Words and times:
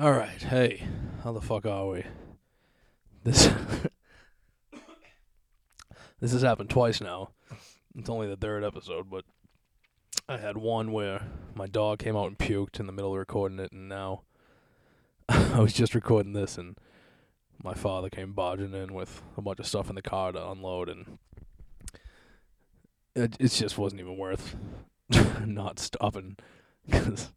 All 0.00 0.12
right, 0.12 0.40
hey, 0.40 0.86
how 1.24 1.32
the 1.32 1.40
fuck 1.40 1.66
are 1.66 1.88
we? 1.88 2.04
This 3.24 3.46
this 6.20 6.30
has 6.30 6.42
happened 6.42 6.70
twice 6.70 7.00
now. 7.00 7.30
It's 7.96 8.08
only 8.08 8.28
the 8.28 8.36
third 8.36 8.62
episode, 8.62 9.10
but 9.10 9.24
I 10.28 10.36
had 10.36 10.56
one 10.56 10.92
where 10.92 11.22
my 11.52 11.66
dog 11.66 11.98
came 11.98 12.16
out 12.16 12.28
and 12.28 12.38
puked 12.38 12.78
in 12.78 12.86
the 12.86 12.92
middle 12.92 13.10
of 13.10 13.18
recording 13.18 13.58
it, 13.58 13.72
and 13.72 13.88
now 13.88 14.22
I 15.28 15.58
was 15.58 15.72
just 15.72 15.96
recording 15.96 16.32
this, 16.32 16.58
and 16.58 16.78
my 17.60 17.74
father 17.74 18.08
came 18.08 18.34
barging 18.34 18.74
in 18.74 18.94
with 18.94 19.20
a 19.36 19.42
bunch 19.42 19.58
of 19.58 19.66
stuff 19.66 19.88
in 19.88 19.96
the 19.96 20.02
car 20.02 20.30
to 20.30 20.48
unload, 20.48 20.88
and 20.88 21.18
it 23.16 23.36
it 23.40 23.48
just 23.48 23.76
wasn't 23.76 24.00
even 24.00 24.16
worth 24.16 24.54
not 25.44 25.80
stopping 25.80 26.36
because 26.88 27.32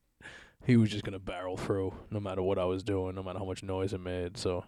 he 0.65 0.77
was 0.77 0.89
just 0.89 1.03
gonna 1.03 1.19
barrel 1.19 1.57
through 1.57 1.93
no 2.09 2.19
matter 2.19 2.41
what 2.41 2.59
I 2.59 2.65
was 2.65 2.83
doing, 2.83 3.15
no 3.15 3.23
matter 3.23 3.39
how 3.39 3.45
much 3.45 3.63
noise 3.63 3.93
it 3.93 3.99
made. 3.99 4.37
So 4.37 4.63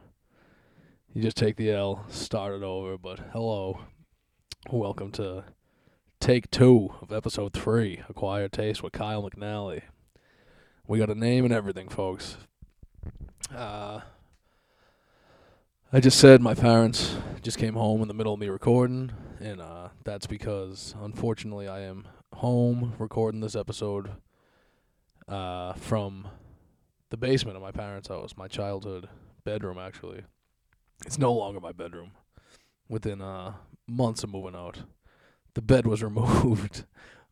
you 1.13 1.21
just 1.21 1.37
take 1.37 1.55
the 1.55 1.71
L, 1.71 2.05
start 2.09 2.55
it 2.55 2.63
over. 2.63 2.97
But 2.97 3.19
hello, 3.31 3.81
welcome 4.71 5.11
to 5.13 5.45
take 6.19 6.49
two 6.49 6.89
of 7.01 7.11
episode 7.11 7.53
three, 7.53 8.01
Acquired 8.09 8.51
Taste 8.51 8.81
with 8.81 8.93
Kyle 8.93 9.21
McNally. 9.21 9.83
We 10.87 10.97
got 10.97 11.09
a 11.09 11.15
name 11.15 11.45
and 11.45 11.53
everything, 11.53 11.89
folks. 11.89 12.37
Uh, 13.55 14.01
I 15.91 15.99
just 15.99 16.19
said 16.19 16.41
my 16.41 16.55
parents 16.55 17.15
just 17.43 17.59
came 17.59 17.75
home 17.75 18.01
in 18.01 18.07
the 18.07 18.13
middle 18.13 18.33
of 18.33 18.39
me 18.39 18.49
recording, 18.49 19.11
and 19.39 19.61
uh, 19.61 19.89
that's 20.03 20.25
because 20.25 20.95
unfortunately 20.99 21.67
I 21.67 21.81
am 21.81 22.07
home 22.33 22.93
recording 22.97 23.41
this 23.41 23.55
episode 23.55 24.09
uh, 25.27 25.73
from 25.73 26.27
the 27.09 27.17
basement 27.17 27.55
of 27.55 27.61
my 27.61 27.71
parents' 27.71 28.07
house, 28.07 28.33
my 28.37 28.47
childhood 28.47 29.07
bedroom. 29.43 29.77
Actually, 29.77 30.23
it's 31.05 31.19
no 31.19 31.33
longer 31.33 31.59
my 31.59 31.71
bedroom. 31.71 32.11
Within 32.89 33.21
uh, 33.21 33.53
months 33.87 34.23
of 34.23 34.29
moving 34.29 34.55
out, 34.55 34.83
the 35.53 35.61
bed 35.61 35.87
was 35.87 36.03
removed. 36.03 36.85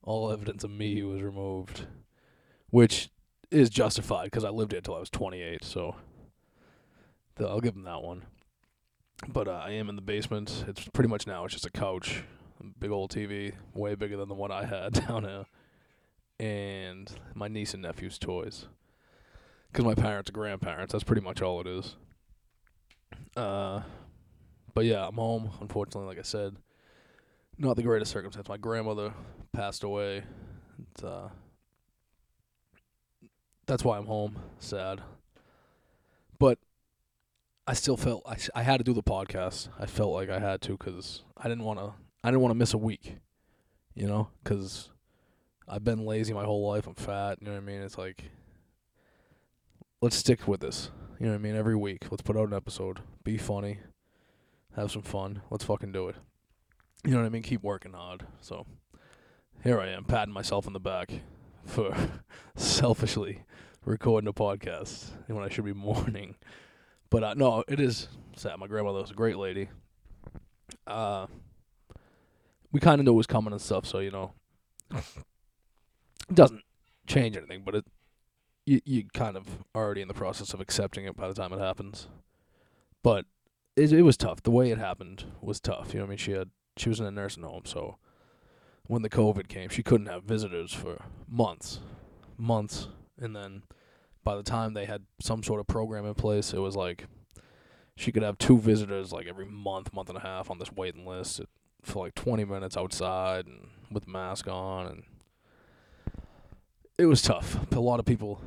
All 0.04 0.32
evidence 0.32 0.64
of 0.64 0.72
me 0.72 1.04
was 1.04 1.22
removed, 1.22 1.86
which 2.70 3.10
is 3.52 3.70
justified 3.70 4.26
because 4.26 4.44
I 4.44 4.50
lived 4.50 4.72
here 4.72 4.80
until 4.80 4.96
I 4.96 5.00
was 5.00 5.10
28. 5.10 5.64
So 5.64 5.96
the, 7.36 7.48
I'll 7.48 7.60
give 7.60 7.74
them 7.74 7.84
that 7.84 8.02
one. 8.02 8.24
But 9.28 9.48
uh, 9.48 9.62
I 9.64 9.72
am 9.72 9.90
in 9.90 9.96
the 9.96 10.02
basement. 10.02 10.66
It's 10.68 10.88
pretty 10.88 11.10
much 11.10 11.28
now. 11.28 11.46
It's 11.46 11.54
just 11.54 11.68
a 11.68 11.70
couch, 11.70 12.24
big 12.80 12.90
old 12.90 13.12
TV, 13.12 13.54
way 13.76 13.94
bigger 13.94 14.18
than 14.18 14.30
the 14.30 14.34
one 14.34 14.52
I 14.52 14.66
had 14.66 14.94
down 15.08 15.26
here 15.26 15.46
and 16.42 17.12
my 17.36 17.48
niece 17.48 17.76
and 17.76 17.84
nephew's 17.84 18.18
toys. 18.18 18.66
Because 19.72 19.86
my 19.86 19.94
parents 19.94 20.30
are 20.30 20.34
grandparents. 20.34 20.92
That's 20.92 21.04
pretty 21.04 21.22
much 21.22 21.42
all 21.42 21.62
it 21.62 21.68
is. 21.68 21.96
Uh, 23.38 23.82
but 24.74 24.86
yeah, 24.86 25.08
I'm 25.08 25.16
home. 25.16 25.52
Unfortunately, 25.62 26.08
like 26.08 26.18
I 26.18 26.24
said, 26.24 26.56
not 27.60 27.76
the 27.76 27.84
greatest 27.84 28.12
circumstance. 28.12 28.50
My 28.50 28.58
grandmother 28.58 29.14
passed 29.54 29.84
away. 29.84 30.24
It's, 30.92 31.04
uh, 31.04 31.30
that's 33.68 33.86
why 33.86 34.00
I'm 34.00 34.08
home. 34.08 34.40
Sad. 34.58 35.00
But 36.40 36.58
I 37.68 37.74
still 37.74 37.98
felt 37.98 38.24
I, 38.26 38.38
I 38.56 38.64
had 38.64 38.78
to 38.80 38.84
do 38.84 38.94
the 38.94 39.04
podcast. 39.04 39.70
I 39.80 39.86
felt 39.86 40.12
like 40.12 40.32
I 40.32 40.40
had 40.40 40.62
to 40.62 40.72
because 40.72 41.22
I 41.38 41.48
didn't 41.48 41.66
want 41.66 41.80
to. 41.80 41.94
I 42.24 42.30
didn't 42.30 42.42
want 42.42 42.52
to 42.52 42.58
miss 42.58 42.74
a 42.74 42.80
week. 42.80 43.18
You 43.94 44.08
know, 44.08 44.30
because 44.44 44.90
I've 45.68 45.84
been 45.84 46.06
lazy 46.06 46.34
my 46.34 46.44
whole 46.44 46.68
life. 46.68 46.88
I'm 46.88 46.96
fat. 46.96 47.38
You 47.40 47.48
know 47.48 47.54
what 47.54 47.62
I 47.62 47.66
mean? 47.66 47.82
It's 47.82 47.98
like, 47.98 48.24
let's 50.02 50.16
stick 50.16 50.48
with 50.48 50.62
this. 50.62 50.90
You 51.20 51.28
know 51.28 51.34
what 51.34 51.40
I 51.40 51.42
mean? 51.42 51.56
Every 51.56 51.76
week, 51.76 52.08
let's 52.10 52.24
put 52.24 52.36
out 52.36 52.48
an 52.48 52.54
episode. 52.54 53.00
Be 53.24 53.38
funny. 53.38 53.80
Have 54.76 54.92
some 54.92 55.04
fun. 55.04 55.42
Let's 55.50 55.64
fucking 55.64 55.92
do 55.92 56.08
it. 56.10 56.16
You 57.06 57.12
know 57.12 57.18
what 57.18 57.26
I 57.26 57.30
mean? 57.30 57.44
Keep 57.44 57.64
working 57.64 57.94
hard. 57.94 58.26
So 58.42 58.66
here 59.64 59.80
I 59.80 59.90
am, 59.90 60.06
patting 60.06 60.34
myself 60.34 60.68
in 60.68 60.74
the 60.74 60.80
back 60.80 61.12
for 61.66 61.96
selfishly 62.56 63.44
recording 63.86 64.28
a 64.28 64.34
podcast 64.34 65.12
when 65.28 65.44
I 65.44 65.50
should 65.50 65.66
be 65.66 65.74
mourning. 65.74 66.36
But 67.10 67.24
uh, 67.24 67.34
no, 67.36 67.64
it 67.68 67.80
is 67.80 68.08
sad. 68.36 68.58
My 68.58 68.68
grandmother 68.68 69.02
was 69.02 69.12
a 69.12 69.16
great 69.16 69.38
lady. 69.38 69.70
Uh, 70.88 71.28
we 72.72 72.80
kind 72.80 73.00
of 73.00 73.06
knew 73.06 73.12
it 73.12 73.16
was 73.16 73.28
coming 73.28 73.52
and 73.52 73.62
stuff, 73.62 73.86
so 73.86 74.00
you 74.00 74.12
know, 74.12 74.32
doesn't 76.36 76.64
change 77.08 77.38
anything, 77.38 77.64
but 77.66 77.76
it 77.76 77.86
you 78.66 78.82
you 78.86 79.04
kind 79.14 79.36
of 79.36 79.48
already 79.76 80.02
in 80.02 80.08
the 80.08 80.14
process 80.14 80.54
of 80.54 80.62
accepting 80.62 81.06
it 81.06 81.16
by 81.16 81.28
the 81.28 81.34
time 81.34 81.54
it 81.54 81.60
happens. 81.60 82.08
But 83.04 83.26
it 83.76 83.92
it 83.92 84.04
was 84.04 84.18
tough. 84.18 84.44
The 84.44 84.52
way 84.52 84.72
it 84.72 84.78
happened 84.78 85.26
was 85.42 85.60
tough. 85.60 85.94
You 85.94 86.00
know 86.00 86.06
I 86.06 86.10
mean? 86.10 86.18
She 86.18 86.32
had 86.32 86.50
she 86.78 86.90
was 86.90 87.00
in 87.00 87.06
a 87.06 87.12
nursing 87.12 87.44
home, 87.44 87.64
so 87.66 87.98
when 88.88 89.02
the 89.02 89.10
COVID 89.10 89.48
came, 89.48 89.70
she 89.70 89.84
couldn't 89.84 90.08
have 90.08 90.24
visitors 90.24 90.74
for 90.74 91.04
months, 91.28 91.80
months, 92.38 92.88
and 93.20 93.36
then 93.36 93.64
by 94.24 94.36
the 94.36 94.44
time 94.44 94.74
they 94.74 94.86
had 94.86 95.04
some 95.20 95.44
sort 95.44 95.60
of 95.60 95.68
program 95.68 96.06
in 96.06 96.14
place, 96.14 96.54
it 96.54 96.60
was 96.60 96.76
like 96.76 97.06
she 97.96 98.12
could 98.12 98.24
have 98.24 98.38
two 98.38 98.58
visitors 98.58 99.12
like 99.12 99.28
every 99.28 99.46
month, 99.46 99.94
month 99.94 100.10
and 100.10 100.18
a 100.18 100.22
half 100.22 100.50
on 100.50 100.60
this 100.60 100.72
waiting 100.72 101.06
list 101.06 101.42
for 101.82 102.06
like 102.06 102.16
20 102.16 102.46
minutes 102.46 102.78
outside 102.78 103.48
and 103.48 103.68
with 103.92 104.08
mask 104.08 104.48
on 104.48 104.88
and 104.88 105.04
it 107.02 107.08
was 107.08 107.24
tough. 107.24 107.58
A 107.72 107.80
lot 107.80 108.00
of 108.00 108.06
people 108.06 108.40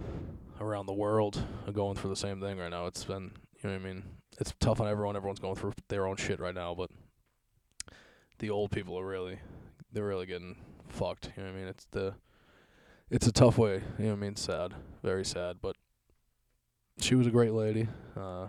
around 0.61 0.87
the 0.87 0.93
world 0.93 1.43
are 1.67 1.73
going 1.73 1.97
through 1.97 2.11
the 2.11 2.17
same 2.17 2.41
thing 2.41 2.57
right 2.57 2.71
now. 2.71 2.87
It's 2.87 3.03
been, 3.03 3.33
you 3.63 3.69
know 3.69 3.71
what 3.71 3.83
I 3.83 3.93
mean? 3.93 4.05
It's 4.39 4.55
tough 4.61 4.81
on 4.81 4.87
everyone. 4.87 5.17
Everyone's 5.17 5.41
going 5.41 5.57
through 5.57 5.75
their 5.89 6.07
own 6.07 6.15
shit 6.15 6.39
right 6.39 6.55
now, 6.55 6.73
but 6.73 6.89
the 8.39 8.51
old 8.51 8.71
people 8.71 8.97
are 8.97 9.07
really 9.07 9.41
they're 9.93 10.07
really 10.07 10.27
getting 10.27 10.57
fucked, 10.89 11.33
you 11.37 11.43
know 11.43 11.51
what 11.51 11.57
I 11.57 11.61
mean? 11.61 11.69
It's 11.69 11.87
the 11.91 12.15
it's 13.11 13.27
a 13.27 13.33
tough 13.33 13.59
way, 13.59 13.83
you 13.99 14.05
know 14.05 14.11
what 14.11 14.19
I 14.19 14.21
mean? 14.21 14.37
Sad, 14.37 14.73
very 15.03 15.25
sad, 15.25 15.57
but 15.61 15.75
she 17.01 17.17
was 17.17 17.27
a 17.27 17.31
great 17.31 17.53
lady. 17.53 17.89
Uh 18.17 18.47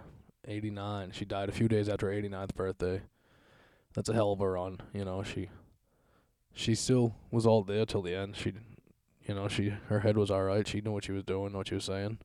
89. 0.47 1.13
She 1.13 1.25
died 1.25 1.49
a 1.49 1.51
few 1.51 1.67
days 1.67 1.89
after 1.89 2.11
her 2.11 2.21
89th 2.21 2.53
birthday. 2.53 3.01
That's 3.95 4.09
a 4.09 4.13
hell 4.13 4.31
of 4.31 4.41
a 4.41 4.47
run, 4.47 4.81
you 4.93 5.03
know. 5.03 5.23
She 5.23 5.49
she 6.53 6.75
still 6.75 7.15
was 7.31 7.47
all 7.47 7.63
there 7.63 7.87
till 7.87 8.03
the 8.03 8.13
end. 8.13 8.35
She 8.35 8.53
you 9.25 9.33
know, 9.33 9.47
she 9.47 9.73
her 9.87 10.01
head 10.01 10.17
was 10.17 10.31
all 10.31 10.43
right. 10.43 10.67
She 10.67 10.81
knew 10.81 10.91
what 10.91 11.03
she 11.03 11.11
was 11.11 11.23
doing, 11.23 11.53
what 11.53 11.67
she 11.67 11.75
was 11.75 11.85
saying. 11.85 12.19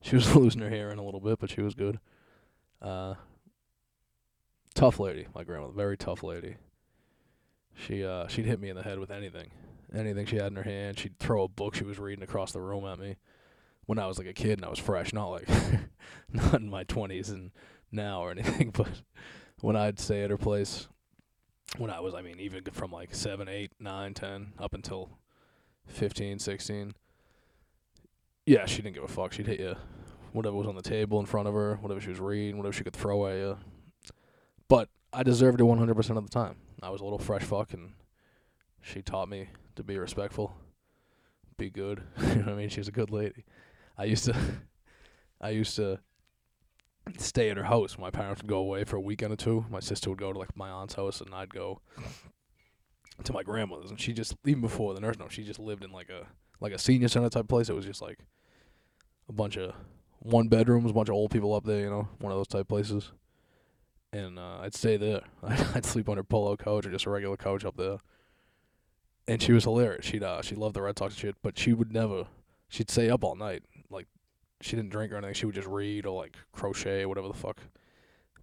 She 0.00 0.16
was 0.16 0.34
losing 0.36 0.60
her 0.60 0.70
hair 0.70 0.90
in 0.90 0.98
a 0.98 1.04
little 1.04 1.20
bit, 1.20 1.38
but 1.38 1.50
she 1.50 1.60
was 1.62 1.74
good. 1.74 1.98
Uh, 2.80 3.14
tough 4.74 5.00
lady, 5.00 5.26
my 5.34 5.44
grandmother, 5.44 5.72
very 5.72 5.96
tough 5.96 6.22
lady. 6.22 6.56
She 7.74 8.04
uh 8.04 8.28
she'd 8.28 8.46
hit 8.46 8.60
me 8.60 8.68
in 8.68 8.76
the 8.76 8.82
head 8.82 8.98
with 8.98 9.10
anything, 9.10 9.50
anything 9.92 10.26
she 10.26 10.36
had 10.36 10.48
in 10.48 10.56
her 10.56 10.62
hand. 10.62 10.98
She'd 10.98 11.18
throw 11.18 11.44
a 11.44 11.48
book 11.48 11.74
she 11.74 11.84
was 11.84 11.98
reading 11.98 12.22
across 12.22 12.52
the 12.52 12.60
room 12.60 12.84
at 12.84 12.98
me 12.98 13.16
when 13.86 13.98
I 13.98 14.06
was 14.06 14.18
like 14.18 14.28
a 14.28 14.32
kid 14.32 14.58
and 14.58 14.64
I 14.64 14.70
was 14.70 14.78
fresh, 14.78 15.12
not 15.12 15.28
like 15.28 15.48
not 16.32 16.54
in 16.54 16.70
my 16.70 16.84
twenties 16.84 17.30
and 17.30 17.50
now 17.90 18.22
or 18.22 18.30
anything, 18.30 18.70
but 18.74 18.88
when 19.60 19.74
I'd 19.76 19.98
stay 19.98 20.22
at 20.22 20.30
her 20.30 20.38
place 20.38 20.88
when 21.78 21.90
I 21.90 22.00
was, 22.00 22.14
I 22.14 22.22
mean, 22.22 22.38
even 22.40 22.62
from 22.72 22.92
like 22.92 23.14
seven, 23.14 23.48
eight, 23.48 23.72
nine, 23.80 24.14
ten, 24.14 24.52
up 24.58 24.74
until 24.74 25.10
15, 25.86 26.38
16. 26.38 26.94
Yeah, 28.46 28.66
she 28.66 28.82
didn't 28.82 28.94
give 28.94 29.04
a 29.04 29.08
fuck. 29.08 29.32
She'd 29.32 29.46
hit 29.46 29.60
you 29.60 29.76
whatever 30.34 30.56
was 30.56 30.66
on 30.66 30.74
the 30.74 30.82
table 30.82 31.20
in 31.20 31.26
front 31.26 31.46
of 31.46 31.54
her, 31.54 31.76
whatever 31.76 32.00
she 32.00 32.08
was 32.08 32.18
reading, 32.18 32.56
whatever 32.56 32.72
she 32.72 32.82
could 32.82 32.92
throw 32.92 33.26
at 33.28 33.36
you. 33.36 33.56
But 34.68 34.88
I 35.12 35.22
deserved 35.22 35.60
it 35.60 35.64
100% 35.64 36.16
of 36.18 36.24
the 36.24 36.30
time. 36.30 36.56
I 36.82 36.90
was 36.90 37.00
a 37.00 37.04
little 37.04 37.20
fresh 37.20 37.44
fuck, 37.44 37.72
and 37.72 37.92
she 38.82 39.00
taught 39.00 39.28
me 39.28 39.48
to 39.76 39.84
be 39.84 39.96
respectful, 39.96 40.52
be 41.56 41.70
good. 41.70 42.02
you 42.18 42.26
know 42.26 42.42
what 42.42 42.48
I 42.48 42.54
mean? 42.54 42.68
She's 42.68 42.88
a 42.88 42.92
good 42.92 43.10
lady. 43.10 43.44
I 43.96 44.04
used 44.04 44.24
to, 44.24 44.36
I 45.40 45.50
used 45.50 45.76
to 45.76 46.00
stay 47.16 47.50
at 47.50 47.56
her 47.56 47.64
house. 47.64 47.96
My 47.96 48.10
parents 48.10 48.42
would 48.42 48.48
go 48.48 48.58
away 48.58 48.82
for 48.82 48.96
a 48.96 49.00
weekend 49.00 49.32
or 49.32 49.36
two. 49.36 49.64
My 49.70 49.80
sister 49.80 50.10
would 50.10 50.18
go 50.18 50.32
to 50.32 50.38
like 50.38 50.56
my 50.56 50.68
aunt's 50.68 50.94
house, 50.94 51.20
and 51.20 51.32
I'd 51.32 51.54
go 51.54 51.80
to 53.22 53.32
my 53.32 53.42
grandmother's, 53.42 53.90
and 53.90 54.00
she 54.00 54.12
just 54.12 54.34
even 54.44 54.60
before 54.60 54.94
the 54.94 55.00
nurse 55.00 55.16
home, 55.16 55.28
she 55.28 55.44
just 55.44 55.60
lived 55.60 55.84
in 55.84 55.92
like 55.92 56.08
a 56.10 56.26
like 56.60 56.72
a 56.72 56.78
senior 56.78 57.08
center 57.08 57.28
type 57.28 57.48
place. 57.48 57.68
It 57.68 57.74
was 57.74 57.84
just 57.84 58.02
like 58.02 58.18
a 59.28 59.32
bunch 59.32 59.56
of 59.56 59.74
one 60.18 60.48
bedrooms, 60.48 60.90
a 60.90 60.94
bunch 60.94 61.08
of 61.08 61.14
old 61.14 61.30
people 61.30 61.54
up 61.54 61.64
there, 61.64 61.80
you 61.80 61.90
know, 61.90 62.08
one 62.18 62.32
of 62.32 62.38
those 62.38 62.48
type 62.48 62.68
places. 62.68 63.12
And 64.12 64.38
uh, 64.38 64.58
I'd 64.60 64.74
stay 64.74 64.96
there. 64.96 65.22
I'd 65.42 65.84
sleep 65.84 66.08
on 66.08 66.16
her 66.16 66.24
polo 66.24 66.56
couch 66.56 66.86
or 66.86 66.90
just 66.90 67.06
a 67.06 67.10
regular 67.10 67.36
couch 67.36 67.64
up 67.64 67.76
there. 67.76 67.98
And 69.26 69.40
she 69.42 69.52
was 69.52 69.64
hilarious. 69.64 70.04
She'd 70.04 70.22
uh, 70.22 70.42
she 70.42 70.54
loved 70.54 70.76
the 70.76 70.82
Red 70.82 70.98
Sox 70.98 71.14
shit, 71.14 71.36
but 71.42 71.58
she 71.58 71.72
would 71.72 71.92
never. 71.92 72.26
She'd 72.68 72.90
stay 72.90 73.10
up 73.10 73.24
all 73.24 73.36
night. 73.36 73.62
Like 73.90 74.06
she 74.60 74.76
didn't 74.76 74.90
drink 74.90 75.12
or 75.12 75.16
anything. 75.16 75.34
She 75.34 75.46
would 75.46 75.54
just 75.54 75.68
read 75.68 76.06
or 76.06 76.16
like 76.16 76.36
crochet 76.52 77.02
or 77.02 77.08
whatever 77.08 77.28
the 77.28 77.34
fuck. 77.34 77.60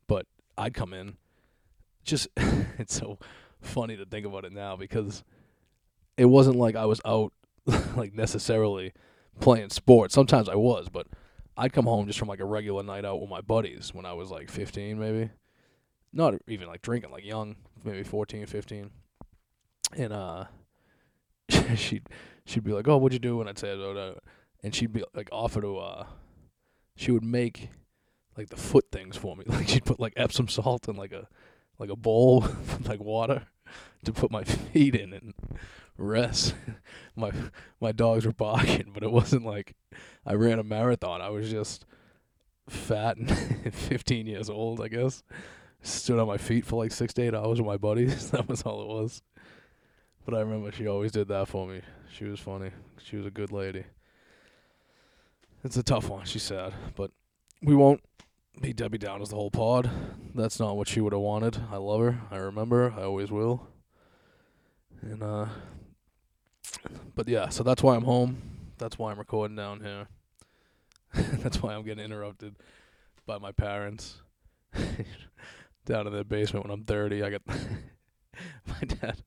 But 0.07 0.25
I'd 0.57 0.73
come 0.73 0.93
in. 0.93 1.17
Just 2.03 2.27
it's 2.77 2.95
so 2.95 3.19
funny 3.61 3.97
to 3.97 4.05
think 4.05 4.25
about 4.25 4.45
it 4.45 4.51
now 4.51 4.75
because 4.75 5.23
it 6.17 6.25
wasn't 6.25 6.55
like 6.57 6.75
I 6.75 6.85
was 6.85 7.01
out 7.05 7.33
like 7.95 8.13
necessarily 8.13 8.93
playing 9.39 9.69
sports. 9.69 10.13
Sometimes 10.13 10.49
I 10.49 10.55
was, 10.55 10.89
but 10.89 11.07
I'd 11.57 11.73
come 11.73 11.85
home 11.85 12.07
just 12.07 12.19
from 12.19 12.27
like 12.27 12.39
a 12.39 12.45
regular 12.45 12.83
night 12.83 13.05
out 13.05 13.21
with 13.21 13.29
my 13.29 13.41
buddies 13.41 13.93
when 13.93 14.05
I 14.05 14.13
was 14.13 14.31
like 14.31 14.49
15 14.49 14.99
maybe. 14.99 15.29
Not 16.13 16.35
even 16.47 16.67
like 16.67 16.81
drinking, 16.81 17.11
like 17.11 17.25
young, 17.25 17.55
maybe 17.83 18.03
14, 18.03 18.45
15. 18.45 18.91
And 19.97 20.13
uh 20.13 20.45
she'd 21.75 22.07
she'd 22.45 22.63
be 22.63 22.73
like, 22.73 22.87
"Oh, 22.87 22.97
what'd 22.97 23.13
you 23.13 23.19
do?" 23.19 23.39
And 23.39 23.49
I'd 23.49 23.59
say, 23.59 23.71
oh, 23.71 23.93
no. 23.93 24.19
and 24.63 24.73
she'd 24.73 24.93
be 24.93 25.03
like, 25.13 25.29
offer 25.31 25.61
to 25.61 25.77
uh 25.77 26.05
she 26.95 27.11
would 27.11 27.23
make 27.23 27.69
like 28.37 28.49
the 28.49 28.57
foot 28.57 28.85
things 28.91 29.17
for 29.17 29.35
me. 29.35 29.43
Like 29.47 29.67
she'd 29.67 29.85
put 29.85 29.99
like 29.99 30.13
Epsom 30.15 30.47
salt 30.47 30.87
in 30.87 30.95
like 30.95 31.11
a 31.11 31.27
like 31.81 31.89
a 31.89 31.95
bowl 31.95 32.41
with 32.41 32.87
like 32.87 33.01
water 33.01 33.47
to 34.05 34.13
put 34.13 34.31
my 34.31 34.43
feet 34.43 34.95
in 34.95 35.11
and 35.11 35.33
rest. 35.97 36.53
my 37.15 37.31
my 37.81 37.91
dogs 37.91 38.25
were 38.25 38.31
barking, 38.31 38.91
but 38.93 39.03
it 39.03 39.11
wasn't 39.11 39.43
like 39.43 39.75
I 40.25 40.33
ran 40.33 40.59
a 40.59 40.63
marathon. 40.63 41.21
I 41.21 41.29
was 41.29 41.49
just 41.49 41.85
fat 42.69 43.17
and 43.17 43.29
15 43.73 44.27
years 44.27 44.49
old, 44.49 44.79
I 44.79 44.87
guess. 44.87 45.23
Stood 45.81 46.19
on 46.19 46.27
my 46.27 46.37
feet 46.37 46.65
for 46.65 46.81
like 46.81 46.91
six 46.91 47.13
to 47.15 47.23
eight 47.23 47.33
hours 47.33 47.59
with 47.59 47.67
my 47.67 47.77
buddies. 47.77 48.29
that 48.29 48.47
was 48.47 48.61
all 48.61 48.83
it 48.83 48.87
was. 48.87 49.23
But 50.23 50.35
I 50.35 50.41
remember 50.41 50.71
she 50.71 50.87
always 50.87 51.11
did 51.11 51.27
that 51.29 51.47
for 51.47 51.67
me. 51.67 51.81
She 52.15 52.25
was 52.25 52.39
funny. 52.39 52.69
She 53.03 53.17
was 53.17 53.25
a 53.25 53.31
good 53.31 53.51
lady. 53.51 53.85
It's 55.63 55.77
a 55.77 55.83
tough 55.83 56.09
one. 56.09 56.25
She's 56.25 56.43
sad, 56.43 56.73
but 56.95 57.09
we 57.63 57.75
won't 57.75 58.01
be 58.59 58.73
Debbie 58.73 58.97
Downers 58.97 59.29
the 59.29 59.35
whole 59.35 59.51
pod. 59.51 59.89
That's 60.35 60.59
not 60.59 60.75
what 60.75 60.87
she 60.87 61.01
would 61.01 61.13
have 61.13 61.21
wanted. 61.21 61.57
I 61.71 61.77
love 61.77 62.01
her. 62.01 62.21
I 62.31 62.37
remember. 62.37 62.93
I 62.97 63.03
always 63.03 63.31
will. 63.31 63.67
And 65.01 65.23
uh, 65.23 65.47
but 67.15 67.27
yeah. 67.27 67.49
So 67.49 67.63
that's 67.63 67.81
why 67.81 67.95
I'm 67.95 68.03
home. 68.03 68.41
That's 68.77 68.97
why 68.97 69.11
I'm 69.11 69.19
recording 69.19 69.55
down 69.55 69.81
here. 69.81 70.07
that's 71.39 71.61
why 71.61 71.73
I'm 71.73 71.83
getting 71.83 72.03
interrupted 72.03 72.55
by 73.25 73.37
my 73.37 73.51
parents 73.51 74.21
down 75.85 76.07
in 76.07 76.13
the 76.13 76.23
basement 76.23 76.65
when 76.65 76.73
I'm 76.73 76.83
30. 76.83 77.23
I 77.23 77.29
got 77.29 77.41
my 77.47 78.79
dad 78.87 79.23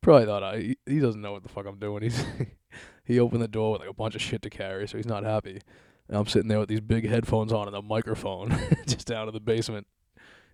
probably 0.00 0.26
thought 0.26 0.42
I 0.42 0.74
he 0.86 1.00
doesn't 1.00 1.20
know 1.20 1.32
what 1.32 1.42
the 1.42 1.48
fuck 1.48 1.66
I'm 1.66 1.78
doing. 1.78 2.02
He's 2.02 2.24
he 3.04 3.20
opened 3.20 3.42
the 3.42 3.48
door 3.48 3.72
with 3.72 3.80
like 3.80 3.90
a 3.90 3.94
bunch 3.94 4.14
of 4.14 4.22
shit 4.22 4.42
to 4.42 4.50
carry, 4.50 4.88
so 4.88 4.96
he's 4.96 5.06
not 5.06 5.24
happy. 5.24 5.60
And 6.08 6.16
I'm 6.16 6.26
sitting 6.26 6.48
there 6.48 6.58
with 6.58 6.68
these 6.68 6.80
big 6.80 7.08
headphones 7.08 7.52
on 7.52 7.66
and 7.66 7.76
a 7.76 7.82
microphone, 7.82 8.56
just 8.86 9.06
down 9.06 9.28
in 9.28 9.34
the 9.34 9.40
basement 9.40 9.86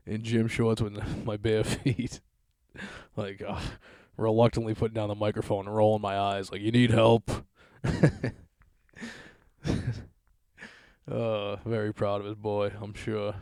in 0.07 0.23
gym 0.23 0.49
shorts 0.49 0.83
with 0.83 0.99
my 1.25 1.37
bare 1.37 1.65
feet, 1.65 2.21
like 3.17 3.43
uh, 3.47 3.61
reluctantly 4.17 4.75
putting 4.75 4.95
down 4.95 5.09
the 5.09 5.15
microphone 5.15 5.67
and 5.67 5.77
rolling 5.77 6.03
my 6.03 6.19
eyes, 6.19 6.51
like 6.51 6.61
you 6.61 6.73
need 6.73 6.91
help. 6.91 7.31
uh, 11.09 11.57
very 11.65 11.93
proud 11.93 12.21
of 12.21 12.27
his 12.27 12.35
boy, 12.35 12.73
I'm 12.81 12.95
sure. 12.95 13.35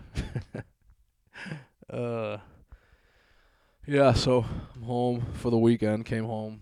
uh, 1.91 2.39
yeah, 3.87 4.13
so 4.13 4.45
I'm 4.77 4.83
home 4.83 5.27
for 5.35 5.51
the 5.51 5.59
weekend. 5.59 6.05
Came 6.07 6.25
home. 6.25 6.61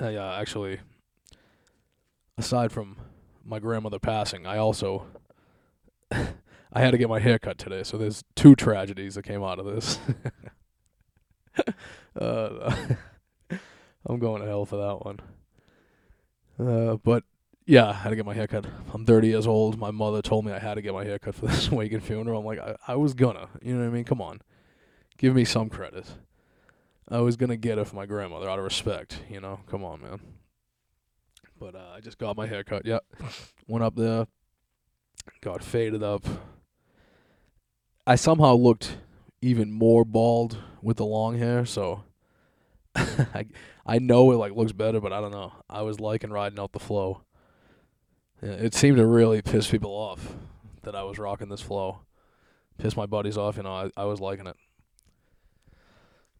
Uh, 0.00 0.08
yeah, 0.08 0.34
actually, 0.36 0.80
aside 2.36 2.72
from 2.72 2.96
my 3.48 3.58
grandmother 3.58 3.98
passing, 3.98 4.46
I 4.46 4.58
also 4.58 5.06
I 6.72 6.80
had 6.80 6.90
to 6.90 6.98
get 6.98 7.08
my 7.08 7.18
hair 7.18 7.38
cut 7.38 7.58
today. 7.58 7.82
So 7.82 7.96
there's 7.96 8.24
two 8.34 8.54
tragedies 8.54 9.14
that 9.14 9.22
came 9.22 9.42
out 9.42 9.58
of 9.58 9.66
this. 9.66 9.98
uh, 12.20 12.76
I'm 14.06 14.18
going 14.18 14.42
to 14.42 14.48
hell 14.48 14.64
for 14.64 14.76
that 14.76 15.04
one. 15.04 15.20
Uh, 16.58 16.96
but 16.96 17.24
yeah, 17.66 17.88
I 17.88 17.92
had 17.92 18.10
to 18.10 18.16
get 18.16 18.26
my 18.26 18.34
hair 18.34 18.46
cut. 18.46 18.66
I'm 18.92 19.06
30 19.06 19.28
years 19.28 19.46
old. 19.46 19.78
My 19.78 19.90
mother 19.90 20.22
told 20.22 20.44
me 20.44 20.52
I 20.52 20.58
had 20.58 20.74
to 20.74 20.82
get 20.82 20.92
my 20.92 21.04
hair 21.04 21.18
cut 21.18 21.34
for 21.34 21.46
this 21.46 21.70
wake 21.70 21.92
and 21.92 22.02
funeral. 22.02 22.40
I'm 22.40 22.46
like, 22.46 22.58
I, 22.58 22.76
I 22.86 22.96
was 22.96 23.14
gonna. 23.14 23.48
You 23.62 23.74
know 23.74 23.80
what 23.80 23.88
I 23.88 23.92
mean? 23.92 24.04
Come 24.04 24.20
on. 24.20 24.40
Give 25.16 25.34
me 25.34 25.44
some 25.44 25.68
credit. 25.68 26.06
I 27.08 27.20
was 27.20 27.36
gonna 27.36 27.56
get 27.56 27.78
it 27.78 27.86
for 27.86 27.96
my 27.96 28.06
grandmother 28.06 28.48
out 28.48 28.58
of 28.58 28.64
respect, 28.64 29.22
you 29.30 29.40
know. 29.40 29.60
Come 29.66 29.84
on, 29.84 30.02
man. 30.02 30.20
But 31.58 31.74
uh, 31.74 31.92
I 31.96 32.00
just 32.00 32.18
got 32.18 32.36
my 32.36 32.46
hair 32.46 32.64
cut. 32.64 32.86
Yep. 32.86 33.04
Went 33.66 33.84
up 33.84 33.96
there, 33.96 34.26
got 35.40 35.62
faded 35.62 36.02
up. 36.02 36.24
I 38.06 38.14
somehow 38.16 38.54
looked 38.54 38.96
even 39.42 39.70
more 39.70 40.04
bald 40.04 40.58
with 40.82 40.96
the 40.96 41.04
long 41.04 41.38
hair, 41.38 41.66
so 41.66 42.04
I 42.94 43.46
I 43.84 43.98
know 43.98 44.30
it 44.32 44.36
like 44.36 44.54
looks 44.54 44.72
better, 44.72 45.00
but 45.00 45.12
I 45.12 45.20
don't 45.20 45.32
know. 45.32 45.52
I 45.68 45.82
was 45.82 46.00
liking 46.00 46.30
riding 46.30 46.58
out 46.58 46.72
the 46.72 46.78
flow. 46.78 47.22
It 48.40 48.74
seemed 48.74 48.98
to 48.98 49.06
really 49.06 49.42
piss 49.42 49.68
people 49.68 49.90
off 49.90 50.34
that 50.82 50.94
I 50.94 51.02
was 51.02 51.18
rocking 51.18 51.48
this 51.48 51.60
flow. 51.60 52.00
Piss 52.78 52.96
my 52.96 53.06
buddies 53.06 53.36
off, 53.36 53.56
you 53.56 53.64
know. 53.64 53.72
I, 53.72 53.90
I 53.96 54.04
was 54.04 54.20
liking 54.20 54.46
it. 54.46 54.56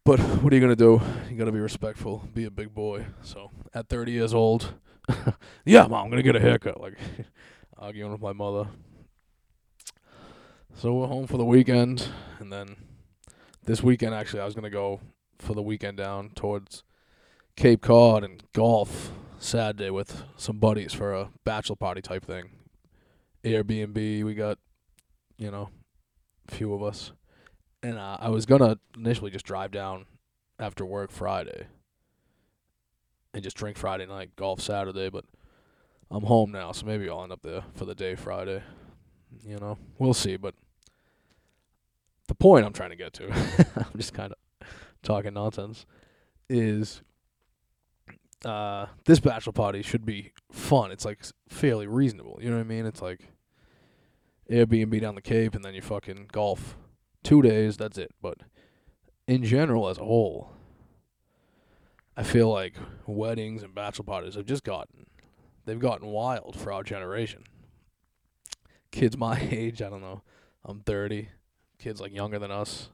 But 0.05 0.21
what 0.21 0.53
are 0.53 0.57
you 0.57 0.63
gonna 0.63 0.77
do? 0.77 1.03
You 1.29 1.37
gotta 1.37 1.53
be 1.53 1.59
respectful, 1.59 2.29
be 2.33 2.45
a 2.45 2.51
big 2.51 2.73
boy. 2.73 3.07
So 3.23 3.51
at 3.75 3.89
30 3.89 4.13
years 4.13 4.33
old, 4.33 4.73
yeah, 5.65 5.87
mom, 5.87 6.05
I'm 6.05 6.11
gonna 6.11 6.23
get 6.23 6.37
a 6.37 6.41
haircut. 6.41 6.81
Like 6.81 6.99
arguing 7.79 8.13
with 8.13 8.21
my 8.21 8.33
mother. 8.33 8.69
So 10.75 10.95
we're 10.95 11.07
home 11.07 11.27
for 11.27 11.39
the 11.39 11.45
weekend, 11.45 12.09
and 12.39 12.53
then 12.53 12.77
this 13.65 13.83
weekend 13.83 14.15
actually 14.15 14.41
I 14.41 14.45
was 14.45 14.55
gonna 14.55 14.71
go 14.71 15.01
for 15.39 15.55
the 15.55 15.63
weekend 15.63 15.97
down 15.97 16.31
towards 16.35 16.85
Cape 17.57 17.83
Cod 17.83 18.25
and 18.25 18.43
golf 18.53 19.13
Saturday 19.39 19.91
with 19.91 20.23
some 20.37 20.59
buddies 20.59 20.93
for 20.93 21.13
a 21.13 21.31
bachelor 21.45 21.77
party 21.77 22.03
type 22.03 22.25
thing. 22.25 22.51
Airbnb, 23.45 24.25
we 24.25 24.35
got, 24.35 24.59
you 25.39 25.51
know, 25.51 25.71
a 26.49 26.55
few 26.55 26.75
of 26.75 26.83
us 26.83 27.13
and 27.83 27.99
uh, 27.99 28.17
I 28.21 28.31
was 28.31 28.47
gonna 28.47 28.79
initially 28.97 29.31
just 29.31 29.47
drive 29.47 29.71
down 29.71 30.07
after 30.59 30.85
work 30.85 31.11
Friday 31.11 31.67
and 33.35 33.43
just 33.43 33.57
drink 33.57 33.77
Friday 33.77 34.07
night, 34.07 34.37
golf 34.37 34.61
Saturday, 34.61 35.11
but 35.11 35.25
I'm 36.11 36.25
home 36.25 36.51
now, 36.51 36.73
so 36.73 36.87
maybe 36.87 37.09
I'll 37.09 37.23
end 37.23 37.33
up 37.33 37.43
there 37.43 37.63
for 37.75 37.85
the 37.85 37.95
day 37.95 38.15
Friday. 38.15 38.63
You 39.45 39.59
know, 39.59 39.79
we'll 39.99 40.15
see. 40.15 40.37
But 40.37 40.55
the 42.27 42.35
point 42.35 42.65
I'm 42.65 42.73
trying 42.73 42.91
to 42.91 42.97
get 42.97 43.13
to, 43.15 43.31
I'm 43.77 43.97
just 43.97 44.15
kind 44.15 44.33
of 44.33 44.69
talking 45.03 45.35
nonsense, 45.35 45.85
is 46.49 47.03
uh, 48.45 48.87
this 49.05 49.21
bachelor 49.21 49.53
party 49.53 49.83
should 49.83 50.07
be 50.07 50.33
fun. 50.51 50.91
It's 50.91 51.05
like 51.05 51.21
fairly 51.49 51.87
reasonable. 51.87 52.39
You 52.41 52.51
know 52.51 52.57
what 52.57 52.63
I 52.63 52.69
mean? 52.69 52.87
It's 52.87 53.03
like 53.03 53.21
Airbnb 54.51 55.01
down 55.01 55.15
the 55.15 55.23
Cape, 55.23 55.55
and 55.55 55.65
then 55.65 55.75
you 55.75 55.83
fucking 55.83 56.29
golf 56.33 56.77
two 57.23 57.43
days, 57.43 57.77
that's 57.77 57.99
it. 57.99 58.13
But 58.23 58.39
in 59.27 59.45
general, 59.45 59.89
as 59.89 59.99
a 59.99 60.05
whole, 60.05 60.53
I 62.19 62.25
feel 62.25 62.51
like 62.51 62.75
weddings 63.07 63.63
and 63.63 63.73
bachelor 63.73 64.05
parties 64.05 64.35
have 64.35 64.45
just 64.45 64.65
gotten, 64.65 65.07
they've 65.65 65.79
gotten 65.79 66.09
wild 66.09 66.57
for 66.59 66.73
our 66.73 66.83
generation. 66.83 67.45
Kids 68.91 69.17
my 69.17 69.41
age, 69.53 69.81
I 69.81 69.89
don't 69.89 70.01
know, 70.01 70.23
I'm 70.65 70.81
30. 70.81 71.29
Kids 71.79 72.01
like 72.01 72.13
younger 72.13 72.41
than 72.41 72.51
us. 72.51 72.91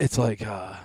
It's 0.00 0.16
like, 0.16 0.40
uh, 0.40 0.76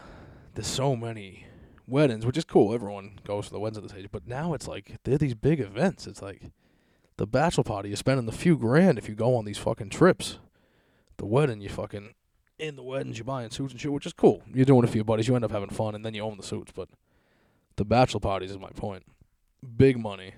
there's 0.53 0.67
so 0.67 0.97
many 0.97 1.45
weddings, 1.87 2.25
which 2.25 2.37
is 2.37 2.43
cool. 2.43 2.73
Everyone 2.73 3.19
goes 3.23 3.45
to 3.45 3.53
the 3.53 3.59
weddings 3.59 3.77
at 3.77 3.83
this 3.83 3.93
age. 3.93 4.09
But 4.11 4.27
now 4.27 4.53
it's 4.53 4.67
like, 4.67 4.97
they're 5.05 5.17
these 5.17 5.35
big 5.35 5.61
events. 5.61 6.07
It's 6.07 6.21
like, 6.21 6.51
the 7.15 7.25
bachelor 7.25 7.63
party, 7.63 7.87
you're 7.87 7.95
spending 7.95 8.25
the 8.25 8.33
few 8.33 8.57
grand 8.57 8.97
if 8.97 9.07
you 9.07 9.15
go 9.15 9.33
on 9.37 9.45
these 9.45 9.57
fucking 9.57 9.91
trips 9.91 10.39
the 11.15 11.25
wedding, 11.25 11.61
you 11.61 11.69
fucking 11.69 12.15
in 12.59 12.75
the 12.75 12.83
weddings, 12.83 13.17
you're 13.17 13.25
buying 13.25 13.49
suits 13.49 13.71
and 13.71 13.81
shit, 13.81 13.91
which 13.91 14.05
is 14.05 14.13
cool. 14.13 14.43
You're 14.53 14.65
doing 14.65 14.83
it 14.83 14.89
for 14.89 14.97
your 14.97 15.05
buddies. 15.05 15.27
You 15.27 15.35
end 15.35 15.45
up 15.45 15.51
having 15.51 15.69
fun, 15.69 15.95
and 15.95 16.05
then 16.05 16.13
you 16.13 16.21
own 16.21 16.37
the 16.37 16.43
suits. 16.43 16.71
But 16.73 16.89
the 17.77 17.85
bachelor 17.85 18.19
parties 18.19 18.51
is 18.51 18.59
my 18.59 18.69
point. 18.69 19.03
Big 19.77 19.97
money. 19.97 20.33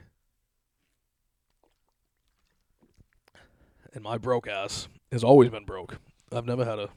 And 3.93 4.03
my 4.03 4.17
broke 4.17 4.47
ass 4.47 4.87
has 5.11 5.23
always 5.23 5.49
been 5.49 5.65
broke. 5.65 5.99
I've 6.31 6.45
never 6.45 6.63
had 6.63 6.79
a 6.79 6.89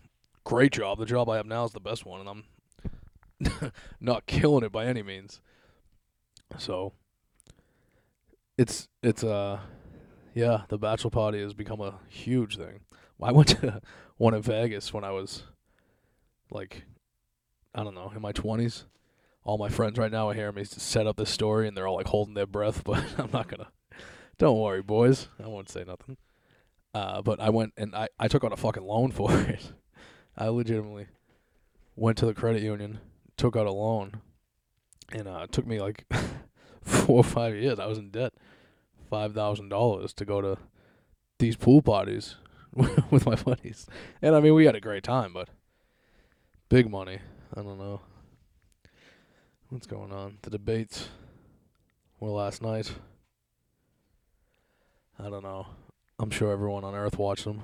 great 0.44 0.72
job. 0.72 0.98
The 0.98 1.06
job 1.06 1.28
I 1.28 1.36
have 1.36 1.46
now 1.46 1.64
is 1.64 1.72
the 1.72 1.80
best 1.80 2.06
one, 2.06 2.20
and 2.20 2.44
I'm 3.50 3.72
not 4.00 4.26
killing 4.26 4.64
it 4.64 4.70
by 4.70 4.86
any 4.86 5.02
means. 5.02 5.40
So 6.58 6.92
it's 8.56 8.88
it's 9.02 9.24
uh 9.24 9.58
yeah, 10.34 10.62
the 10.68 10.78
bachelor 10.78 11.10
party 11.10 11.40
has 11.40 11.54
become 11.54 11.80
a 11.80 12.00
huge 12.08 12.56
thing. 12.56 12.80
I 13.22 13.32
went 13.32 13.48
to 13.60 13.80
one 14.16 14.34
in 14.34 14.42
Vegas 14.42 14.92
when 14.92 15.04
I 15.04 15.12
was 15.12 15.44
like, 16.50 16.84
I 17.74 17.84
don't 17.84 17.94
know, 17.94 18.12
in 18.14 18.20
my 18.20 18.32
20s. 18.32 18.84
All 19.44 19.58
my 19.58 19.68
friends 19.68 19.98
right 19.98 20.10
now 20.10 20.30
are 20.30 20.34
hearing 20.34 20.54
me 20.54 20.64
set 20.64 21.06
up 21.06 21.16
this 21.16 21.30
story 21.30 21.68
and 21.68 21.76
they're 21.76 21.86
all 21.86 21.96
like 21.96 22.08
holding 22.08 22.34
their 22.34 22.46
breath, 22.46 22.82
but 22.84 23.02
I'm 23.18 23.30
not 23.32 23.48
to. 23.48 23.68
Don't 24.38 24.58
worry, 24.58 24.82
boys. 24.82 25.28
I 25.42 25.46
won't 25.46 25.70
say 25.70 25.84
nothing. 25.84 26.16
Uh, 26.92 27.22
but 27.22 27.40
I 27.40 27.50
went 27.50 27.72
and 27.76 27.94
I, 27.94 28.08
I 28.18 28.28
took 28.28 28.44
out 28.44 28.52
a 28.52 28.56
fucking 28.56 28.82
loan 28.84 29.12
for 29.12 29.32
it. 29.40 29.72
I 30.36 30.48
legitimately 30.48 31.06
went 31.94 32.18
to 32.18 32.26
the 32.26 32.34
credit 32.34 32.62
union, 32.62 32.98
took 33.36 33.54
out 33.56 33.66
a 33.66 33.72
loan, 33.72 34.20
and 35.12 35.28
uh, 35.28 35.40
it 35.44 35.52
took 35.52 35.66
me 35.66 35.80
like 35.80 36.06
four 36.82 37.18
or 37.18 37.24
five 37.24 37.54
years. 37.54 37.78
I 37.78 37.86
was 37.86 37.98
in 37.98 38.10
debt 38.10 38.32
five 39.08 39.34
thousand 39.34 39.68
dollars 39.68 40.12
to 40.14 40.24
go 40.24 40.40
to 40.40 40.58
these 41.38 41.56
pool 41.56 41.82
parties 41.82 42.36
with 43.10 43.26
my 43.26 43.34
buddies, 43.34 43.86
and 44.22 44.34
I 44.34 44.40
mean 44.40 44.54
we 44.54 44.66
had 44.66 44.74
a 44.74 44.80
great 44.80 45.04
time, 45.04 45.32
but 45.32 45.48
big 46.68 46.90
money. 46.90 47.18
I 47.56 47.62
don't 47.62 47.78
know 47.78 48.00
what's 49.68 49.86
going 49.86 50.12
on. 50.12 50.38
The 50.42 50.50
debates 50.50 51.08
were 52.20 52.30
last 52.30 52.62
night. 52.62 52.92
I 55.18 55.30
don't 55.30 55.42
know. 55.42 55.66
I'm 56.18 56.30
sure 56.30 56.52
everyone 56.52 56.84
on 56.84 56.94
Earth 56.94 57.18
watched 57.18 57.44
them. 57.44 57.62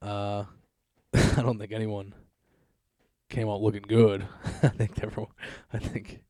Uh, 0.00 0.44
I 1.14 1.42
don't 1.42 1.58
think 1.58 1.72
anyone 1.72 2.14
came 3.28 3.48
out 3.48 3.60
looking 3.60 3.84
good. 3.86 4.26
I 4.62 4.68
think 4.68 5.02
everyone. 5.02 5.32
I 5.72 5.78
think 5.78 6.22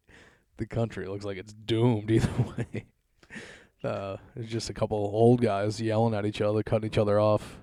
the 0.57 0.67
country 0.67 1.07
looks 1.07 1.25
like 1.25 1.39
it's 1.39 1.53
doomed 1.53 2.11
either 2.11 2.55
way. 2.57 2.87
Uh, 3.85 4.17
it's 4.37 4.51
just 4.51 4.71
a 4.71 4.75
couple 4.75 4.99
old 4.99 5.41
guys 5.41 5.81
yelling 5.81 6.15
at 6.15 6.27
each 6.27 6.41
other, 6.41 6.63
cutting 6.63 6.87
each 6.87 6.99
other 6.99 7.19
off. 7.19 7.59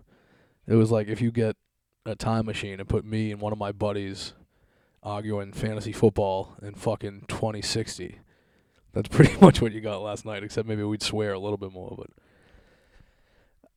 It 0.68 0.76
was 0.76 0.92
like 0.92 1.08
if 1.08 1.22
you 1.22 1.32
get 1.32 1.56
a 2.06 2.16
time 2.16 2.46
machine 2.46 2.80
and 2.80 2.88
put 2.90 3.06
me 3.06 3.32
and 3.32 3.42
one 3.42 3.54
of 3.54 3.60
my 3.60 3.72
buddies 3.72 4.34
arguing 5.04 5.54
fantasy 5.54 5.92
football 5.92 6.56
in 6.62 6.74
fucking 6.74 7.26
2060. 7.28 8.20
That's 8.94 9.08
pretty 9.16 9.40
much 9.40 9.62
what 9.62 9.72
you 9.74 9.82
got 9.82 10.02
last 10.02 10.26
night, 10.26 10.44
except 10.44 10.68
maybe 10.68 10.84
we'd 10.84 11.04
swear 11.04 11.34
a 11.34 11.40
little 11.40 11.58
bit 11.58 11.72
more. 11.72 11.96
But 11.98 12.10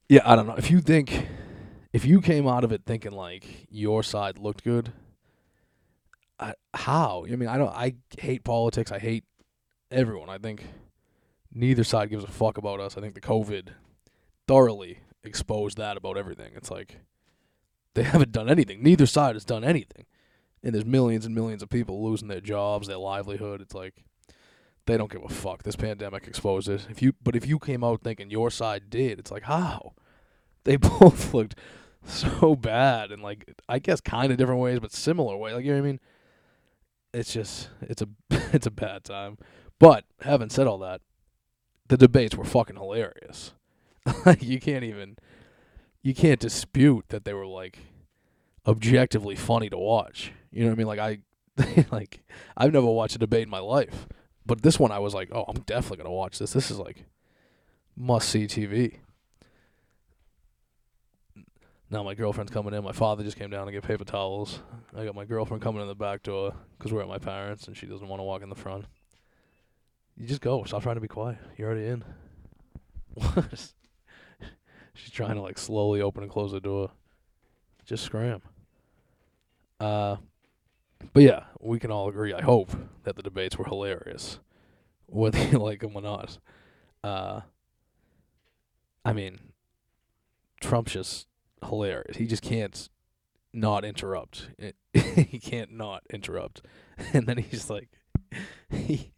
yeah, 0.08 0.22
I 0.24 0.34
don't 0.36 0.46
know. 0.46 0.56
If 0.56 0.70
you 0.70 0.80
think, 0.80 1.28
if 1.92 2.04
you 2.04 2.20
came 2.20 2.48
out 2.48 2.64
of 2.64 2.72
it 2.72 2.82
thinking 2.86 3.12
like 3.12 3.66
your 3.70 4.02
side 4.02 4.38
looked 4.38 4.64
good, 4.64 4.92
I, 6.38 6.54
how? 6.72 7.26
I 7.30 7.36
mean, 7.36 7.48
I 7.48 7.58
don't. 7.58 7.68
I 7.68 7.94
hate 8.18 8.44
politics. 8.44 8.90
I 8.90 8.98
hate 8.98 9.24
everyone. 9.90 10.30
I 10.30 10.38
think 10.38 10.64
neither 11.52 11.84
side 11.84 12.10
gives 12.10 12.24
a 12.24 12.28
fuck 12.28 12.58
about 12.58 12.80
us. 12.80 12.96
I 12.96 13.00
think 13.00 13.14
the 13.14 13.20
COVID 13.20 13.68
thoroughly 14.46 15.00
exposed 15.22 15.78
that 15.78 15.96
about 15.96 16.16
everything. 16.16 16.52
It's 16.54 16.70
like 16.70 16.98
they 17.94 18.02
haven't 18.04 18.32
done 18.32 18.48
anything. 18.48 18.82
Neither 18.82 19.06
side 19.06 19.34
has 19.34 19.44
done 19.44 19.64
anything. 19.64 20.06
And 20.62 20.74
there's 20.74 20.84
millions 20.84 21.24
and 21.24 21.34
millions 21.34 21.62
of 21.62 21.70
people 21.70 22.04
losing 22.04 22.28
their 22.28 22.40
jobs, 22.40 22.86
their 22.86 22.98
livelihood. 22.98 23.60
It's 23.62 23.74
like 23.74 24.04
they 24.86 24.96
don't 24.96 25.10
give 25.10 25.24
a 25.24 25.28
fuck. 25.28 25.62
This 25.62 25.76
pandemic 25.76 26.26
exposed 26.26 26.68
it. 26.68 26.86
If 26.90 27.00
you 27.00 27.14
but 27.22 27.36
if 27.36 27.46
you 27.46 27.58
came 27.58 27.82
out 27.82 28.02
thinking 28.02 28.30
your 28.30 28.50
side 28.50 28.90
did, 28.90 29.18
it's 29.18 29.30
like 29.30 29.44
how? 29.44 29.94
They 30.64 30.76
both 31.00 31.32
looked 31.32 31.54
so 32.04 32.54
bad 32.54 33.10
and 33.10 33.22
like 33.22 33.54
I 33.66 33.78
guess 33.78 34.02
kind 34.02 34.30
of 34.30 34.36
different 34.36 34.60
ways, 34.60 34.78
but 34.78 34.92
similar 34.92 35.34
way. 35.34 35.54
Like 35.54 35.64
you 35.64 35.70
know 35.70 35.78
what 35.78 35.86
I 35.86 35.90
mean? 35.90 36.00
It's 37.14 37.32
just 37.32 37.70
it's 37.80 38.02
a 38.02 38.08
it's 38.52 38.66
a 38.66 38.70
bad 38.70 39.04
time. 39.04 39.38
But 39.78 40.04
having 40.20 40.50
said 40.50 40.66
all 40.66 40.76
that, 40.80 41.00
the 41.90 41.96
debates 41.96 42.36
were 42.36 42.44
fucking 42.44 42.76
hilarious. 42.76 43.52
like 44.24 44.44
you 44.44 44.60
can't 44.60 44.84
even 44.84 45.16
you 46.02 46.14
can't 46.14 46.38
dispute 46.38 47.04
that 47.08 47.24
they 47.24 47.34
were 47.34 47.46
like 47.46 47.80
objectively 48.64 49.34
funny 49.34 49.68
to 49.68 49.76
watch. 49.76 50.32
You 50.52 50.62
know 50.62 50.68
what 50.68 50.74
I 50.74 50.76
mean? 50.76 50.86
Like 50.86 51.00
I 51.00 51.86
like 51.90 52.22
I've 52.56 52.72
never 52.72 52.86
watched 52.86 53.16
a 53.16 53.18
debate 53.18 53.42
in 53.42 53.50
my 53.50 53.58
life, 53.58 54.06
but 54.46 54.62
this 54.62 54.78
one 54.78 54.92
I 54.92 55.00
was 55.00 55.14
like, 55.14 55.30
"Oh, 55.32 55.44
I'm 55.48 55.62
definitely 55.62 55.96
going 55.96 56.06
to 56.06 56.12
watch 56.12 56.38
this. 56.38 56.52
This 56.52 56.70
is 56.70 56.78
like 56.78 57.06
must 57.96 58.28
see 58.28 58.46
TV." 58.46 58.98
Now 61.90 62.04
my 62.04 62.14
girlfriend's 62.14 62.52
coming 62.52 62.72
in. 62.72 62.84
My 62.84 62.92
father 62.92 63.24
just 63.24 63.36
came 63.36 63.50
down 63.50 63.66
to 63.66 63.72
get 63.72 63.82
paper 63.82 64.04
towels. 64.04 64.60
I 64.96 65.04
got 65.04 65.16
my 65.16 65.24
girlfriend 65.24 65.60
coming 65.60 65.82
in 65.82 65.88
the 65.88 65.96
back 65.96 66.22
door 66.22 66.54
because 66.78 66.92
we're 66.92 67.02
at 67.02 67.08
my 67.08 67.18
parents 67.18 67.66
and 67.66 67.76
she 67.76 67.86
doesn't 67.86 68.06
want 68.06 68.20
to 68.20 68.24
walk 68.24 68.42
in 68.42 68.48
the 68.48 68.54
front. 68.54 68.84
You 70.20 70.26
just 70.26 70.42
go. 70.42 70.62
Stop 70.64 70.82
trying 70.82 70.96
to 70.96 71.00
be 71.00 71.08
quiet. 71.08 71.38
You're 71.56 71.68
already 71.70 71.86
in. 71.86 72.04
What? 73.14 73.72
She's 74.94 75.10
trying 75.10 75.36
to 75.36 75.40
like 75.40 75.56
slowly 75.56 76.02
open 76.02 76.22
and 76.22 76.30
close 76.30 76.52
the 76.52 76.60
door. 76.60 76.90
Just 77.86 78.04
scram. 78.04 78.42
Uh, 79.80 80.16
but 81.14 81.22
yeah, 81.22 81.44
we 81.58 81.78
can 81.78 81.90
all 81.90 82.06
agree. 82.10 82.34
I 82.34 82.42
hope 82.42 82.70
that 83.04 83.16
the 83.16 83.22
debates 83.22 83.56
were 83.56 83.64
hilarious, 83.64 84.40
whether 85.06 85.42
you 85.42 85.58
like 85.58 85.80
them 85.80 85.96
or 85.96 86.02
not. 86.02 86.38
Uh, 87.02 87.40
I 89.06 89.14
mean, 89.14 89.40
Trump's 90.60 90.92
just 90.92 91.28
hilarious. 91.66 92.18
He 92.18 92.26
just 92.26 92.42
can't 92.42 92.90
not 93.54 93.86
interrupt. 93.86 94.50
he 94.92 95.38
can't 95.38 95.72
not 95.72 96.02
interrupt, 96.12 96.60
and 97.14 97.26
then 97.26 97.38
he's 97.38 97.70
like, 97.70 97.88
he. 98.68 99.12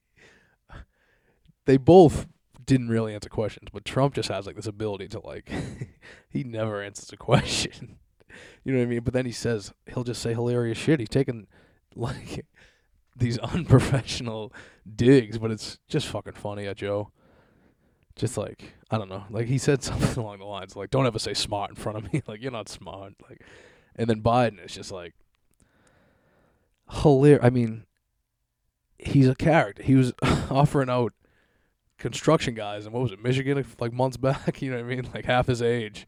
They 1.64 1.76
both 1.76 2.26
didn't 2.64 2.88
really 2.88 3.14
answer 3.14 3.28
questions, 3.28 3.68
but 3.72 3.84
Trump 3.84 4.14
just 4.14 4.28
has 4.28 4.46
like 4.46 4.56
this 4.56 4.66
ability 4.66 5.08
to 5.08 5.20
like, 5.20 5.50
he 6.28 6.44
never 6.44 6.82
answers 6.82 7.12
a 7.12 7.16
question. 7.18 7.98
You 8.64 8.72
know 8.72 8.78
what 8.78 8.84
I 8.84 8.88
mean? 8.88 9.00
But 9.00 9.14
then 9.14 9.26
he 9.26 9.32
says 9.32 9.72
he'll 9.92 10.04
just 10.04 10.22
say 10.22 10.32
hilarious 10.32 10.78
shit. 10.78 11.00
He's 11.00 11.08
taking 11.08 11.46
like 11.96 12.46
these 13.16 13.38
unprofessional 13.38 14.52
digs, 14.96 15.38
but 15.38 15.50
it's 15.50 15.78
just 15.88 16.06
fucking 16.08 16.34
funny 16.34 16.66
at 16.66 16.76
Joe. 16.76 17.10
Just 18.14 18.36
like 18.36 18.74
I 18.90 18.98
don't 18.98 19.08
know, 19.08 19.24
like 19.30 19.46
he 19.46 19.56
said 19.56 19.82
something 19.82 20.22
along 20.22 20.38
the 20.38 20.44
lines 20.44 20.76
like, 20.76 20.90
"Don't 20.90 21.06
ever 21.06 21.18
say 21.18 21.32
smart 21.32 21.70
in 21.70 21.76
front 21.76 21.98
of 21.98 22.12
me." 22.12 22.22
like 22.26 22.42
you're 22.42 22.52
not 22.52 22.68
smart. 22.68 23.14
Like, 23.28 23.42
and 23.96 24.08
then 24.08 24.22
Biden 24.22 24.62
is 24.64 24.74
just 24.74 24.92
like 24.92 25.14
hilarious. 26.90 27.40
I 27.42 27.48
mean, 27.48 27.84
he's 28.98 29.28
a 29.28 29.34
character. 29.34 29.82
He 29.82 29.94
was 29.94 30.12
offering 30.50 30.90
out 30.90 31.14
construction 32.02 32.52
guys, 32.52 32.84
and 32.84 32.92
what 32.92 33.04
was 33.04 33.12
it, 33.12 33.22
Michigan, 33.22 33.64
like 33.80 33.92
months 33.92 34.16
back? 34.18 34.60
You 34.60 34.70
know 34.70 34.76
what 34.76 34.92
I 34.92 34.96
mean? 34.96 35.08
Like 35.14 35.24
half 35.24 35.46
his 35.46 35.62
age, 35.62 36.06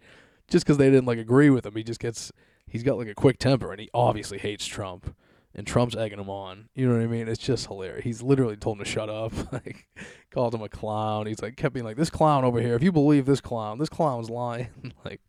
just 0.49 0.67
because 0.67 0.77
they 0.77 0.91
didn't 0.91 1.07
like 1.07 1.19
agree 1.19 1.49
with 1.49 1.65
him. 1.65 1.75
He 1.75 1.83
just 1.83 2.01
gets 2.01 2.31
he's 2.69 2.83
got 2.83 2.99
like 2.99 3.09
a 3.09 3.15
quick 3.15 3.39
temper, 3.39 3.71
and 3.71 3.81
he 3.81 3.89
obviously 3.95 4.37
hates 4.37 4.67
Trump. 4.67 5.15
And 5.57 5.65
Trump's 5.65 5.95
egging 5.95 6.19
him 6.19 6.29
on. 6.29 6.69
You 6.75 6.89
know 6.89 6.97
what 6.97 7.05
I 7.05 7.07
mean? 7.07 7.29
It's 7.29 7.41
just 7.41 7.69
hilarious. 7.69 8.03
He's 8.03 8.23
literally 8.23 8.57
told 8.57 8.77
him 8.77 8.85
to 8.85 8.91
shut 8.91 9.09
up. 9.09 9.33
like 9.53 9.87
called 10.33 10.53
him 10.53 10.63
a 10.63 10.69
clown. 10.69 11.27
He's 11.27 11.41
like 11.41 11.57
kept 11.57 11.75
being 11.75 11.87
like, 11.87 11.97
This 11.97 12.11
clown 12.11 12.45
over 12.45 12.61
here, 12.61 12.75
if 12.75 12.83
you 12.83 12.91
believe 12.91 13.25
this 13.25 13.41
clown, 13.41 13.79
this 13.79 13.89
clown's 13.89 14.29
lying. 14.29 14.93
like 15.05 15.21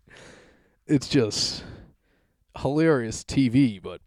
it's 0.88 1.08
just 1.08 1.64
hilarious 2.58 3.24
TV, 3.24 3.80
but 3.80 4.02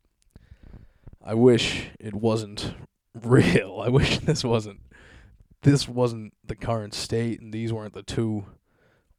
I 1.24 1.34
wish 1.34 1.90
it 2.00 2.14
wasn't 2.14 2.74
real. 3.14 3.80
I 3.80 3.88
wish 3.88 4.18
this 4.18 4.42
wasn't 4.42 4.80
this 5.62 5.88
wasn't 5.88 6.32
the 6.44 6.54
current 6.54 6.94
state 6.94 7.40
and 7.40 7.52
these 7.52 7.72
weren't 7.72 7.94
the 7.94 8.02
two 8.02 8.46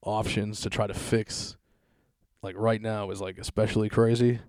options 0.02 0.62
to 0.62 0.70
try 0.70 0.88
to 0.88 0.94
fix 0.94 1.58
like 2.42 2.56
right 2.58 2.82
now 2.82 3.12
is 3.12 3.20
like 3.20 3.38
especially 3.38 3.90
crazy 3.90 4.40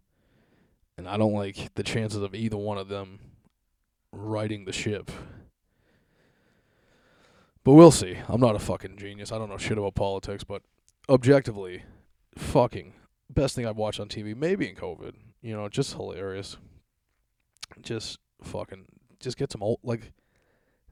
and 1.01 1.09
I 1.09 1.17
don't 1.17 1.33
like 1.33 1.75
the 1.77 1.83
chances 1.83 2.23
of 2.23 2.35
either 2.35 2.59
one 2.59 2.77
of 2.77 2.89
them 2.89 3.21
righting 4.13 4.67
the 4.67 4.73
ship. 4.73 5.11
But 7.65 7.73
we'll 7.73 7.91
see. 7.91 8.19
I'm 8.29 8.41
not 8.41 8.55
a 8.55 8.59
fucking 8.59 8.99
genius. 8.99 9.33
I 9.33 9.39
don't 9.39 9.49
know 9.49 9.57
shit 9.57 9.79
about 9.79 9.95
politics, 9.95 10.45
but 10.45 10.61
objectively, 11.09 11.85
fucking 12.37 12.93
best 13.31 13.55
thing 13.55 13.67
I've 13.67 13.79
watched 13.79 13.99
on 13.99 14.09
TV, 14.09 14.37
maybe 14.37 14.69
in 14.69 14.77
COVID. 14.77 15.15
You 15.41 15.57
know, 15.57 15.71
just 15.71 15.95
hilarious. 15.95 16.59
Just 17.81 18.19
fucking 18.43 18.85
just 19.21 19.39
get 19.39 19.53
some 19.53 19.63
old 19.63 19.79
like 19.83 20.13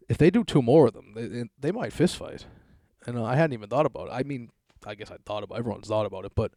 if 0.08 0.18
they 0.18 0.30
do 0.30 0.44
two 0.44 0.62
more 0.62 0.86
of 0.86 0.94
them, 0.94 1.12
they 1.14 1.44
they 1.58 1.72
might 1.72 1.92
fist 1.92 2.16
fight. 2.16 2.46
And 3.06 3.18
uh, 3.18 3.24
I 3.24 3.36
hadn't 3.36 3.52
even 3.52 3.68
thought 3.68 3.86
about 3.86 4.08
it. 4.08 4.12
I 4.12 4.22
mean, 4.22 4.50
I 4.86 4.94
guess 4.94 5.10
I 5.10 5.16
thought 5.24 5.42
about 5.42 5.58
everyone's 5.58 5.88
thought 5.88 6.06
about 6.06 6.24
it, 6.24 6.32
but 6.34 6.52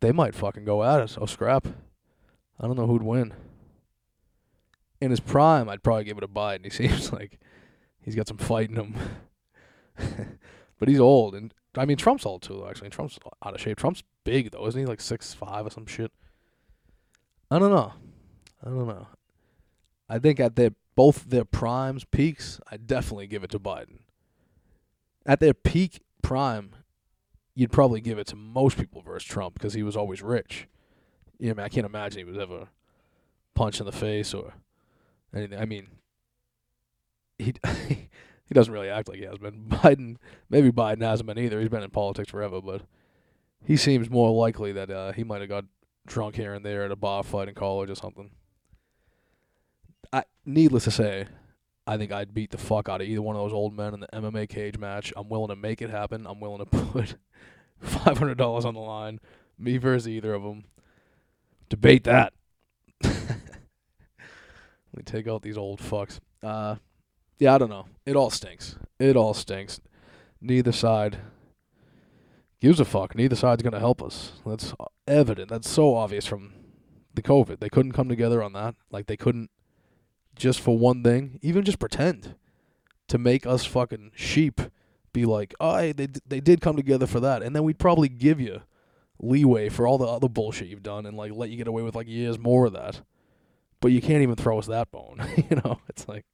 they 0.00 0.12
might 0.12 0.34
fucking 0.34 0.64
go 0.64 0.84
at 0.84 1.00
it. 1.00 1.18
Oh, 1.20 1.26
scrap. 1.26 1.66
I 2.60 2.66
don't 2.66 2.76
know 2.76 2.86
who'd 2.86 3.02
win. 3.02 3.32
In 5.00 5.10
his 5.10 5.20
prime, 5.20 5.68
I'd 5.68 5.82
probably 5.82 6.04
give 6.04 6.18
it 6.18 6.24
a 6.24 6.28
bite. 6.28 6.56
And 6.56 6.64
He 6.64 6.70
seems 6.88 7.12
like 7.12 7.38
he's 8.00 8.14
got 8.14 8.28
some 8.28 8.38
fight 8.38 8.70
in 8.70 8.76
him. 8.76 8.94
but 10.78 10.88
he's 10.88 11.00
old, 11.00 11.34
and 11.34 11.54
I 11.76 11.84
mean 11.84 11.96
Trump's 11.96 12.26
old 12.26 12.42
too. 12.42 12.66
Actually, 12.68 12.90
Trump's 12.90 13.18
out 13.44 13.54
of 13.54 13.60
shape. 13.60 13.78
Trump's 13.78 14.02
big 14.24 14.50
though, 14.50 14.66
isn't 14.66 14.80
he? 14.80 14.86
Like 14.86 15.00
six 15.00 15.34
five 15.34 15.66
or 15.66 15.70
some 15.70 15.86
shit. 15.86 16.12
I 17.50 17.58
don't 17.58 17.70
know. 17.70 17.92
I 18.62 18.68
don't 18.68 18.88
know. 18.88 19.06
I 20.08 20.18
think 20.18 20.40
at 20.40 20.56
their 20.56 20.70
both 20.96 21.24
their 21.24 21.44
primes, 21.44 22.04
peaks, 22.04 22.60
I 22.70 22.76
definitely 22.76 23.26
give 23.26 23.44
it 23.44 23.50
to 23.50 23.58
Biden. 23.58 24.00
At 25.26 25.40
their 25.40 25.54
peak 25.54 26.00
prime, 26.22 26.70
you'd 27.54 27.72
probably 27.72 28.00
give 28.00 28.18
it 28.18 28.26
to 28.28 28.36
most 28.36 28.76
people 28.76 29.02
versus 29.02 29.28
Trump 29.28 29.54
because 29.54 29.74
he 29.74 29.82
was 29.82 29.96
always 29.96 30.22
rich. 30.22 30.68
Know, 31.40 31.50
I, 31.50 31.54
mean, 31.54 31.64
I 31.64 31.68
can't 31.68 31.86
imagine 31.86 32.18
he 32.18 32.24
was 32.24 32.38
ever 32.38 32.68
punched 33.54 33.80
in 33.80 33.86
the 33.86 33.92
face 33.92 34.34
or 34.34 34.54
anything. 35.34 35.58
I 35.58 35.64
mean, 35.64 35.88
he 37.38 37.54
he 37.88 38.54
doesn't 38.54 38.72
really 38.72 38.88
act 38.88 39.08
like 39.08 39.18
he 39.18 39.24
has 39.24 39.38
been. 39.38 39.64
Biden, 39.68 40.16
maybe 40.48 40.70
Biden 40.70 41.02
hasn't 41.02 41.26
been 41.26 41.38
either. 41.38 41.60
He's 41.60 41.68
been 41.68 41.82
in 41.82 41.90
politics 41.90 42.30
forever, 42.30 42.60
but 42.60 42.82
he 43.64 43.76
seems 43.76 44.10
more 44.10 44.30
likely 44.30 44.72
that 44.72 44.90
uh, 44.90 45.12
he 45.12 45.24
might 45.24 45.40
have 45.40 45.48
got 45.48 45.64
drunk 46.06 46.36
here 46.36 46.54
and 46.54 46.64
there 46.64 46.84
at 46.84 46.90
a 46.90 46.96
bar 46.96 47.22
fight 47.22 47.48
in 47.48 47.54
college 47.54 47.90
or 47.90 47.94
something. 47.94 48.30
I, 50.12 50.24
needless 50.44 50.84
to 50.84 50.90
say, 50.90 51.26
I 51.86 51.96
think 51.96 52.12
I'd 52.12 52.34
beat 52.34 52.50
the 52.50 52.58
fuck 52.58 52.88
out 52.88 53.00
of 53.00 53.06
either 53.08 53.22
one 53.22 53.36
of 53.36 53.42
those 53.42 53.52
old 53.52 53.76
men 53.76 53.94
in 53.94 54.00
the 54.00 54.08
MMA 54.12 54.48
cage 54.48 54.78
match. 54.78 55.12
I'm 55.16 55.28
willing 55.28 55.48
to 55.48 55.56
make 55.56 55.82
it 55.82 55.90
happen. 55.90 56.26
I'm 56.26 56.40
willing 56.40 56.58
to 56.58 56.66
put 56.66 57.16
five 57.80 58.18
hundred 58.18 58.38
dollars 58.38 58.64
on 58.64 58.74
the 58.74 58.80
line, 58.80 59.20
me 59.58 59.76
versus 59.76 60.08
either 60.08 60.34
of 60.34 60.42
them. 60.42 60.64
Debate 61.68 62.04
that. 62.04 62.32
Me 64.96 65.02
take 65.04 65.26
out 65.26 65.42
these 65.42 65.58
old 65.58 65.80
fucks. 65.80 66.20
Uh, 66.40 66.76
yeah, 67.38 67.54
I 67.54 67.58
don't 67.58 67.70
know. 67.70 67.86
It 68.06 68.14
all 68.14 68.30
stinks. 68.30 68.76
It 69.00 69.16
all 69.16 69.34
stinks. 69.34 69.80
Neither 70.40 70.70
side 70.70 71.18
gives 72.60 72.78
a 72.78 72.84
fuck. 72.84 73.16
Neither 73.16 73.34
side's 73.34 73.62
gonna 73.62 73.80
help 73.80 74.02
us. 74.02 74.32
That's 74.46 74.72
evident. 75.08 75.48
That's 75.48 75.68
so 75.68 75.96
obvious 75.96 76.26
from 76.26 76.52
the 77.12 77.22
COVID. 77.22 77.58
They 77.58 77.68
couldn't 77.68 77.92
come 77.92 78.08
together 78.08 78.42
on 78.42 78.52
that. 78.52 78.76
Like 78.90 79.06
they 79.06 79.16
couldn't 79.16 79.50
just 80.36 80.60
for 80.60 80.76
one 80.76 81.02
thing, 81.02 81.38
even 81.42 81.64
just 81.64 81.78
pretend 81.78 82.34
to 83.08 83.18
make 83.18 83.46
us 83.46 83.64
fucking 83.64 84.12
sheep 84.14 84.60
be 85.12 85.24
like, 85.24 85.54
"Oh, 85.60 85.76
hey, 85.76 85.92
they 85.92 86.08
they 86.26 86.40
did 86.40 86.60
come 86.60 86.76
together 86.76 87.06
for 87.06 87.20
that." 87.20 87.42
And 87.42 87.54
then 87.54 87.64
we'd 87.64 87.78
probably 87.78 88.08
give 88.08 88.40
you 88.40 88.62
leeway 89.18 89.68
for 89.68 89.86
all 89.86 89.98
the 89.98 90.06
other 90.06 90.28
bullshit 90.28 90.68
you've 90.68 90.82
done 90.82 91.06
and 91.06 91.16
like 91.16 91.32
let 91.32 91.50
you 91.50 91.56
get 91.56 91.68
away 91.68 91.82
with 91.82 91.94
like 91.94 92.08
years 92.08 92.38
more 92.38 92.66
of 92.66 92.72
that. 92.72 93.00
But 93.80 93.92
you 93.92 94.00
can't 94.00 94.22
even 94.22 94.34
throw 94.34 94.58
us 94.58 94.66
that 94.66 94.90
bone. 94.90 95.22
you 95.50 95.56
know, 95.64 95.80
it's 95.88 96.08
like 96.08 96.24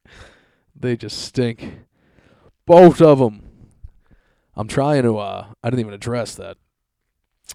they 0.75 0.97
just 0.97 1.21
stink. 1.21 1.79
Both 2.65 3.01
of 3.01 3.19
them. 3.19 3.47
I'm 4.55 4.67
trying 4.67 5.03
to 5.03 5.17
uh 5.17 5.47
I 5.63 5.69
didn't 5.69 5.81
even 5.81 5.93
address 5.93 6.35
that. 6.35 6.57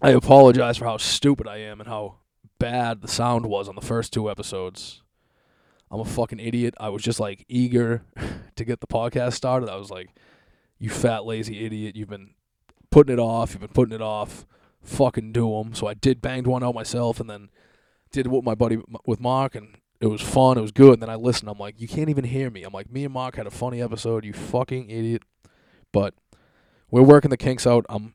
I 0.02 0.10
apologize 0.10 0.76
for 0.76 0.84
how 0.84 0.98
stupid 0.98 1.48
I 1.48 1.58
am 1.58 1.80
and 1.80 1.88
how 1.88 2.18
bad 2.58 3.00
the 3.00 3.08
sound 3.08 3.46
was 3.46 3.68
on 3.68 3.74
the 3.74 3.80
first 3.80 4.12
two 4.12 4.30
episodes. 4.30 5.02
I'm 5.90 6.00
a 6.00 6.04
fucking 6.04 6.40
idiot. 6.40 6.74
I 6.78 6.88
was 6.88 7.02
just 7.02 7.20
like 7.20 7.44
eager 7.48 8.02
to 8.56 8.64
get 8.64 8.80
the 8.80 8.86
podcast 8.86 9.34
started. 9.34 9.68
I 9.68 9.76
was 9.76 9.90
like, 9.90 10.10
you 10.78 10.90
fat 10.90 11.24
lazy 11.24 11.64
idiot, 11.64 11.96
you've 11.96 12.08
been 12.08 12.34
putting 12.90 13.12
it 13.12 13.18
off, 13.20 13.52
you've 13.52 13.60
been 13.60 13.68
putting 13.70 13.94
it 13.94 14.02
off. 14.02 14.46
Fucking 14.82 15.32
do 15.32 15.50
them. 15.50 15.74
So 15.74 15.86
I 15.86 15.94
did 15.94 16.22
banged 16.22 16.46
one 16.46 16.62
out 16.62 16.74
myself 16.74 17.18
and 17.18 17.28
then 17.28 17.48
did 18.12 18.26
it 18.26 18.28
with 18.28 18.44
my 18.44 18.54
buddy 18.54 18.78
with 19.04 19.20
Mark 19.20 19.54
and 19.54 19.76
it 20.00 20.06
was 20.06 20.20
fun, 20.20 20.58
it 20.58 20.60
was 20.60 20.72
good. 20.72 20.94
And 20.94 21.02
then 21.02 21.10
I 21.10 21.16
listened, 21.16 21.48
I'm 21.48 21.58
like, 21.58 21.80
you 21.80 21.88
can't 21.88 22.10
even 22.10 22.24
hear 22.24 22.50
me. 22.50 22.62
I'm 22.62 22.72
like, 22.72 22.90
me 22.90 23.04
and 23.04 23.12
Mark 23.12 23.36
had 23.36 23.46
a 23.46 23.50
funny 23.50 23.82
episode, 23.82 24.24
you 24.24 24.32
fucking 24.32 24.90
idiot. 24.90 25.22
But 25.92 26.14
we're 26.90 27.02
working 27.02 27.30
the 27.30 27.36
kinks 27.36 27.66
out. 27.66 27.86
I'm 27.88 28.14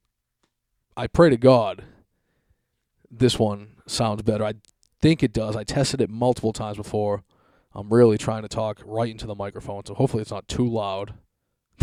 I 0.95 1.07
pray 1.07 1.29
to 1.29 1.37
God 1.37 1.83
this 3.11 3.37
one 3.37 3.73
sounds 3.85 4.21
better. 4.21 4.45
I 4.45 4.53
think 5.01 5.21
it 5.21 5.33
does. 5.33 5.55
I 5.55 5.63
tested 5.63 6.01
it 6.01 6.09
multiple 6.09 6.53
times 6.53 6.77
before. 6.77 7.23
I'm 7.73 7.89
really 7.89 8.17
trying 8.17 8.41
to 8.41 8.49
talk 8.49 8.81
right 8.85 9.09
into 9.09 9.27
the 9.27 9.35
microphone, 9.35 9.85
so 9.85 9.93
hopefully 9.93 10.21
it's 10.21 10.31
not 10.31 10.47
too 10.47 10.67
loud. 10.67 11.13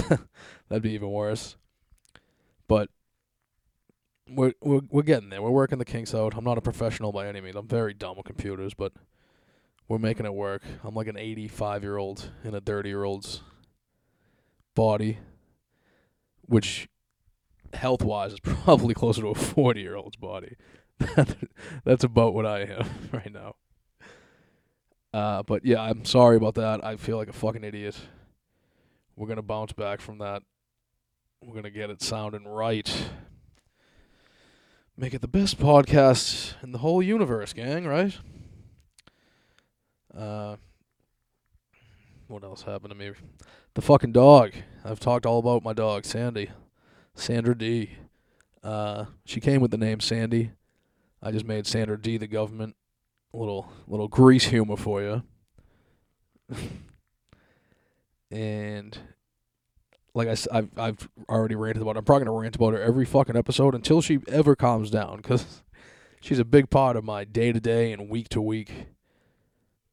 That'd 0.69 0.83
be 0.83 0.93
even 0.93 1.11
worse. 1.11 1.57
But 2.67 2.91
we're, 4.31 4.53
we're 4.61 4.81
we're 4.91 5.03
getting 5.03 5.31
there. 5.31 5.41
We're 5.41 5.51
working 5.51 5.79
the 5.79 5.85
kinks 5.85 6.15
out. 6.15 6.35
I'm 6.37 6.45
not 6.45 6.59
a 6.59 6.63
professional 6.63 7.13
by 7.13 7.27
any 7.27 7.41
means. 7.41 7.57
I'm 7.57 7.67
very 7.67 7.95
dumb 7.95 8.17
with 8.17 8.27
computers, 8.27 8.75
but 8.75 8.93
we're 9.89 9.99
making 9.99 10.27
it 10.27 10.35
work. 10.35 10.63
I'm 10.85 10.95
like 10.95 11.07
an 11.07 11.17
85 11.17 11.83
year 11.83 11.97
old 11.97 12.31
in 12.45 12.55
a 12.55 12.61
30 12.61 12.89
year 12.89 13.05
old's 13.05 13.41
body, 14.75 15.19
which 16.43 16.89
health 17.73 18.03
wise 18.03 18.35
is 18.35 18.41
probably 18.43 18.95
closer 18.95 19.23
to 19.23 19.29
a 19.29 19.35
40 19.35 19.81
year 19.81 19.97
old's 19.97 20.17
body. 20.17 20.57
That's 21.85 22.05
about 22.05 22.35
what 22.35 22.45
I 22.45 22.61
am 22.61 22.89
right 23.13 23.33
now. 23.33 23.55
Uh, 25.13 25.43
but 25.43 25.65
yeah, 25.65 25.81
I'm 25.81 26.05
sorry 26.05 26.37
about 26.37 26.55
that. 26.57 26.85
I 26.85 26.97
feel 26.97 27.17
like 27.17 27.29
a 27.29 27.33
fucking 27.33 27.65
idiot. 27.65 27.97
We're 29.17 29.29
gonna 29.29 29.43
bounce 29.43 29.73
back 29.73 30.01
from 30.01 30.19
that. 30.19 30.43
We're 31.43 31.55
gonna 31.55 31.71
get 31.71 31.91
it 31.91 32.03
sounding 32.03 32.47
right. 32.47 33.11
Make 34.97 35.15
it 35.15 35.21
the 35.21 35.29
best 35.29 35.59
podcast 35.59 36.55
in 36.63 36.73
the 36.73 36.79
whole 36.79 37.03
universe, 37.03 37.53
gang. 37.53 37.87
Right? 37.87 38.17
Uh, 40.17 40.57
what 42.27 42.45
else 42.45 42.63
happened 42.63 42.91
to 42.91 42.97
me? 42.97 43.13
The 43.75 43.83
fucking 43.83 44.13
dog. 44.13 44.53
I've 44.85 45.01
talked 45.01 45.25
all 45.25 45.39
about 45.39 45.65
my 45.65 45.73
dog, 45.73 46.05
Sandy, 46.05 46.51
Sandra 47.15 47.57
D. 47.57 47.93
Uh, 48.63 49.07
she 49.25 49.41
came 49.41 49.61
with 49.61 49.71
the 49.71 49.79
name 49.79 50.01
Sandy. 50.01 50.51
I 51.23 51.31
just 51.31 51.47
made 51.47 51.67
Sandra 51.67 52.01
D 52.01 52.17
the 52.19 52.27
government. 52.27 52.77
Little 53.33 53.71
little 53.87 54.09
grease 54.09 54.45
humor 54.45 54.77
for 54.77 55.03
you. 55.03 55.23
and 58.31 58.99
like 60.15 60.29
I, 60.29 60.37
have 60.55 60.69
I've 60.77 61.09
already 61.29 61.55
ranted 61.55 61.83
about. 61.83 61.97
Her. 61.97 62.01
I'm 62.01 62.05
probably 62.05 62.27
gonna 62.27 62.39
rant 62.39 62.57
about 62.57 62.73
her 62.73 62.83
every 62.83 63.05
fucking 63.05 63.37
episode 63.37 63.75
until 63.75 64.01
she 64.01 64.19
ever 64.29 64.57
calms 64.57 64.91
down, 64.91 65.19
because 65.19 65.63
she's 66.21 66.39
a 66.39 66.45
big 66.45 66.71
part 66.71 66.97
of 66.97 67.05
my 67.05 67.25
day 67.25 67.53
to 67.53 67.61
day 67.61 67.93
and 67.93 68.09
week 68.09 68.29
to 68.31 68.41
week 68.41 68.89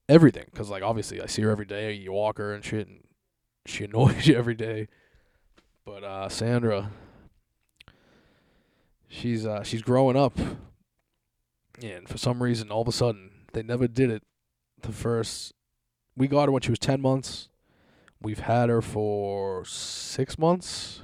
everything. 0.10 0.46
Because 0.52 0.70
like 0.70 0.84
obviously 0.84 1.22
I 1.22 1.28
see 1.28 1.42
her 1.44 1.52
every 1.52 1.66
day. 1.66 1.94
You 1.94 2.14
walk 2.14 2.38
her 2.38 2.54
and 2.54 2.64
shit, 2.64 2.88
and 2.88 3.02
she 3.66 3.84
annoys 3.86 4.28
you 4.28 4.36
every 4.36 4.56
day. 4.56 4.88
But 5.86 6.04
uh, 6.04 6.30
Sandra, 6.30 6.92
she's 9.08 9.46
uh, 9.46 9.64
she's 9.64 9.84
growing 9.84 10.18
up 10.18 10.38
and 11.84 12.08
for 12.08 12.18
some 12.18 12.42
reason, 12.42 12.72
all 12.72 12.82
of 12.82 12.88
a 12.88 12.92
sudden, 12.92 13.32
they 13.54 13.64
never 13.64 13.88
did 13.88 14.10
it. 14.10 14.24
The 14.82 14.92
first, 14.92 15.54
we 16.16 16.28
got 16.28 16.48
her 16.48 16.52
when 16.52 16.62
she 16.62 16.72
was 16.72 16.80
10 16.80 17.02
months. 17.02 17.50
We've 18.22 18.40
had 18.40 18.70
her 18.70 18.82
for 18.82 19.66
six 19.66 20.38
months, 20.38 21.02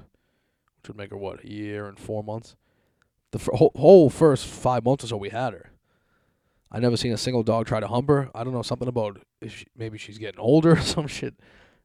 which 0.77 0.89
would 0.89 0.97
make 0.97 1.11
her, 1.11 1.17
what, 1.17 1.43
a 1.43 1.49
year 1.49 1.87
and 1.87 1.99
four 1.99 2.23
months? 2.23 2.55
The 3.31 3.39
f- 3.39 3.49
whole, 3.75 4.09
first 4.09 4.45
five 4.45 4.83
months 4.83 5.03
or 5.03 5.07
so 5.07 5.17
we 5.17 5.29
had 5.29 5.53
her. 5.53 5.71
I 6.71 6.79
never 6.79 6.97
seen 6.97 7.11
a 7.11 7.17
single 7.17 7.43
dog 7.43 7.65
try 7.65 7.79
to 7.79 7.87
hump 7.87 8.07
her. 8.09 8.29
I 8.33 8.43
don't 8.43 8.53
know, 8.53 8.61
something 8.61 8.87
about 8.87 9.21
she, 9.45 9.65
maybe 9.75 9.97
she's 9.97 10.17
getting 10.17 10.39
older 10.39 10.71
or 10.77 10.81
some 10.81 11.07
shit. 11.07 11.35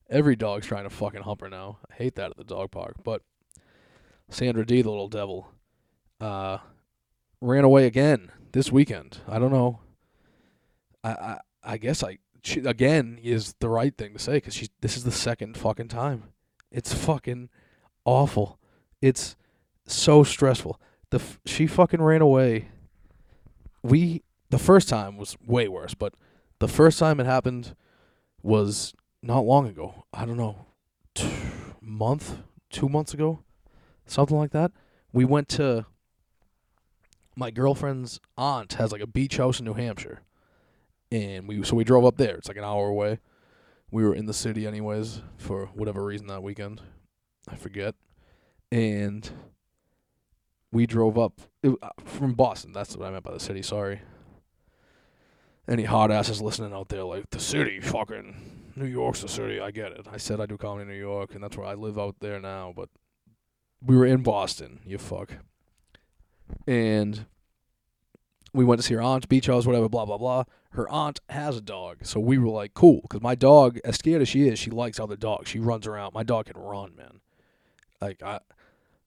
Every 0.09 0.37
dog's 0.37 0.66
trying 0.66 0.85
to 0.85 0.90
fucking 0.90 1.22
hump 1.22 1.40
her 1.40 1.51
now. 1.51 1.79
I 1.90 1.94
hate 1.94 2.14
that 2.14 2.31
at 2.31 2.37
the 2.37 2.44
dog 2.44 2.70
park. 2.70 2.96
But 3.03 3.22
Sandra 4.31 4.64
D, 4.64 4.83
the 4.83 4.90
little 4.90 5.09
devil, 5.09 5.49
uh, 6.20 6.59
ran 7.40 7.64
away 7.64 7.87
again 7.87 8.31
this 8.57 8.73
weekend. 8.73 9.19
I 9.29 9.38
don't 9.38 9.53
know. 9.53 9.81
I 11.05 11.11
I, 11.11 11.40
I 11.62 11.77
guess 11.77 12.03
I 12.03 12.19
she, 12.42 12.61
again 12.61 13.19
is 13.23 13.55
the 13.61 13.69
right 13.69 13.95
thing 13.97 14.14
to 14.14 14.19
say 14.19 14.35
because 14.35 14.55
she 14.55 14.69
this 14.81 14.97
is 14.97 15.05
the 15.05 15.12
second 15.12 15.59
fucking 15.59 15.88
time. 15.88 16.25
It's 16.71 16.95
fucking 16.95 17.51
awful. 18.07 18.59
It's 19.03 19.37
so 19.87 20.25
stressful. 20.25 20.81
The 21.11 21.21
she 21.45 21.66
fucking 21.66 22.01
ran 22.01 22.23
away. 22.23 22.69
We 23.83 24.23
the 24.49 24.59
first 24.59 24.88
time 24.88 25.19
was 25.19 25.37
way 25.47 25.69
worse, 25.69 25.92
but 25.92 26.14
the 26.59 26.69
first 26.69 26.99
time 26.99 27.21
it 27.21 27.27
happened 27.27 27.77
was 28.42 28.95
not 29.23 29.40
long 29.40 29.69
ago. 29.69 30.07
I 30.14 30.25
don't 30.25 30.38
know, 30.38 30.64
two 31.14 31.31
month, 31.83 32.38
two 32.71 32.88
months 32.88 33.12
ago, 33.12 33.40
something 34.07 34.37
like 34.37 34.53
that. 34.53 34.73
We 35.12 35.27
went 35.27 35.51
to 35.51 35.85
my 37.37 37.51
girlfriend's 37.51 38.18
aunt 38.37 38.75
has 38.75 38.90
like 38.90 39.03
a 39.03 39.07
beach 39.07 39.37
house 39.37 39.59
in 39.59 39.66
New 39.66 39.75
Hampshire, 39.75 40.22
and 41.12 41.46
we 41.46 41.62
so 41.62 41.77
we 41.77 41.85
drove 41.85 42.05
up 42.05 42.16
there. 42.16 42.37
It's 42.37 42.49
like 42.49 42.57
an 42.57 42.64
hour 42.64 42.88
away. 42.88 43.20
We 43.90 44.03
were 44.03 44.14
in 44.14 44.27
the 44.27 44.35
city 44.35 44.66
anyways 44.66 45.20
for 45.37 45.66
whatever 45.66 46.05
reason 46.05 46.27
that 46.29 46.42
weekend. 46.42 46.81
I 47.49 47.55
forget, 47.55 47.94
and 48.72 49.31
we 50.72 50.87
drove 50.87 51.18
up 51.18 51.40
it, 51.62 51.77
uh, 51.83 51.90
from 52.05 52.33
Boston. 52.33 52.72
That's 52.72 52.96
what 52.96 53.07
I 53.07 53.11
meant 53.11 53.25
by 53.25 53.33
the 53.33 53.40
city. 53.40 53.62
Sorry. 53.62 54.01
Any 55.68 55.85
hot 55.85 56.12
asses 56.12 56.40
listening 56.40 56.72
out 56.72 56.88
there, 56.88 57.03
like 57.03 57.29
the 57.31 57.40
city, 57.40 57.81
fucking 57.81 58.72
New 58.77 58.87
York's 58.87 59.22
the 59.22 59.29
city. 59.29 59.61
I 59.61 59.72
get 59.72 59.92
it. 59.92 60.07
I 60.11 60.16
said 60.16 60.40
I 60.40 60.46
do 60.46 60.57
comedy 60.57 60.83
in 60.83 60.88
New 60.88 61.01
York, 61.01 61.35
and 61.35 61.42
that's 61.42 61.57
where 61.57 61.66
I 61.66 61.75
live 61.75 61.99
out 61.99 62.16
there 62.20 62.40
now. 62.40 62.72
But 62.75 62.88
we 63.85 63.96
were 63.96 64.07
in 64.07 64.22
Boston. 64.22 64.81
You 64.87 64.99
fuck 64.99 65.33
and 66.67 67.27
we 68.53 68.65
went 68.65 68.81
to 68.81 68.87
see 68.87 68.95
her 68.95 69.03
aunt's 69.03 69.27
beach 69.27 69.47
house, 69.47 69.67
whatever, 69.67 69.89
blah 69.89 70.05
blah 70.05 70.19
blah. 70.19 70.45
Her 70.71 70.89
aunt 70.89 71.21
has 71.31 71.57
a 71.57 71.61
dog, 71.61 71.99
so 72.05 72.21
we 72.21 72.39
were 72.39 72.49
like, 72.49 72.75
cool, 72.75 73.01
because 73.03 73.23
my 73.23 73.35
dog, 73.35 73.79
as 73.85 73.97
scared 73.97 74.21
as 74.23 74.29
she 74.29 74.47
is, 74.47 74.59
she 74.59 74.71
likes 74.71 75.01
other 75.01 75.17
dogs. 75.17 75.49
She 75.49 75.59
runs 75.59 75.87
around. 75.87 76.13
My 76.13 76.23
dog 76.23 76.47
can 76.47 76.61
run, 76.61 76.95
man. 76.97 77.21
Like 78.01 78.23
I, 78.23 78.41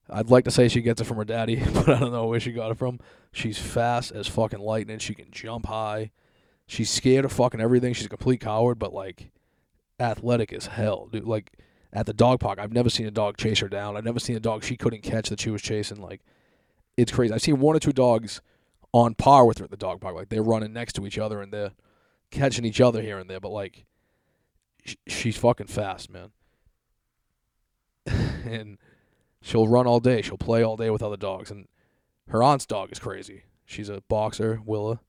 I'd 0.10 0.30
like 0.30 0.45
to 0.45 0.52
say 0.52 0.67
she 0.67 0.82
gets 0.82 1.02
it 1.02 1.06
from 1.06 1.17
her 1.17 1.25
daddy, 1.25 1.63
but 1.73 1.89
I 1.89 1.99
don't 1.99 2.12
know 2.12 2.28
where 2.28 2.39
she 2.39 2.52
got 2.52 2.71
it 2.71 2.78
from. 2.78 2.99
She's 3.32 3.58
fast 3.60 4.12
as 4.12 4.28
fucking 4.28 4.60
lightning. 4.60 4.99
She 4.99 5.13
can 5.13 5.32
jump 5.32 5.67
high. 5.67 6.12
She's 6.67 6.89
scared 6.89 7.25
of 7.25 7.32
fucking 7.32 7.62
everything. 7.62 7.93
She's 7.93 8.06
a 8.06 8.10
complete 8.10 8.41
coward, 8.41 8.80
but 8.80 8.93
like 8.93 9.32
athletic 9.99 10.54
as 10.54 10.67
hell, 10.67 11.08
dude. 11.12 11.25
Like 11.25 11.54
at 11.91 12.06
the 12.06 12.13
dog 12.13 12.39
park, 12.39 12.60
I've 12.60 12.73
never 12.73 12.89
seen 12.89 13.08
a 13.08 13.12
dog 13.12 13.38
chase 13.38 13.60
her 13.60 13.69
down. 13.69 13.97
I've 13.97 14.06
never 14.06 14.19
seen 14.19 14.36
a 14.36 14.39
dog 14.39 14.63
she 14.63 14.78
couldn't 14.78 15.04
catch 15.04 15.30
that 15.30 15.41
she 15.41 15.49
was 15.49 15.62
chasing. 15.62 16.02
Like 16.02 16.21
it's 16.99 17.12
crazy. 17.12 17.33
I've 17.33 17.41
seen 17.41 17.59
one 17.59 17.75
or 17.75 17.79
two 17.79 17.93
dogs 17.93 18.41
on 18.93 19.13
par 19.13 19.45
with 19.45 19.59
her 19.59 19.63
at 19.63 19.71
the 19.71 19.77
dog 19.77 20.01
park. 20.01 20.15
Like 20.15 20.29
they're 20.29 20.43
running 20.43 20.73
next 20.73 20.93
to 20.93 21.05
each 21.05 21.17
other 21.17 21.41
and 21.41 21.53
they're 21.53 21.71
catching 22.29 22.65
each 22.65 22.81
other 22.81 23.01
here 23.01 23.17
and 23.17 23.29
there. 23.29 23.39
But 23.39 23.51
like, 23.51 23.85
sh- 24.83 24.95
she's 25.07 25.38
fucking 25.38 25.67
fast, 25.67 26.09
man. 26.09 26.31
and 28.05 28.77
she'll 29.41 29.67
run 29.67 29.88
all 29.88 29.99
day. 30.01 30.21
She'll 30.21 30.38
play 30.38 30.63
all 30.63 30.75
day 30.75 30.89
with 30.89 31.01
other 31.01 31.17
dogs. 31.17 31.51
And 31.51 31.67
her 32.27 32.43
aunt's 32.43 32.65
dog 32.65 32.91
is 32.91 32.99
crazy. 32.99 33.43
She's 33.65 33.89
a 33.89 34.01
boxer, 34.09 34.62
Willa. 34.65 34.99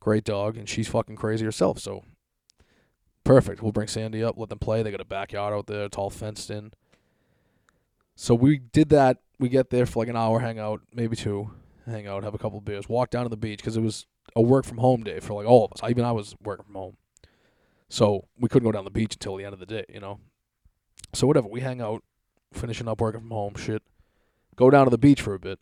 Great 0.00 0.24
dog. 0.24 0.56
And 0.56 0.68
she's 0.68 0.88
fucking 0.88 1.16
crazy 1.16 1.44
herself. 1.44 1.78
So 1.78 2.04
perfect. 3.22 3.62
We'll 3.62 3.72
bring 3.72 3.88
Sandy 3.88 4.24
up, 4.24 4.36
let 4.36 4.48
them 4.48 4.58
play. 4.58 4.82
They 4.82 4.90
got 4.90 5.00
a 5.00 5.04
backyard 5.04 5.54
out 5.54 5.68
there. 5.68 5.84
It's 5.84 5.96
all 5.96 6.10
fenced 6.10 6.50
in. 6.50 6.72
So 8.16 8.34
we 8.34 8.58
did 8.58 8.88
that. 8.88 9.18
We 9.40 9.48
get 9.48 9.70
there 9.70 9.86
for 9.86 10.00
like 10.00 10.08
an 10.08 10.16
hour, 10.16 10.38
hang 10.38 10.58
out, 10.58 10.82
maybe 10.92 11.16
two, 11.16 11.50
hang 11.86 12.06
out, 12.06 12.22
have 12.24 12.34
a 12.34 12.38
couple 12.38 12.60
beers, 12.60 12.88
walk 12.88 13.10
down 13.10 13.24
to 13.24 13.28
the 13.28 13.36
beach 13.36 13.58
because 13.58 13.76
it 13.76 13.80
was 13.80 14.06
a 14.36 14.42
work 14.42 14.64
from 14.64 14.78
home 14.78 15.02
day 15.02 15.18
for 15.18 15.34
like 15.34 15.46
all 15.46 15.64
of 15.64 15.72
us. 15.72 15.90
Even 15.90 16.04
I 16.04 16.12
was 16.12 16.36
working 16.42 16.66
from 16.66 16.74
home. 16.74 16.96
So 17.88 18.28
we 18.38 18.48
couldn't 18.48 18.68
go 18.68 18.72
down 18.72 18.84
the 18.84 18.90
beach 18.90 19.14
until 19.14 19.36
the 19.36 19.44
end 19.44 19.54
of 19.54 19.58
the 19.58 19.66
day, 19.66 19.84
you 19.88 19.98
know? 19.98 20.20
So 21.14 21.26
whatever, 21.26 21.48
we 21.48 21.60
hang 21.60 21.80
out, 21.80 22.04
finishing 22.52 22.86
up 22.86 23.00
working 23.00 23.22
from 23.22 23.30
home, 23.30 23.54
shit. 23.56 23.82
Go 24.56 24.70
down 24.70 24.84
to 24.84 24.90
the 24.90 24.98
beach 24.98 25.22
for 25.22 25.34
a 25.34 25.40
bit. 25.40 25.58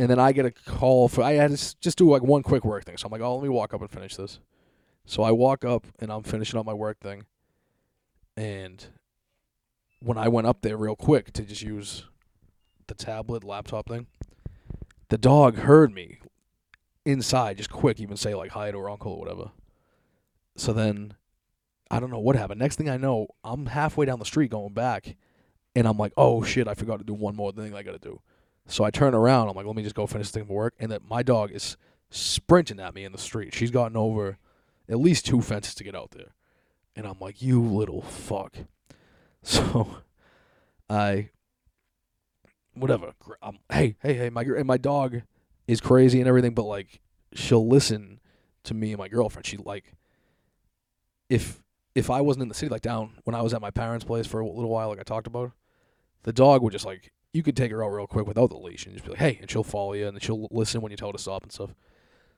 And 0.00 0.10
then 0.10 0.18
I 0.18 0.32
get 0.32 0.46
a 0.46 0.50
call 0.50 1.06
for 1.08 1.22
I 1.22 1.34
had 1.34 1.56
to 1.56 1.76
just 1.80 1.98
do 1.98 2.10
like 2.10 2.22
one 2.22 2.42
quick 2.42 2.64
work 2.64 2.84
thing. 2.84 2.96
So 2.96 3.06
I'm 3.06 3.12
like, 3.12 3.20
oh, 3.20 3.36
let 3.36 3.42
me 3.44 3.50
walk 3.50 3.74
up 3.74 3.82
and 3.82 3.90
finish 3.90 4.16
this. 4.16 4.40
So 5.04 5.22
I 5.22 5.30
walk 5.32 5.64
up 5.64 5.86
and 5.98 6.10
I'm 6.10 6.22
finishing 6.22 6.58
up 6.58 6.66
my 6.66 6.72
work 6.72 6.98
thing. 6.98 7.26
And 8.36 8.84
when 10.00 10.18
I 10.18 10.28
went 10.28 10.46
up 10.46 10.62
there 10.62 10.76
real 10.76 10.96
quick 10.96 11.32
to 11.34 11.42
just 11.42 11.62
use 11.62 12.04
the 12.86 12.94
tablet 12.94 13.44
laptop 13.44 13.88
thing, 13.88 14.06
the 15.08 15.18
dog 15.18 15.56
heard 15.58 15.92
me 15.92 16.18
inside, 17.04 17.56
just 17.56 17.70
quick, 17.70 18.00
even 18.00 18.16
say 18.16 18.34
like 18.34 18.52
hi 18.52 18.70
to 18.70 18.78
her 18.78 18.90
uncle 18.90 19.12
or 19.12 19.18
whatever. 19.18 19.50
So 20.56 20.72
then 20.72 21.14
I 21.90 22.00
don't 22.00 22.10
know 22.10 22.20
what 22.20 22.36
happened. 22.36 22.60
Next 22.60 22.76
thing 22.76 22.88
I 22.88 22.96
know, 22.96 23.28
I'm 23.44 23.66
halfway 23.66 24.06
down 24.06 24.18
the 24.18 24.24
street 24.24 24.50
going 24.50 24.72
back, 24.72 25.16
and 25.74 25.86
I'm 25.86 25.98
like, 25.98 26.12
oh 26.16 26.42
shit, 26.42 26.68
I 26.68 26.74
forgot 26.74 26.98
to 26.98 27.04
do 27.04 27.14
one 27.14 27.36
more 27.36 27.52
thing 27.52 27.74
I 27.74 27.82
gotta 27.82 27.98
do. 27.98 28.20
So 28.66 28.84
I 28.84 28.90
turn 28.90 29.14
around. 29.14 29.48
I'm 29.48 29.56
like, 29.56 29.66
let 29.66 29.76
me 29.76 29.82
just 29.82 29.94
go 29.94 30.06
finish 30.06 30.28
this 30.28 30.32
thing 30.32 30.46
for 30.46 30.54
work. 30.54 30.74
And 30.78 30.92
that 30.92 31.02
my 31.02 31.22
dog 31.22 31.50
is 31.50 31.76
sprinting 32.10 32.78
at 32.80 32.94
me 32.94 33.04
in 33.04 33.12
the 33.12 33.18
street. 33.18 33.54
She's 33.54 33.70
gotten 33.70 33.96
over 33.96 34.38
at 34.88 34.98
least 34.98 35.26
two 35.26 35.40
fences 35.40 35.74
to 35.76 35.84
get 35.84 35.94
out 35.94 36.12
there, 36.12 36.34
and 36.96 37.06
I'm 37.06 37.18
like, 37.18 37.42
you 37.42 37.62
little 37.62 38.02
fuck. 38.02 38.56
So 39.44 39.96
I, 40.88 41.30
whatever. 42.74 43.12
I'm, 43.42 43.48
um, 43.50 43.58
hey, 43.70 43.96
hey, 44.02 44.14
hey, 44.14 44.30
my 44.30 44.42
and 44.42 44.66
my 44.66 44.76
dog 44.76 45.22
is 45.66 45.80
crazy 45.80 46.20
and 46.20 46.28
everything, 46.28 46.54
but 46.54 46.64
like 46.64 47.00
she'll 47.32 47.66
listen 47.66 48.20
to 48.64 48.74
me 48.74 48.92
and 48.92 48.98
my 48.98 49.08
girlfriend. 49.08 49.46
She 49.46 49.56
like 49.56 49.94
if 51.28 51.62
if 51.94 52.10
I 52.10 52.20
wasn't 52.20 52.42
in 52.42 52.48
the 52.48 52.54
city, 52.54 52.70
like 52.70 52.82
down 52.82 53.18
when 53.24 53.34
I 53.34 53.42
was 53.42 53.54
at 53.54 53.60
my 53.60 53.70
parents' 53.70 54.04
place 54.04 54.26
for 54.26 54.40
a 54.40 54.46
little 54.46 54.70
while, 54.70 54.88
like 54.88 55.00
I 55.00 55.02
talked 55.02 55.26
about, 55.26 55.52
the 56.22 56.32
dog 56.32 56.62
would 56.62 56.72
just 56.72 56.86
like 56.86 57.12
you 57.32 57.42
could 57.42 57.56
take 57.56 57.70
her 57.70 57.82
out 57.82 57.88
real 57.88 58.06
quick 58.06 58.26
without 58.26 58.50
the 58.50 58.58
leash 58.58 58.84
and 58.84 58.94
just 58.94 59.04
be 59.04 59.10
like, 59.12 59.20
hey, 59.20 59.38
and 59.40 59.50
she'll 59.50 59.64
follow 59.64 59.94
you 59.94 60.06
and 60.06 60.22
she'll 60.22 60.48
listen 60.50 60.82
when 60.82 60.90
you 60.90 60.96
tell 60.96 61.08
her 61.08 61.12
to 61.12 61.18
stop 61.18 61.42
and 61.42 61.52
stuff. 61.52 61.74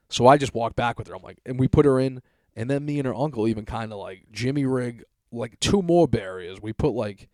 So 0.09 0.27
I 0.27 0.37
just 0.37 0.55
walked 0.55 0.77
back 0.77 0.99
with 0.99 1.09
her. 1.09 1.17
I'm 1.17 1.23
like, 1.23 1.39
and 1.45 1.59
we 1.59 1.67
put 1.67 1.87
her 1.87 1.99
in, 1.99 2.23
and 2.55 2.71
then 2.71 2.85
me 2.85 2.99
and 2.99 3.07
her 3.07 3.15
uncle 3.15 3.49
even 3.49 3.65
kind 3.65 3.93
of 3.93 3.99
like 3.99 4.27
Jimmy 4.31 4.65
rig 4.65 5.05
like 5.33 5.59
two 5.61 5.83
more 5.83 6.07
barriers. 6.07 6.61
We 6.63 6.73
put 6.73 6.93
like 6.93 7.29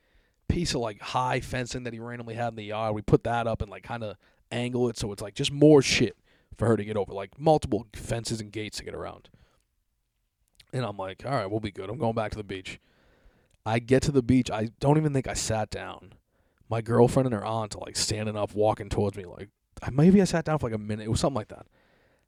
piece 0.50 0.74
of 0.74 0.80
like 0.80 1.00
high 1.00 1.40
fencing 1.40 1.84
that 1.84 1.92
he 1.92 1.98
randomly 1.98 2.34
had 2.34 2.48
in 2.48 2.56
the 2.56 2.64
yard. 2.64 2.94
We 2.94 3.02
put 3.02 3.24
that 3.24 3.46
up 3.46 3.62
and 3.62 3.70
like 3.70 3.82
kind 3.82 4.02
of 4.02 4.16
angle 4.52 4.88
it 4.88 4.98
so 4.98 5.12
it's 5.12 5.22
like 5.22 5.34
just 5.34 5.52
more 5.52 5.80
shit 5.80 6.16
for 6.56 6.66
her 6.66 6.76
to 6.76 6.84
get 6.84 6.96
over, 6.96 7.12
like 7.12 7.38
multiple 7.38 7.86
fences 7.94 8.40
and 8.40 8.52
gates 8.52 8.78
to 8.78 8.84
get 8.84 8.94
around. 8.94 9.28
And 10.72 10.84
I'm 10.84 10.96
like, 10.96 11.22
all 11.24 11.32
right, 11.32 11.50
we'll 11.50 11.60
be 11.60 11.70
good. 11.70 11.88
I'm 11.88 11.98
going 11.98 12.14
back 12.14 12.30
to 12.32 12.36
the 12.36 12.44
beach. 12.44 12.78
I 13.64 13.78
get 13.78 14.02
to 14.04 14.12
the 14.12 14.22
beach. 14.22 14.50
I 14.50 14.68
don't 14.78 14.96
even 14.96 15.12
think 15.12 15.26
I 15.26 15.34
sat 15.34 15.70
down. 15.70 16.14
My 16.68 16.80
girlfriend 16.80 17.26
and 17.26 17.34
her 17.34 17.44
aunt 17.44 17.74
are 17.74 17.80
like 17.80 17.96
standing 17.96 18.36
up, 18.36 18.54
walking 18.54 18.88
towards 18.88 19.16
me. 19.16 19.24
Like, 19.24 19.48
maybe 19.90 20.20
I 20.20 20.24
sat 20.24 20.44
down 20.44 20.58
for 20.58 20.68
like 20.68 20.74
a 20.74 20.78
minute. 20.78 21.04
It 21.04 21.10
was 21.10 21.20
something 21.20 21.36
like 21.36 21.48
that. 21.48 21.66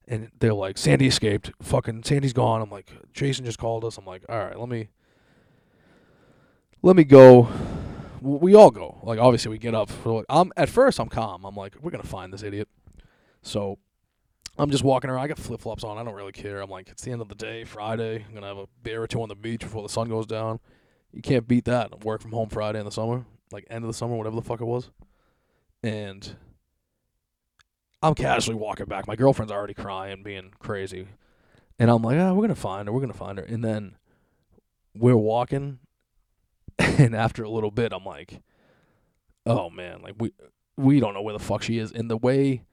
And 0.08 0.30
they're 0.40 0.54
like, 0.54 0.78
Sandy 0.78 1.06
escaped. 1.06 1.52
Fucking 1.62 2.02
Sandy's 2.02 2.32
gone. 2.32 2.60
I'm 2.60 2.70
like, 2.70 2.90
Jason 3.12 3.44
just 3.44 3.58
called 3.58 3.84
us. 3.84 3.98
I'm 3.98 4.04
like, 4.04 4.24
all 4.28 4.38
right, 4.38 4.58
let 4.58 4.68
me, 4.68 4.88
let 6.82 6.96
me 6.96 7.04
go. 7.04 7.48
We 8.22 8.54
all 8.54 8.70
go. 8.70 9.00
Like, 9.02 9.18
obviously, 9.18 9.50
we 9.50 9.58
get 9.58 9.74
up. 9.74 9.90
I'm 10.28 10.52
at 10.56 10.68
first, 10.68 11.00
I'm 11.00 11.08
calm. 11.08 11.44
I'm 11.44 11.56
like, 11.56 11.74
we're 11.80 11.90
gonna 11.90 12.04
find 12.04 12.32
this 12.32 12.42
idiot. 12.42 12.68
So 13.42 13.78
I'm 14.58 14.70
just 14.70 14.84
walking 14.84 15.10
around. 15.10 15.24
I 15.24 15.28
got 15.28 15.38
flip 15.38 15.60
flops 15.60 15.82
on. 15.82 15.98
I 15.98 16.04
don't 16.04 16.14
really 16.14 16.32
care. 16.32 16.60
I'm 16.60 16.70
like, 16.70 16.88
it's 16.88 17.02
the 17.02 17.10
end 17.10 17.20
of 17.20 17.28
the 17.28 17.34
day, 17.34 17.64
Friday. 17.64 18.24
I'm 18.26 18.34
gonna 18.34 18.46
have 18.46 18.58
a 18.58 18.66
beer 18.82 19.02
or 19.02 19.06
two 19.06 19.22
on 19.22 19.28
the 19.28 19.34
beach 19.34 19.60
before 19.60 19.82
the 19.82 19.88
sun 19.88 20.08
goes 20.08 20.26
down. 20.26 20.60
You 21.12 21.22
can't 21.22 21.48
beat 21.48 21.64
that. 21.64 22.04
Work 22.04 22.22
from 22.22 22.32
home 22.32 22.48
Friday 22.48 22.78
in 22.78 22.84
the 22.84 22.92
summer, 22.92 23.24
like 23.50 23.66
end 23.68 23.84
of 23.84 23.88
the 23.88 23.94
summer, 23.94 24.14
whatever 24.14 24.36
the 24.36 24.42
fuck 24.42 24.60
it 24.60 24.66
was. 24.66 24.90
And 25.82 26.36
I'm 28.02 28.14
casually 28.14 28.56
walking 28.56 28.86
back. 28.86 29.06
My 29.06 29.16
girlfriend's 29.16 29.52
already 29.52 29.74
crying, 29.74 30.22
being 30.22 30.52
crazy, 30.58 31.08
and 31.78 31.90
I'm 31.90 32.02
like, 32.02 32.18
ah, 32.18 32.32
we're 32.32 32.42
gonna 32.42 32.54
find 32.54 32.88
her. 32.88 32.92
We're 32.92 33.00
gonna 33.00 33.12
find 33.14 33.38
her. 33.38 33.44
And 33.44 33.64
then 33.64 33.96
we're 34.94 35.16
walking, 35.16 35.78
and 36.78 37.14
after 37.14 37.42
a 37.42 37.50
little 37.50 37.70
bit, 37.70 37.92
I'm 37.92 38.04
like, 38.04 38.42
oh 39.46 39.70
man, 39.70 40.02
like 40.02 40.14
we 40.18 40.32
we 40.76 41.00
don't 41.00 41.14
know 41.14 41.22
where 41.22 41.32
the 41.32 41.38
fuck 41.38 41.62
she 41.62 41.78
is. 41.78 41.92
And 41.92 42.10
the 42.10 42.16
way 42.16 42.64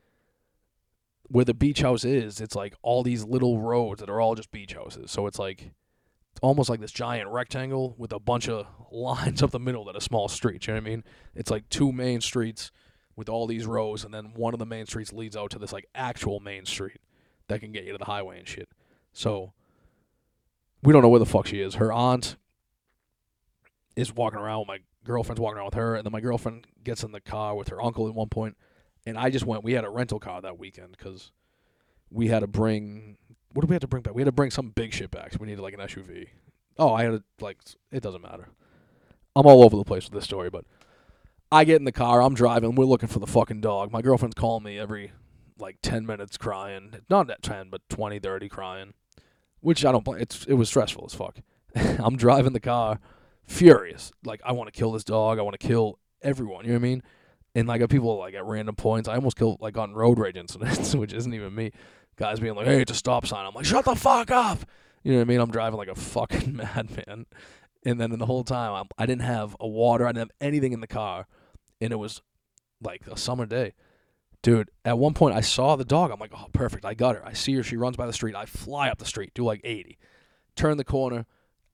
where 1.23 1.45
the 1.45 1.53
beach 1.53 1.81
house 1.81 2.03
is, 2.03 2.41
it's 2.41 2.55
like 2.55 2.73
all 2.81 3.03
these 3.03 3.23
little 3.23 3.59
roads 3.59 3.99
that 3.99 4.09
are 4.09 4.19
all 4.19 4.35
just 4.35 4.51
beach 4.51 4.73
houses. 4.73 5.11
So 5.11 5.27
it's 5.27 5.37
like 5.39 5.71
almost 6.41 6.69
like 6.69 6.79
this 6.79 6.91
giant 6.91 7.29
rectangle 7.29 7.95
with 7.97 8.11
a 8.11 8.19
bunch 8.19 8.49
of 8.49 8.65
lines 8.91 9.43
up 9.43 9.51
the 9.51 9.59
middle 9.59 9.85
that 9.85 9.95
are 9.95 10.01
small 10.01 10.27
streets. 10.27 10.67
You 10.67 10.73
know 10.73 10.81
what 10.81 10.87
I 10.87 10.89
mean? 10.89 11.03
It's 11.35 11.51
like 11.51 11.69
two 11.69 11.91
main 11.91 12.21
streets 12.21 12.71
with 13.15 13.29
all 13.29 13.47
these 13.47 13.65
rows, 13.65 14.05
and 14.05 14.13
then 14.13 14.31
one 14.33 14.53
of 14.53 14.59
the 14.59 14.65
main 14.65 14.85
streets 14.85 15.11
leads 15.11 15.35
out 15.35 15.51
to 15.51 15.59
this 15.59 15.73
like 15.73 15.85
actual 15.93 16.39
main 16.39 16.65
street 16.65 16.99
that 17.47 17.59
can 17.59 17.71
get 17.71 17.83
you 17.83 17.91
to 17.91 17.97
the 17.97 18.05
highway 18.05 18.39
and 18.39 18.47
shit. 18.47 18.69
So 19.11 19.53
we 20.81 20.93
don't 20.93 21.01
know 21.01 21.09
where 21.09 21.19
the 21.19 21.25
fuck 21.25 21.47
she 21.47 21.59
is. 21.59 21.75
Her 21.75 21.91
aunt 21.91 22.37
is 23.99 24.13
walking 24.13 24.39
around. 24.39 24.59
With 24.59 24.67
my 24.67 24.79
girlfriend's 25.03 25.39
walking 25.39 25.57
around 25.57 25.65
with 25.65 25.73
her, 25.75 25.95
and 25.95 26.05
then 26.05 26.11
my 26.11 26.21
girlfriend 26.21 26.67
gets 26.83 27.03
in 27.03 27.11
the 27.11 27.21
car 27.21 27.55
with 27.55 27.69
her 27.69 27.81
uncle 27.81 28.07
at 28.07 28.13
one 28.13 28.29
point, 28.29 28.57
and 29.05 29.17
I 29.17 29.29
just 29.29 29.45
went. 29.45 29.63
We 29.63 29.73
had 29.73 29.83
a 29.83 29.89
rental 29.89 30.19
car 30.19 30.41
that 30.41 30.57
weekend 30.57 30.95
because 30.97 31.31
we 32.09 32.27
had 32.27 32.39
to 32.39 32.47
bring. 32.47 33.17
What 33.53 33.61
did 33.61 33.69
we 33.69 33.75
have 33.75 33.81
to 33.81 33.87
bring 33.87 34.03
back? 34.03 34.13
We 34.13 34.21
had 34.21 34.27
to 34.27 34.31
bring 34.31 34.51
some 34.51 34.69
big 34.69 34.93
shit 34.93 35.11
back. 35.11 35.33
So 35.33 35.37
we 35.41 35.47
needed 35.47 35.61
like 35.61 35.73
an 35.73 35.79
SUV. 35.79 36.27
Oh, 36.77 36.93
I 36.93 37.03
had 37.03 37.11
to 37.11 37.23
like. 37.39 37.57
It 37.91 38.03
doesn't 38.03 38.21
matter. 38.21 38.49
I'm 39.35 39.45
all 39.45 39.63
over 39.63 39.77
the 39.77 39.83
place 39.83 40.05
with 40.05 40.13
this 40.13 40.23
story, 40.23 40.49
but 40.49 40.65
I 41.51 41.63
get 41.63 41.77
in 41.77 41.85
the 41.85 41.91
car. 41.91 42.21
I'm 42.21 42.33
driving. 42.33 42.75
We're 42.75 42.85
looking 42.85 43.09
for 43.09 43.19
the 43.19 43.27
fucking 43.27 43.61
dog. 43.61 43.91
My 43.91 44.01
girlfriend's 44.01 44.35
calling 44.35 44.63
me 44.63 44.77
every 44.77 45.11
like 45.57 45.77
10 45.81 46.05
minutes 46.05 46.37
crying. 46.37 46.95
Not 47.09 47.29
at 47.29 47.41
10, 47.41 47.69
but 47.69 47.87
20, 47.89 48.19
30 48.19 48.49
crying. 48.49 48.93
Which 49.61 49.83
I 49.83 49.91
don't 49.91 50.05
blame. 50.05 50.21
It's 50.21 50.45
it 50.45 50.53
was 50.53 50.69
stressful 50.69 51.05
as 51.05 51.13
fuck. 51.13 51.37
I'm 51.75 52.15
driving 52.15 52.53
the 52.53 52.59
car, 52.59 52.99
furious. 53.49 54.11
Like 54.23 54.41
I 54.45 54.53
want 54.53 54.71
to 54.71 54.77
kill 54.77 54.91
this 54.91 55.03
dog. 55.03 55.39
I 55.39 55.41
want 55.41 55.59
to 55.59 55.67
kill 55.67 55.99
everyone. 56.21 56.65
You 56.65 56.71
know 56.71 56.77
what 56.79 56.85
I 56.85 56.89
mean? 56.89 57.03
And 57.55 57.67
like 57.67 57.87
people 57.89 58.17
like 58.17 58.35
at 58.35 58.45
random 58.45 58.75
points. 58.75 59.09
I 59.09 59.15
almost 59.15 59.37
killed 59.37 59.59
like 59.59 59.77
on 59.77 59.93
road 59.93 60.19
rage 60.19 60.37
incidents, 60.37 60.95
which 60.95 61.13
isn't 61.13 61.33
even 61.33 61.53
me. 61.53 61.71
Guys 62.15 62.39
being 62.39 62.55
like, 62.55 62.67
"Hey, 62.67 62.81
it's 62.81 62.91
a 62.91 62.95
stop 62.95 63.25
sign." 63.25 63.45
I'm 63.45 63.53
like, 63.53 63.65
"Shut 63.65 63.85
the 63.85 63.95
fuck 63.95 64.29
up!" 64.29 64.59
You 65.03 65.13
know 65.13 65.19
what 65.19 65.23
I 65.23 65.25
mean? 65.25 65.39
I'm 65.39 65.51
driving 65.51 65.77
like 65.77 65.87
a 65.87 65.95
fucking 65.95 66.55
madman. 66.57 67.25
And 67.85 67.99
then 67.99 68.17
the 68.19 68.25
whole 68.25 68.43
time, 68.43 68.73
I'm, 68.73 68.87
I 68.97 69.05
didn't 69.05 69.21
have 69.21 69.55
a 69.59 69.67
water. 69.67 70.05
I 70.05 70.09
didn't 70.09 70.29
have 70.29 70.31
anything 70.41 70.73
in 70.73 70.81
the 70.81 70.87
car, 70.87 71.27
and 71.79 71.93
it 71.93 71.95
was 71.95 72.21
like 72.81 73.07
a 73.07 73.17
summer 73.17 73.45
day. 73.45 73.73
Dude, 74.41 74.69
at 74.85 74.97
one 74.97 75.13
point 75.13 75.35
I 75.35 75.41
saw 75.41 75.75
the 75.75 75.85
dog. 75.85 76.11
I'm 76.11 76.19
like, 76.19 76.31
oh, 76.33 76.47
perfect. 76.53 76.85
I 76.85 76.93
got 76.93 77.15
her. 77.15 77.25
I 77.25 77.33
see 77.33 77.53
her. 77.55 77.63
She 77.63 77.77
runs 77.77 77.97
by 77.97 78.05
the 78.05 78.13
street. 78.13 78.35
I 78.35 78.45
fly 78.45 78.89
up 78.89 78.97
the 78.97 79.05
street, 79.05 79.31
do 79.33 79.43
like 79.43 79.61
80, 79.63 79.97
turn 80.55 80.77
the 80.77 80.85
corner. 80.85 81.25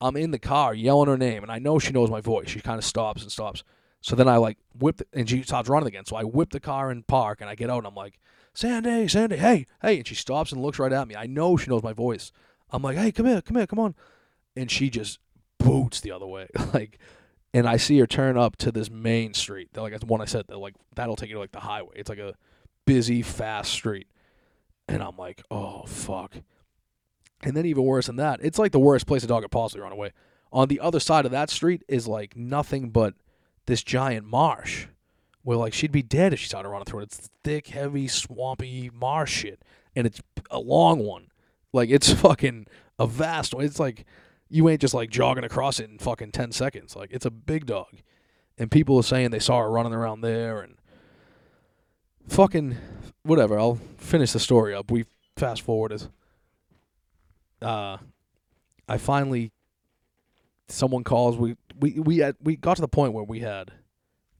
I'm 0.05 0.15
in 0.15 0.31
the 0.31 0.39
car 0.39 0.73
yelling 0.73 1.09
her 1.09 1.17
name, 1.17 1.41
and 1.41 1.51
I 1.51 1.59
know 1.59 1.79
she 1.79 1.91
knows 1.91 2.11
my 2.11 2.21
voice. 2.21 2.49
She 2.49 2.61
kind 2.61 2.77
of 2.77 2.85
stops 2.85 3.23
and 3.23 3.31
stops. 3.31 3.63
So 4.01 4.15
then 4.15 4.27
I 4.27 4.37
like 4.37 4.57
whip, 4.77 4.97
the, 4.97 5.07
and 5.13 5.27
she 5.27 5.41
starts 5.41 5.67
running 5.67 5.87
again. 5.87 6.05
So 6.05 6.15
I 6.15 6.23
whip 6.23 6.51
the 6.51 6.59
car 6.59 6.91
in 6.91 7.01
park, 7.03 7.41
and 7.41 7.49
I 7.49 7.55
get 7.55 7.71
out, 7.71 7.79
and 7.79 7.87
I'm 7.87 7.95
like, 7.95 8.19
Sandy, 8.53 9.07
Sandy, 9.07 9.37
hey, 9.37 9.65
hey. 9.81 9.97
And 9.97 10.07
she 10.07 10.13
stops 10.13 10.51
and 10.51 10.61
looks 10.61 10.77
right 10.77 10.93
at 10.93 11.07
me. 11.07 11.15
I 11.15 11.25
know 11.25 11.57
she 11.57 11.69
knows 11.69 11.81
my 11.81 11.93
voice. 11.93 12.31
I'm 12.69 12.83
like, 12.83 12.97
hey, 12.97 13.11
come 13.11 13.25
here, 13.25 13.41
come 13.41 13.57
here, 13.57 13.65
come 13.65 13.79
on. 13.79 13.95
And 14.55 14.69
she 14.69 14.89
just 14.89 15.19
boots 15.57 16.01
the 16.01 16.11
other 16.11 16.27
way. 16.27 16.47
like, 16.73 16.99
and 17.53 17.67
I 17.67 17.77
see 17.77 17.97
her 17.99 18.05
turn 18.05 18.37
up 18.37 18.57
to 18.57 18.71
this 18.71 18.91
main 18.91 19.33
street. 19.33 19.69
They're 19.73 19.81
like 19.81 19.91
that's 19.91 20.03
the 20.03 20.11
one 20.11 20.21
I 20.21 20.25
said. 20.25 20.49
Like 20.49 20.75
that'll 20.95 21.15
take 21.15 21.29
you 21.29 21.35
to 21.35 21.39
like 21.39 21.51
the 21.51 21.61
highway. 21.61 21.93
It's 21.95 22.09
like 22.09 22.19
a 22.19 22.35
busy, 22.85 23.21
fast 23.21 23.71
street. 23.71 24.07
And 24.87 25.01
I'm 25.01 25.17
like, 25.17 25.41
oh 25.49 25.83
fuck. 25.85 26.35
And 27.45 27.55
then 27.55 27.65
even 27.67 27.83
worse 27.83 28.07
than 28.07 28.15
that, 28.15 28.39
it's 28.41 28.57
like 28.57 28.71
the 28.71 28.79
worst 28.79 29.05
place 29.05 29.23
a 29.23 29.27
dog 29.27 29.43
could 29.43 29.51
possibly 29.51 29.83
run 29.83 29.91
away. 29.91 30.11
On 30.51 30.67
the 30.67 30.79
other 30.79 30.99
side 30.99 31.25
of 31.25 31.31
that 31.31 31.51
street 31.51 31.83
is 31.87 32.07
like 32.07 32.35
nothing 32.35 32.89
but 32.89 33.13
this 33.67 33.83
giant 33.83 34.25
marsh. 34.25 34.87
Where 35.43 35.57
like 35.57 35.73
she'd 35.73 35.91
be 35.91 36.01
dead 36.01 36.33
if 36.33 36.39
she 36.39 36.47
started 36.47 36.69
running 36.69 36.85
through 36.85 37.01
it. 37.01 37.03
It's 37.03 37.29
thick, 37.43 37.67
heavy, 37.67 38.07
swampy 38.07 38.89
marsh 38.91 39.31
shit. 39.31 39.61
And 39.95 40.07
it's 40.07 40.19
a 40.49 40.59
long 40.59 41.05
one. 41.05 41.27
Like 41.71 41.91
it's 41.91 42.11
fucking 42.21 42.65
a 42.97 43.05
vast 43.05 43.53
one. 43.53 43.63
It's 43.63 43.79
like 43.79 44.05
You 44.49 44.67
ain't 44.69 44.81
just 44.81 44.95
like 44.95 45.11
jogging 45.11 45.43
across 45.43 45.79
it 45.79 45.87
in 45.89 45.99
fucking 45.99 46.31
10 46.31 46.51
seconds. 46.51 46.95
Like, 46.95 47.11
it's 47.11 47.25
a 47.25 47.31
big 47.31 47.67
dog. 47.67 48.01
And 48.57 48.71
people 48.71 48.97
are 48.97 49.03
saying 49.03 49.29
they 49.29 49.39
saw 49.39 49.59
her 49.59 49.69
running 49.69 49.93
around 49.93 50.21
there 50.21 50.61
and 50.61 50.77
fucking 52.27 52.77
whatever. 53.21 53.59
I'll 53.59 53.79
finish 53.97 54.31
the 54.31 54.39
story 54.39 54.73
up. 54.73 54.89
We 54.89 55.05
fast 55.35 55.61
forward 55.61 55.91
forwarded. 55.91 56.11
Uh, 57.65 57.97
I 58.87 58.97
finally, 58.99 59.51
someone 60.67 61.03
calls. 61.03 61.35
We 61.35 61.55
we 61.79 61.99
we 61.99 62.17
had, 62.19 62.35
we 62.41 62.55
got 62.55 62.75
to 62.75 62.81
the 62.81 62.87
point 62.87 63.13
where 63.13 63.23
we 63.23 63.39
had 63.39 63.71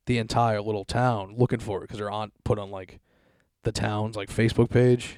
the 0.06 0.20
entire 0.20 0.62
little 0.62 0.86
town 0.86 1.34
looking 1.36 1.60
for 1.60 1.80
it 1.80 1.82
because 1.82 2.00
her 2.00 2.12
aunt 2.12 2.34
put 2.44 2.60
on 2.60 2.70
like 2.70 3.00
the 3.64 3.72
town's 3.72 4.16
like 4.16 4.30
Facebook 4.30 4.70
page. 4.70 5.18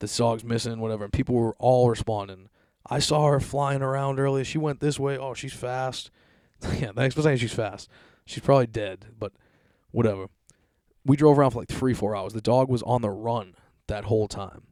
The 0.00 0.08
dog's 0.08 0.42
missing, 0.42 0.80
whatever, 0.80 1.04
and 1.04 1.12
people 1.12 1.36
were 1.36 1.54
all 1.60 1.88
responding. 1.88 2.48
I 2.90 2.98
saw 2.98 3.28
her 3.28 3.38
flying 3.38 3.82
around 3.82 4.18
earlier. 4.18 4.42
She 4.42 4.58
went 4.58 4.80
this 4.80 4.98
way. 4.98 5.16
Oh, 5.16 5.32
she's 5.32 5.52
fast. 5.52 6.10
yeah, 6.80 6.90
thanks 6.92 7.14
for 7.14 7.22
saying 7.22 7.38
she's 7.38 7.54
fast. 7.54 7.88
She's 8.24 8.42
probably 8.42 8.66
dead, 8.66 9.06
but 9.16 9.32
whatever. 9.92 10.26
We 11.04 11.16
drove 11.16 11.38
around 11.38 11.52
for 11.52 11.60
like 11.60 11.68
three, 11.68 11.94
four 11.94 12.16
hours. 12.16 12.32
The 12.32 12.40
dog 12.40 12.68
was 12.68 12.82
on 12.82 13.02
the 13.02 13.10
run 13.10 13.54
that 13.86 14.04
whole 14.04 14.26
time. 14.26 14.62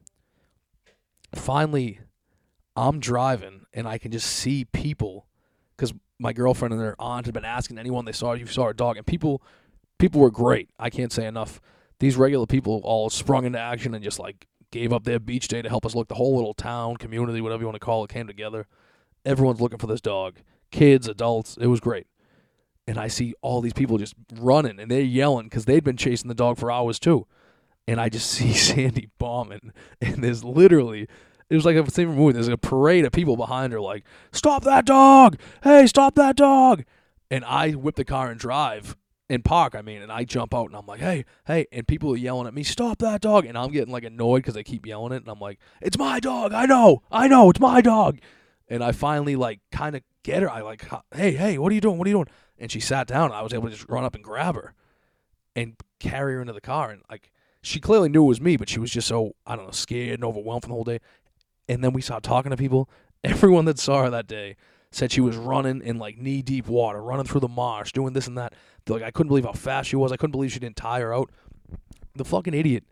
Finally, 1.33 2.01
I'm 2.75 2.99
driving 2.99 3.65
and 3.73 3.87
I 3.87 3.97
can 3.97 4.11
just 4.11 4.27
see 4.27 4.65
people 4.65 5.27
because 5.75 5.93
my 6.19 6.33
girlfriend 6.33 6.73
and 6.73 6.81
their 6.81 6.95
aunt 6.99 7.25
had 7.25 7.33
been 7.33 7.45
asking 7.45 7.79
anyone 7.79 8.05
they 8.05 8.11
saw 8.11 8.33
you 8.33 8.45
saw 8.45 8.67
a 8.67 8.73
dog, 8.73 8.97
and 8.97 9.05
people 9.05 9.41
people 9.97 10.21
were 10.21 10.31
great. 10.31 10.69
I 10.79 10.89
can't 10.89 11.11
say 11.11 11.25
enough. 11.25 11.59
These 11.99 12.15
regular 12.15 12.45
people 12.45 12.81
all 12.83 13.09
sprung 13.09 13.45
into 13.45 13.59
action 13.59 13.93
and 13.93 14.03
just 14.03 14.19
like 14.19 14.47
gave 14.71 14.93
up 14.93 15.03
their 15.03 15.19
beach 15.19 15.47
day 15.47 15.61
to 15.61 15.69
help 15.69 15.85
us 15.85 15.95
look. 15.95 16.07
The 16.07 16.15
whole 16.15 16.35
little 16.35 16.53
town, 16.53 16.97
community, 16.97 17.41
whatever 17.41 17.61
you 17.61 17.67
want 17.67 17.75
to 17.75 17.85
call 17.85 18.03
it, 18.03 18.09
came 18.09 18.27
together. 18.27 18.67
Everyone's 19.25 19.61
looking 19.61 19.77
for 19.79 19.87
this 19.87 20.01
dog. 20.01 20.37
Kids, 20.71 21.07
adults. 21.07 21.57
It 21.59 21.67
was 21.67 21.79
great. 21.79 22.07
And 22.87 22.97
I 22.97 23.07
see 23.07 23.35
all 23.41 23.61
these 23.61 23.73
people 23.73 23.97
just 23.97 24.15
running 24.33 24.79
and 24.79 24.89
they're 24.89 25.01
yelling 25.01 25.45
because 25.45 25.65
they'd 25.65 25.83
been 25.83 25.97
chasing 25.97 26.27
the 26.27 26.35
dog 26.35 26.57
for 26.57 26.71
hours 26.71 26.99
too. 26.99 27.27
And 27.87 27.99
I 27.99 28.09
just 28.09 28.29
see 28.31 28.53
Sandy 28.53 29.09
bombing. 29.17 29.71
And 30.01 30.23
there's 30.23 30.43
literally 30.43 31.07
it 31.51 31.55
was 31.55 31.65
like 31.65 31.75
a 31.75 31.91
same 31.91 32.15
movie. 32.15 32.31
There's 32.31 32.47
a 32.47 32.57
parade 32.57 33.03
of 33.03 33.11
people 33.11 33.35
behind 33.35 33.73
her, 33.73 33.81
like, 33.81 34.05
"Stop 34.31 34.63
that 34.63 34.85
dog! 34.85 35.37
Hey, 35.63 35.85
stop 35.85 36.15
that 36.15 36.37
dog!" 36.37 36.85
And 37.29 37.43
I 37.43 37.71
whip 37.71 37.95
the 37.97 38.05
car 38.05 38.31
and 38.31 38.39
drive 38.39 38.95
and 39.29 39.43
park. 39.43 39.75
I 39.75 39.81
mean, 39.81 40.01
and 40.01 40.13
I 40.13 40.23
jump 40.23 40.53
out 40.55 40.67
and 40.67 40.77
I'm 40.77 40.85
like, 40.85 41.01
"Hey, 41.01 41.25
hey!" 41.45 41.65
And 41.73 41.85
people 41.85 42.13
are 42.13 42.17
yelling 42.17 42.47
at 42.47 42.53
me, 42.53 42.63
"Stop 42.63 42.99
that 42.99 43.19
dog!" 43.19 43.45
And 43.45 43.57
I'm 43.57 43.69
getting 43.69 43.91
like 43.91 44.05
annoyed 44.05 44.43
because 44.43 44.53
they 44.53 44.63
keep 44.63 44.85
yelling 44.85 45.11
it. 45.11 45.23
And 45.23 45.27
I'm 45.27 45.41
like, 45.41 45.59
"It's 45.81 45.97
my 45.97 46.21
dog! 46.21 46.53
I 46.53 46.65
know, 46.65 47.03
I 47.11 47.27
know, 47.27 47.49
it's 47.49 47.59
my 47.59 47.81
dog!" 47.81 48.19
And 48.69 48.81
I 48.81 48.93
finally 48.93 49.35
like 49.35 49.59
kind 49.73 49.97
of 49.97 50.03
get 50.23 50.43
her. 50.43 50.49
I 50.49 50.61
like, 50.61 50.87
"Hey, 51.13 51.33
hey, 51.33 51.57
what 51.57 51.73
are 51.73 51.75
you 51.75 51.81
doing? 51.81 51.97
What 51.97 52.07
are 52.07 52.11
you 52.11 52.15
doing?" 52.15 52.29
And 52.59 52.71
she 52.71 52.79
sat 52.79 53.07
down. 53.07 53.33
I 53.33 53.41
was 53.41 53.53
able 53.53 53.67
to 53.67 53.75
just 53.75 53.89
run 53.89 54.05
up 54.05 54.15
and 54.15 54.23
grab 54.23 54.55
her 54.55 54.73
and 55.53 55.75
carry 55.99 56.35
her 56.35 56.39
into 56.39 56.53
the 56.53 56.61
car. 56.61 56.91
And 56.91 57.01
like, 57.09 57.29
she 57.61 57.79
clearly 57.79 58.07
knew 58.09 58.23
it 58.23 58.27
was 58.27 58.41
me, 58.41 58.55
but 58.55 58.69
she 58.69 58.79
was 58.79 58.91
just 58.91 59.07
so 59.07 59.35
I 59.45 59.57
don't 59.57 59.65
know, 59.65 59.71
scared 59.71 60.15
and 60.15 60.23
overwhelmed 60.23 60.63
from 60.63 60.69
the 60.69 60.75
whole 60.75 60.83
day. 60.83 60.99
And 61.67 61.83
then 61.83 61.93
we 61.93 62.01
stopped 62.01 62.25
talking 62.25 62.51
to 62.51 62.57
people. 62.57 62.89
Everyone 63.23 63.65
that 63.65 63.79
saw 63.79 64.03
her 64.03 64.09
that 64.09 64.27
day 64.27 64.55
said 64.91 65.11
she 65.11 65.21
was 65.21 65.37
running 65.37 65.81
in 65.81 65.97
like 65.97 66.17
knee 66.17 66.41
deep 66.41 66.67
water, 66.67 67.01
running 67.01 67.25
through 67.25 67.41
the 67.41 67.47
marsh, 67.47 67.91
doing 67.91 68.13
this 68.13 68.27
and 68.27 68.37
that. 68.37 68.53
They're 68.85 68.97
like, 68.97 69.05
I 69.05 69.11
couldn't 69.11 69.29
believe 69.29 69.45
how 69.45 69.53
fast 69.53 69.89
she 69.89 69.95
was. 69.95 70.11
I 70.11 70.17
couldn't 70.17 70.31
believe 70.31 70.51
she 70.51 70.59
didn't 70.59 70.75
tire 70.75 71.13
out. 71.13 71.31
The 72.15 72.25
fucking 72.25 72.53
idiot. 72.53 72.83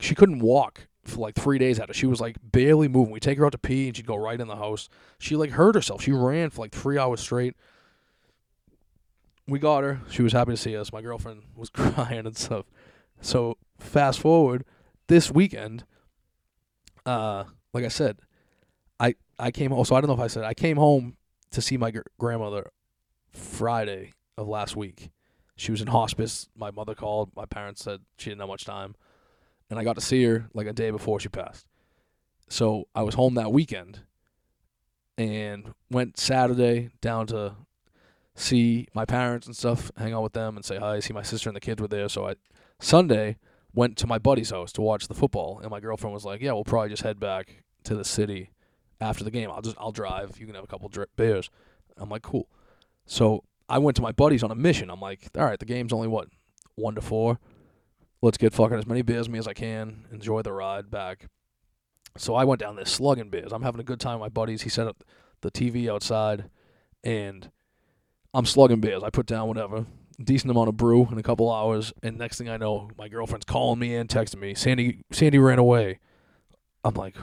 She 0.00 0.14
couldn't 0.14 0.40
walk 0.40 0.88
for 1.04 1.20
like 1.20 1.34
three 1.34 1.58
days 1.58 1.80
after. 1.80 1.94
She 1.94 2.06
was 2.06 2.20
like 2.20 2.36
barely 2.42 2.88
moving. 2.88 3.12
We 3.12 3.20
take 3.20 3.38
her 3.38 3.46
out 3.46 3.52
to 3.52 3.58
pee 3.58 3.86
and 3.86 3.96
she'd 3.96 4.06
go 4.06 4.16
right 4.16 4.40
in 4.40 4.48
the 4.48 4.56
house. 4.56 4.88
She 5.18 5.36
like 5.36 5.50
hurt 5.50 5.74
herself. 5.74 6.02
She 6.02 6.12
ran 6.12 6.50
for 6.50 6.62
like 6.62 6.72
three 6.72 6.98
hours 6.98 7.20
straight. 7.20 7.56
We 9.46 9.58
got 9.58 9.84
her. 9.84 10.00
She 10.10 10.22
was 10.22 10.32
happy 10.32 10.52
to 10.52 10.56
see 10.56 10.76
us. 10.76 10.92
My 10.92 11.02
girlfriend 11.02 11.42
was 11.56 11.70
crying 11.70 12.26
and 12.26 12.36
stuff. 12.36 12.66
So 13.20 13.56
fast 13.78 14.20
forward 14.20 14.64
this 15.08 15.30
weekend, 15.30 15.84
uh, 17.06 17.44
like 17.72 17.84
I 17.84 17.88
said, 17.88 18.18
I 19.00 19.14
I 19.38 19.50
came 19.50 19.70
home. 19.70 19.84
So 19.84 19.96
I 19.96 20.00
don't 20.00 20.08
know 20.08 20.14
if 20.14 20.20
I 20.20 20.26
said 20.26 20.44
I 20.44 20.54
came 20.54 20.76
home 20.76 21.16
to 21.50 21.60
see 21.60 21.76
my 21.76 21.90
gr- 21.90 22.00
grandmother 22.18 22.70
Friday 23.30 24.12
of 24.36 24.48
last 24.48 24.76
week. 24.76 25.10
She 25.56 25.70
was 25.70 25.80
in 25.80 25.88
hospice. 25.88 26.48
My 26.56 26.70
mother 26.70 26.94
called. 26.94 27.30
My 27.36 27.44
parents 27.44 27.82
said 27.82 28.00
she 28.16 28.30
didn't 28.30 28.40
have 28.40 28.48
much 28.48 28.64
time, 28.64 28.94
and 29.70 29.78
I 29.78 29.84
got 29.84 29.94
to 29.94 30.00
see 30.00 30.24
her 30.24 30.48
like 30.54 30.66
a 30.66 30.72
day 30.72 30.90
before 30.90 31.20
she 31.20 31.28
passed. 31.28 31.66
So 32.48 32.88
I 32.94 33.02
was 33.02 33.14
home 33.14 33.34
that 33.34 33.52
weekend, 33.52 34.00
and 35.16 35.74
went 35.90 36.18
Saturday 36.18 36.90
down 37.00 37.26
to 37.28 37.54
see 38.34 38.88
my 38.94 39.04
parents 39.04 39.46
and 39.46 39.56
stuff, 39.56 39.90
hang 39.96 40.12
out 40.12 40.22
with 40.22 40.32
them, 40.32 40.56
and 40.56 40.64
say 40.64 40.78
hi. 40.78 41.00
See 41.00 41.12
my 41.12 41.22
sister 41.22 41.48
and 41.48 41.56
the 41.56 41.60
kids 41.60 41.80
were 41.80 41.88
there. 41.88 42.08
So 42.08 42.28
I 42.28 42.34
Sunday 42.80 43.36
went 43.74 43.96
to 43.98 44.06
my 44.06 44.18
buddy's 44.18 44.50
house 44.50 44.72
to 44.72 44.82
watch 44.82 45.08
the 45.08 45.14
football, 45.14 45.60
and 45.60 45.70
my 45.70 45.80
girlfriend 45.80 46.14
was 46.14 46.24
like, 46.24 46.40
"Yeah, 46.40 46.52
we'll 46.52 46.64
probably 46.64 46.90
just 46.90 47.02
head 47.02 47.18
back 47.18 47.64
to 47.84 47.94
the 47.94 48.04
city 48.04 48.50
after 49.00 49.24
the 49.24 49.30
game. 49.30 49.50
I'll 49.50 49.62
just 49.62 49.76
I'll 49.78 49.92
drive. 49.92 50.38
You 50.38 50.46
can 50.46 50.54
have 50.54 50.64
a 50.64 50.68
couple 50.68 50.88
dri- 50.88 51.06
beers." 51.16 51.50
I'm 51.96 52.08
like, 52.08 52.22
"Cool." 52.22 52.48
So 53.06 53.44
I 53.68 53.78
went 53.78 53.96
to 53.96 54.02
my 54.02 54.12
buddies 54.12 54.42
on 54.42 54.50
a 54.50 54.54
mission. 54.54 54.90
I'm 54.90 55.00
like, 55.00 55.28
"All 55.36 55.44
right, 55.44 55.58
the 55.58 55.66
game's 55.66 55.92
only 55.92 56.08
what 56.08 56.28
one 56.74 56.94
to 56.94 57.00
four. 57.00 57.38
Let's 58.20 58.38
get 58.38 58.54
fucking 58.54 58.78
as 58.78 58.86
many 58.86 59.02
beers 59.02 59.28
me 59.28 59.38
as 59.38 59.48
I 59.48 59.54
can. 59.54 60.06
Enjoy 60.12 60.42
the 60.42 60.52
ride 60.52 60.90
back." 60.90 61.28
So 62.18 62.34
I 62.34 62.44
went 62.44 62.60
down 62.60 62.76
there 62.76 62.84
slugging 62.84 63.30
beers. 63.30 63.52
I'm 63.52 63.62
having 63.62 63.80
a 63.80 63.84
good 63.84 64.00
time 64.00 64.20
with 64.20 64.26
my 64.26 64.28
buddies. 64.28 64.62
He 64.62 64.68
set 64.68 64.86
up 64.86 65.02
the 65.40 65.50
TV 65.50 65.88
outside, 65.88 66.50
and 67.02 67.50
I'm 68.34 68.44
slugging 68.44 68.80
beers. 68.80 69.02
I 69.02 69.10
put 69.10 69.26
down 69.26 69.48
whatever 69.48 69.86
decent 70.22 70.50
amount 70.50 70.68
of 70.68 70.76
brew 70.76 71.08
in 71.10 71.18
a 71.18 71.22
couple 71.22 71.50
hours, 71.50 71.92
and 72.02 72.18
next 72.18 72.38
thing 72.38 72.48
I 72.48 72.56
know, 72.56 72.90
my 72.96 73.08
girlfriend's 73.08 73.44
calling 73.44 73.78
me 73.78 73.94
and 73.94 74.08
texting 74.08 74.40
me, 74.40 74.54
Sandy, 74.54 75.04
Sandy 75.10 75.38
ran 75.38 75.58
away. 75.58 75.98
I'm 76.84 76.94
like, 76.94 77.16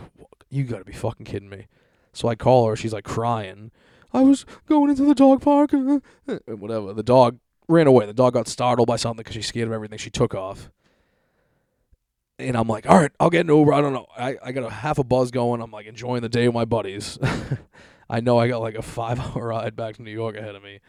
you 0.50 0.64
gotta 0.64 0.86
be 0.86 0.94
fucking 0.94 1.26
kidding 1.26 1.50
me. 1.50 1.68
So 2.14 2.28
I 2.28 2.36
call 2.36 2.68
her, 2.68 2.76
she's 2.76 2.94
like 2.94 3.04
crying. 3.04 3.72
I 4.14 4.22
was 4.22 4.46
going 4.68 4.90
into 4.90 5.06
the 5.06 5.16
dog 5.16 5.42
park, 5.42 5.74
and 5.74 6.02
uh, 6.28 6.38
whatever. 6.48 6.94
The 6.94 7.04
dog 7.04 7.40
ran 7.68 7.88
away. 7.88 8.06
The 8.06 8.14
dog 8.14 8.34
got 8.34 8.48
startled 8.48 8.88
by 8.88 8.96
something 8.96 9.18
because 9.18 9.36
she's 9.36 9.48
scared 9.48 9.68
of 9.68 9.74
everything. 9.74 10.00
She 10.00 10.10
took 10.10 10.34
off. 10.34 10.72
And 12.40 12.56
I'm 12.56 12.68
like, 12.68 12.90
all 12.90 12.98
right, 12.98 13.12
I'll 13.20 13.30
get 13.30 13.42
an 13.42 13.56
Uber. 13.56 13.74
I 13.74 13.82
don't 13.82 13.94
know. 13.94 14.08
I, 14.18 14.38
I 14.42 14.52
got 14.52 14.64
a 14.64 14.70
half 14.70 14.98
a 14.98 15.04
buzz 15.04 15.30
going. 15.30 15.62
I'm 15.62 15.72
like 15.72 15.86
enjoying 15.86 16.22
the 16.22 16.30
day 16.30 16.48
with 16.48 16.56
my 16.56 16.66
buddies. 16.66 17.20
I 18.10 18.22
know 18.22 18.40
I 18.40 18.48
got 18.48 18.62
like 18.62 18.76
a 18.76 18.82
five 18.82 19.20
hour 19.20 19.48
ride 19.48 19.76
back 19.76 19.98
to 19.98 20.02
New 20.02 20.12
York 20.12 20.36
ahead 20.36 20.56
of 20.56 20.64
me 20.64 20.80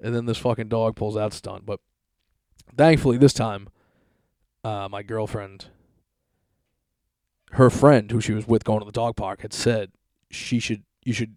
and 0.00 0.14
then 0.14 0.26
this 0.26 0.38
fucking 0.38 0.68
dog 0.68 0.96
pulls 0.96 1.16
out 1.16 1.32
stunt. 1.32 1.66
But 1.66 1.80
thankfully, 2.76 3.18
this 3.18 3.32
time, 3.32 3.68
uh, 4.64 4.88
my 4.90 5.02
girlfriend, 5.02 5.66
her 7.52 7.70
friend 7.70 8.10
who 8.10 8.20
she 8.20 8.32
was 8.32 8.46
with 8.46 8.64
going 8.64 8.80
to 8.80 8.86
the 8.86 8.92
dog 8.92 9.16
park, 9.16 9.42
had 9.42 9.52
said 9.52 9.92
she 10.30 10.58
should 10.58 10.84
you 11.04 11.12
should 11.12 11.36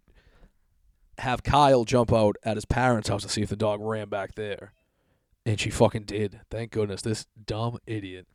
have 1.18 1.42
Kyle 1.42 1.84
jump 1.84 2.12
out 2.12 2.36
at 2.42 2.56
his 2.56 2.64
parents' 2.64 3.08
house 3.08 3.22
to 3.22 3.28
see 3.28 3.42
if 3.42 3.48
the 3.48 3.56
dog 3.56 3.80
ran 3.80 4.08
back 4.08 4.34
there, 4.34 4.72
and 5.46 5.58
she 5.58 5.70
fucking 5.70 6.04
did. 6.04 6.40
Thank 6.50 6.72
goodness. 6.72 7.02
This 7.02 7.26
dumb 7.46 7.78
idiot. 7.86 8.26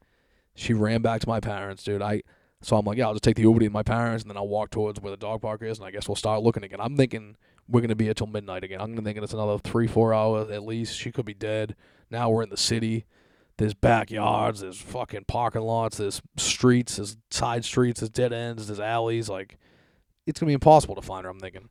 She 0.56 0.74
ran 0.74 1.02
back 1.02 1.22
to 1.22 1.30
my 1.30 1.40
parents, 1.40 1.84
dude. 1.84 2.02
I 2.02 2.24
so 2.62 2.76
I'm 2.76 2.86
like, 2.86 2.98
yeah, 2.98 3.06
I'll 3.06 3.14
just 3.14 3.24
take 3.24 3.36
the 3.36 3.44
Uber 3.44 3.60
to 3.60 3.70
my 3.70 3.84
parents, 3.84 4.24
and 4.24 4.32
then 4.32 4.38
I'll 4.38 4.48
walk 4.48 4.72
towards 4.72 5.00
where 5.00 5.12
the 5.12 5.18
dog 5.18 5.42
park 5.42 5.62
is, 5.62 5.78
and 5.78 5.88
I 5.88 5.92
guess 5.92 6.08
we'll 6.08 6.16
start 6.16 6.42
looking 6.42 6.64
again. 6.64 6.82
I'm 6.82 6.98
thinking 6.98 7.36
we're 7.70 7.82
gonna 7.82 7.96
be 7.96 8.06
here 8.06 8.14
till 8.14 8.28
midnight 8.28 8.64
again. 8.64 8.80
I'm 8.80 8.96
thinking 9.04 9.24
it's 9.24 9.34
another 9.34 9.58
three, 9.58 9.88
four 9.88 10.14
hours 10.14 10.50
at 10.50 10.64
least. 10.64 10.98
She 10.98 11.12
could 11.12 11.26
be 11.26 11.34
dead. 11.34 11.76
Now 12.10 12.30
we're 12.30 12.44
in 12.44 12.50
the 12.50 12.58
city. 12.58 13.06
There's 13.58 13.74
backyards. 13.74 14.62
There's 14.62 14.80
fucking 14.80 15.26
parking 15.28 15.64
lots. 15.64 15.98
There's 15.98 16.22
streets. 16.38 16.98
There's 16.98 17.18
side 17.32 17.66
streets. 17.66 18.00
There's 18.00 18.10
dead 18.10 18.32
ends. 18.32 18.68
There's 18.68 18.80
alleys. 18.80 19.30
Like, 19.30 19.58
it's 20.26 20.40
gonna 20.40 20.50
be 20.50 20.54
impossible 20.54 20.96
to 20.96 21.02
find 21.02 21.26
her. 21.26 21.30
I'm 21.30 21.40
thinking. 21.40 21.70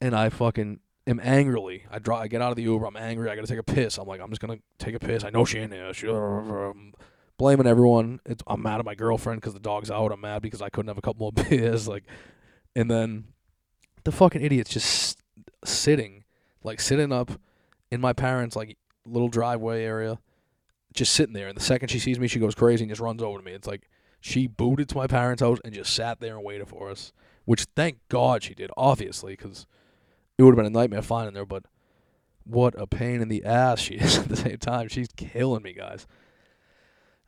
And 0.00 0.14
I 0.14 0.28
fucking 0.28 0.80
am 1.06 1.20
angrily. 1.22 1.84
I 1.90 1.98
draw. 1.98 2.18
I 2.18 2.28
get 2.28 2.42
out 2.42 2.50
of 2.50 2.56
the 2.56 2.62
Uber. 2.62 2.86
I'm 2.86 2.96
angry. 2.96 3.30
I 3.30 3.34
gotta 3.34 3.46
take 3.46 3.58
a 3.58 3.62
piss. 3.62 3.98
I'm 3.98 4.06
like, 4.06 4.20
I'm 4.20 4.28
just 4.28 4.40
gonna 4.40 4.58
take 4.78 4.94
a 4.94 5.00
piss. 5.00 5.24
I 5.24 5.30
know 5.30 5.44
she 5.44 5.58
ain't 5.58 5.72
here. 5.72 5.92
She, 5.94 6.06
blaming 7.38 7.66
everyone. 7.66 8.20
It's, 8.26 8.42
I'm 8.46 8.62
mad 8.62 8.78
at 8.78 8.84
my 8.84 8.94
girlfriend 8.94 9.40
because 9.40 9.54
the 9.54 9.60
dog's 9.60 9.90
out. 9.90 10.12
I'm 10.12 10.20
mad 10.20 10.42
because 10.42 10.62
I 10.62 10.68
couldn't 10.68 10.88
have 10.88 10.98
a 10.98 11.02
couple 11.02 11.32
more 11.34 11.44
beers. 11.48 11.88
Like, 11.88 12.04
and 12.76 12.90
then 12.90 13.24
the 14.04 14.12
fucking 14.12 14.42
idiot's 14.42 14.70
just 14.70 15.18
sitting, 15.64 16.24
like 16.62 16.80
sitting 16.80 17.12
up 17.12 17.32
in 17.90 18.00
my 18.00 18.12
parents' 18.12 18.54
like 18.54 18.76
little 19.06 19.28
driveway 19.28 19.84
area, 19.84 20.18
just 20.92 21.12
sitting 21.12 21.32
there. 21.34 21.48
And 21.48 21.56
the 21.56 21.62
second 21.62 21.88
she 21.88 21.98
sees 21.98 22.18
me, 22.18 22.28
she 22.28 22.38
goes 22.38 22.54
crazy 22.54 22.84
and 22.84 22.90
just 22.90 23.00
runs 23.00 23.22
over 23.22 23.38
to 23.38 23.44
me. 23.44 23.52
It's 23.52 23.66
like 23.66 23.88
she 24.20 24.46
booted 24.46 24.88
to 24.90 24.96
my 24.96 25.06
parents' 25.06 25.42
house 25.42 25.58
and 25.64 25.74
just 25.74 25.94
sat 25.94 26.20
there 26.20 26.36
and 26.36 26.44
waited 26.44 26.68
for 26.68 26.90
us. 26.90 27.12
Which 27.44 27.66
thank 27.76 27.98
God 28.08 28.42
she 28.42 28.54
did, 28.54 28.70
obviously, 28.76 29.34
because 29.36 29.66
it 30.38 30.42
would 30.42 30.52
have 30.52 30.56
been 30.56 30.66
a 30.66 30.70
nightmare 30.70 31.02
finding 31.02 31.34
her. 31.36 31.44
But 31.44 31.64
what 32.44 32.74
a 32.78 32.86
pain 32.86 33.20
in 33.20 33.28
the 33.28 33.44
ass 33.44 33.80
she 33.80 33.94
is 33.96 34.18
at 34.18 34.28
the 34.28 34.36
same 34.36 34.58
time. 34.58 34.88
She's 34.88 35.08
killing 35.16 35.62
me, 35.62 35.72
guys. 35.72 36.06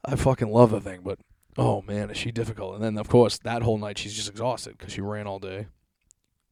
I 0.05 0.15
fucking 0.15 0.51
love 0.51 0.71
the 0.71 0.81
thing, 0.81 1.01
but 1.03 1.19
oh 1.59 1.83
man, 1.83 2.11
is 2.11 2.17
she 2.17 2.31
difficult. 2.31 2.77
And 2.77 2.85
then 2.85 2.97
of 2.97 3.09
course 3.09 3.39
that 3.39 3.63
whole 3.63 3.77
night 3.77 3.99
she's 3.99 4.15
just 4.15 4.29
exhausted 4.29 4.79
because 4.79 4.93
she 4.93 5.01
ran 5.01 5.27
all 5.27 5.41
day 5.41 5.67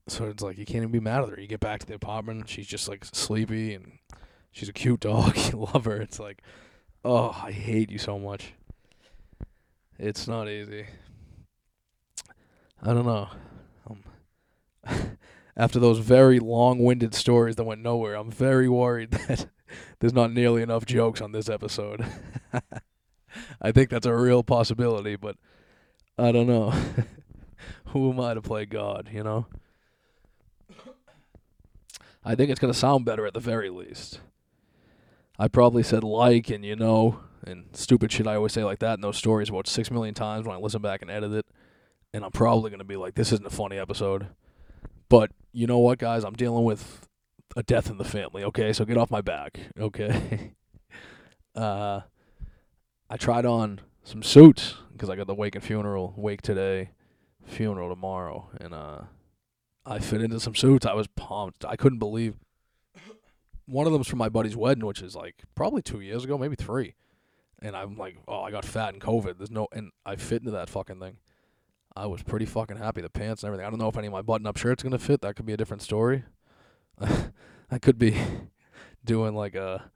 So 0.06 0.26
it's 0.26 0.42
like 0.42 0.58
you 0.58 0.66
can't 0.66 0.78
even 0.78 0.90
be 0.90 1.00
mad 1.00 1.22
at 1.22 1.30
her. 1.30 1.40
You 1.40 1.46
get 1.46 1.60
back 1.60 1.80
to 1.80 1.86
the 1.86 1.94
apartment, 1.94 2.48
she's 2.48 2.66
just 2.66 2.88
like 2.88 3.04
sleepy 3.04 3.74
and 3.74 3.98
she's 4.52 4.68
a 4.68 4.72
cute 4.72 5.00
dog. 5.00 5.36
you 5.52 5.68
love 5.72 5.86
her. 5.86 6.00
It's 6.00 6.18
like, 6.18 6.42
oh, 7.04 7.40
I 7.42 7.52
hate 7.52 7.90
you 7.90 7.98
so 7.98 8.18
much. 8.18 8.52
It's 9.98 10.26
not 10.28 10.48
easy. 10.48 10.86
I 12.82 12.92
don't 12.92 13.06
know. 13.06 13.28
Um, 13.88 15.18
after 15.56 15.78
those 15.78 16.00
very 16.00 16.38
long-winded 16.38 17.14
stories 17.14 17.56
that 17.56 17.64
went 17.64 17.80
nowhere, 17.80 18.14
I'm 18.14 18.30
very 18.30 18.68
worried 18.68 19.10
that 19.28 19.46
there's 20.00 20.12
not 20.12 20.32
nearly 20.32 20.62
enough 20.62 20.84
jokes 20.84 21.22
on 21.22 21.32
this 21.32 21.48
episode. 21.48 22.04
I 23.60 23.72
think 23.72 23.88
that's 23.88 24.06
a 24.06 24.14
real 24.14 24.42
possibility, 24.42 25.16
but 25.16 25.36
I 26.18 26.30
don't 26.30 26.46
know. 26.46 26.74
Who 27.86 28.12
am 28.12 28.20
I 28.20 28.34
to 28.34 28.42
play 28.42 28.66
God, 28.66 29.08
you 29.12 29.22
know? 29.22 29.46
I 32.24 32.34
think 32.34 32.50
it's 32.50 32.60
going 32.60 32.72
to 32.72 32.78
sound 32.78 33.04
better 33.04 33.26
at 33.26 33.34
the 33.34 33.40
very 33.40 33.70
least. 33.70 34.20
I 35.38 35.48
probably 35.48 35.82
said 35.82 36.04
like 36.04 36.48
and 36.48 36.64
you 36.64 36.76
know 36.76 37.20
and 37.46 37.66
stupid 37.72 38.12
shit 38.12 38.26
I 38.26 38.36
always 38.36 38.52
say 38.52 38.64
like 38.64 38.78
that 38.78 38.94
in 38.94 39.00
those 39.00 39.16
stories 39.16 39.48
about 39.48 39.66
six 39.66 39.90
million 39.90 40.14
times 40.14 40.46
when 40.46 40.56
I 40.56 40.60
listen 40.60 40.80
back 40.80 41.02
and 41.02 41.10
edit 41.10 41.32
it. 41.32 41.46
And 42.12 42.24
I'm 42.24 42.30
probably 42.30 42.70
going 42.70 42.78
to 42.78 42.84
be 42.84 42.96
like, 42.96 43.16
this 43.16 43.32
isn't 43.32 43.46
a 43.46 43.50
funny 43.50 43.76
episode. 43.76 44.28
But 45.08 45.32
you 45.52 45.66
know 45.66 45.78
what, 45.78 45.98
guys? 45.98 46.24
I'm 46.24 46.34
dealing 46.34 46.64
with 46.64 47.08
a 47.56 47.62
death 47.62 47.90
in 47.90 47.98
the 47.98 48.04
family, 48.04 48.44
okay? 48.44 48.72
So 48.72 48.84
get 48.84 48.96
off 48.96 49.10
my 49.10 49.20
back, 49.20 49.58
okay? 49.78 50.52
uh, 51.56 52.00
I 53.10 53.16
tried 53.16 53.46
on 53.46 53.80
some 54.04 54.22
suits 54.22 54.74
because 54.92 55.10
I 55.10 55.16
got 55.16 55.26
the 55.26 55.34
wake 55.34 55.56
and 55.56 55.64
funeral, 55.64 56.14
wake 56.16 56.42
today, 56.42 56.90
funeral 57.44 57.88
tomorrow. 57.88 58.48
And 58.60 58.74
uh, 58.74 59.00
I 59.86 59.98
fit 59.98 60.22
into 60.22 60.40
some 60.40 60.54
suits. 60.54 60.86
I 60.86 60.94
was 60.94 61.06
pumped. 61.08 61.64
I 61.64 61.76
couldn't 61.76 61.98
believe. 61.98 62.36
One 63.66 63.86
of 63.86 63.92
them's 63.92 64.08
from 64.08 64.18
my 64.18 64.28
buddy's 64.28 64.56
wedding, 64.56 64.84
which 64.86 65.02
is 65.02 65.14
like 65.14 65.42
probably 65.54 65.82
two 65.82 66.00
years 66.00 66.24
ago, 66.24 66.36
maybe 66.38 66.56
three. 66.56 66.94
And 67.62 67.76
I'm 67.76 67.96
like, 67.96 68.16
oh, 68.28 68.42
I 68.42 68.50
got 68.50 68.64
fat 68.64 68.94
in 68.94 69.00
COVID. 69.00 69.38
There's 69.38 69.50
no, 69.50 69.68
and 69.72 69.90
I 70.04 70.16
fit 70.16 70.40
into 70.42 70.50
that 70.50 70.68
fucking 70.68 71.00
thing. 71.00 71.16
I 71.96 72.06
was 72.06 72.22
pretty 72.22 72.44
fucking 72.44 72.76
happy. 72.76 73.00
The 73.00 73.08
pants 73.08 73.42
and 73.42 73.48
everything. 73.48 73.66
I 73.66 73.70
don't 73.70 73.78
know 73.78 73.88
if 73.88 73.96
any 73.96 74.08
of 74.08 74.12
my 74.12 74.22
button-up 74.22 74.56
shirts 74.56 74.82
gonna 74.82 74.98
fit. 74.98 75.20
That 75.20 75.36
could 75.36 75.46
be 75.46 75.52
a 75.52 75.56
different 75.56 75.82
story. 75.82 76.24
I 77.70 77.78
could 77.80 77.98
be 77.98 78.16
doing 79.04 79.34
like 79.34 79.54
a 79.54 79.90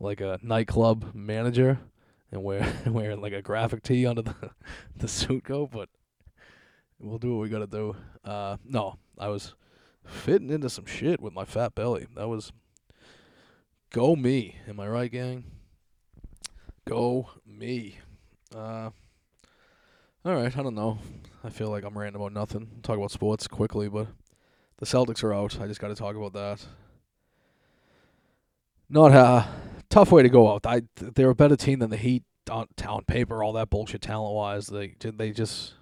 like 0.00 0.20
a 0.20 0.38
nightclub 0.42 1.14
manager 1.14 1.78
and 2.32 2.42
wear 2.42 2.72
wearing 2.86 3.20
like 3.20 3.34
a 3.34 3.42
graphic 3.42 3.82
tee 3.82 4.06
under 4.06 4.22
the 4.22 4.34
the 4.96 5.08
suit 5.08 5.44
coat, 5.44 5.70
but 5.72 5.88
we'll 6.98 7.18
do 7.18 7.36
what 7.36 7.42
we 7.42 7.48
gotta 7.48 7.66
do. 7.66 7.94
Uh, 8.24 8.56
no, 8.64 8.98
I 9.18 9.28
was 9.28 9.54
fitting 10.04 10.50
into 10.50 10.68
some 10.68 10.86
shit 10.86 11.20
with 11.20 11.32
my 11.32 11.44
fat 11.44 11.74
belly. 11.74 12.06
That 12.16 12.28
was 12.28 12.52
go 13.90 14.16
me. 14.16 14.56
Am 14.68 14.80
I 14.80 14.88
right, 14.88 15.10
gang? 15.10 15.44
Go 16.86 17.30
me. 17.46 17.98
Uh, 18.54 18.90
all 20.24 20.34
right. 20.34 20.56
I 20.56 20.62
don't 20.62 20.74
know. 20.74 20.98
I 21.44 21.50
feel 21.50 21.68
like 21.68 21.84
I'm 21.84 21.96
ranting 21.96 22.20
about 22.20 22.32
nothing. 22.32 22.68
Talk 22.82 22.96
about 22.96 23.10
sports 23.10 23.46
quickly, 23.46 23.88
but 23.88 24.08
the 24.78 24.86
Celtics 24.86 25.22
are 25.22 25.32
out. 25.32 25.60
I 25.60 25.66
just 25.66 25.80
got 25.80 25.88
to 25.88 25.94
talk 25.94 26.16
about 26.16 26.32
that. 26.32 26.64
Not 28.88 29.12
a 29.12 29.48
tough 29.88 30.12
way 30.12 30.22
to 30.22 30.28
go 30.28 30.52
out. 30.52 30.66
I 30.66 30.82
they're 30.96 31.30
a 31.30 31.34
better 31.34 31.56
team 31.56 31.78
than 31.78 31.90
the 31.90 31.96
Heat 31.96 32.24
on, 32.50 32.68
on 32.86 33.04
paper. 33.04 33.42
All 33.42 33.52
that 33.54 33.70
bullshit 33.70 34.02
talent 34.02 34.34
wise, 34.34 34.66
they 34.66 34.88
did 34.88 35.18
they 35.18 35.30
just 35.30 35.74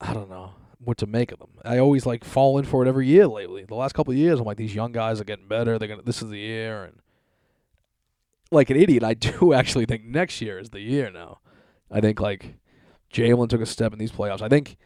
I 0.00 0.12
don't 0.12 0.30
know 0.30 0.54
what 0.78 0.98
to 0.98 1.06
make 1.06 1.32
of 1.32 1.38
them. 1.38 1.50
I 1.64 1.78
always 1.78 2.06
like 2.06 2.24
fall 2.24 2.58
in 2.58 2.64
for 2.64 2.84
it 2.84 2.88
every 2.88 3.06
year 3.06 3.26
lately. 3.26 3.64
The 3.64 3.74
last 3.74 3.94
couple 3.94 4.12
of 4.12 4.18
years, 4.18 4.38
I'm 4.38 4.46
like 4.46 4.56
these 4.56 4.74
young 4.74 4.92
guys 4.92 5.20
are 5.20 5.24
getting 5.24 5.48
better. 5.48 5.78
They're 5.78 5.88
gonna 5.88 6.02
this 6.02 6.22
is 6.22 6.30
the 6.30 6.38
year, 6.38 6.84
and 6.84 7.00
like 8.50 8.70
an 8.70 8.76
idiot, 8.76 9.02
I 9.02 9.14
do 9.14 9.52
actually 9.52 9.86
think 9.86 10.04
next 10.04 10.40
year 10.40 10.58
is 10.58 10.70
the 10.70 10.80
year 10.80 11.10
now. 11.10 11.38
I 11.90 12.00
think 12.00 12.20
like 12.20 12.56
Jaylen 13.12 13.48
took 13.48 13.60
a 13.60 13.66
step 13.66 13.92
in 13.92 13.98
these 13.98 14.12
playoffs. 14.12 14.42
I 14.42 14.48
think 14.48 14.76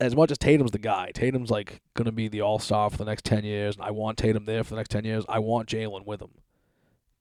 as 0.00 0.14
much 0.14 0.30
as 0.30 0.38
Tatum's 0.38 0.70
the 0.70 0.78
guy, 0.78 1.10
Tatum's 1.12 1.50
like 1.50 1.80
gonna 1.94 2.12
be 2.12 2.28
the 2.28 2.42
all 2.42 2.58
star 2.58 2.90
for 2.90 2.98
the 2.98 3.04
next 3.04 3.24
ten 3.24 3.44
years, 3.44 3.76
and 3.76 3.84
I 3.84 3.90
want 3.90 4.18
Tatum 4.18 4.44
there 4.44 4.64
for 4.64 4.70
the 4.70 4.76
next 4.76 4.90
ten 4.90 5.04
years. 5.04 5.24
I 5.28 5.38
want 5.38 5.68
Jaylen 5.68 6.04
with 6.04 6.20
him 6.20 6.30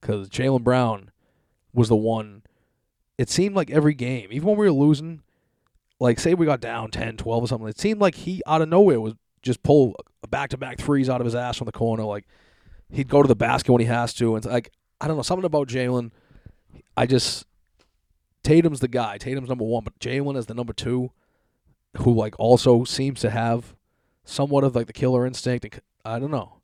because 0.02 0.30
Jaylen 0.30 0.64
Brown 0.64 1.12
was 1.74 1.90
the 1.90 1.96
one. 1.96 2.44
It 3.18 3.30
seemed 3.30 3.56
like 3.56 3.72
every 3.72 3.96
game, 3.96 4.30
even 4.32 4.48
when 4.48 4.58
we 4.58 4.68
were 4.68 4.72
losing, 4.72 5.24
like 6.00 6.20
say 6.20 6.34
we 6.34 6.46
got 6.46 6.62
down 6.62 6.92
10, 6.92 7.18
12 7.18 7.44
or 7.44 7.48
something, 7.48 7.68
it 7.68 7.80
seemed 7.80 8.02
like 8.02 8.16
he 8.16 8.42
out 8.46 8.62
of 8.62 8.70
nowhere 8.70 9.00
was 9.00 9.14
just 9.42 9.64
pull 9.64 9.96
a 10.24 10.28
back 10.28 10.50
to 10.50 10.58
back 10.58 10.80
threes 10.80 11.10
out 11.10 11.22
of 11.22 11.26
his 11.26 11.36
ass 11.36 11.58
from 11.58 11.66
the 11.66 11.72
corner. 11.72 12.04
Like 12.04 12.28
he'd 12.90 13.08
go 13.08 13.22
to 13.22 13.28
the 13.28 13.36
basket 13.36 13.72
when 13.72 13.82
he 13.82 13.88
has 13.88 14.14
to, 14.16 14.36
and 14.36 14.46
like 14.46 14.72
I 15.02 15.08
don't 15.08 15.18
know 15.18 15.24
something 15.24 15.46
about 15.46 15.68
Jaylen. 15.68 16.12
I 16.96 17.06
just 17.06 17.46
Tatum's 18.44 18.80
the 18.80 18.88
guy. 18.88 19.18
Tatum's 19.18 19.50
number 19.50 19.66
one, 19.66 19.84
but 19.84 20.00
Jaylen 20.00 20.38
is 20.38 20.46
the 20.46 20.54
number 20.54 20.74
two, 20.74 21.12
who 21.98 22.14
like 22.14 22.36
also 22.40 22.84
seems 22.84 23.20
to 23.22 23.30
have 23.30 23.76
somewhat 24.24 24.64
of 24.64 24.76
like 24.76 24.88
the 24.88 24.94
killer 24.94 25.26
instinct. 25.26 25.66
And 25.66 25.82
I 26.06 26.20
don't 26.20 26.32
know. 26.32 26.58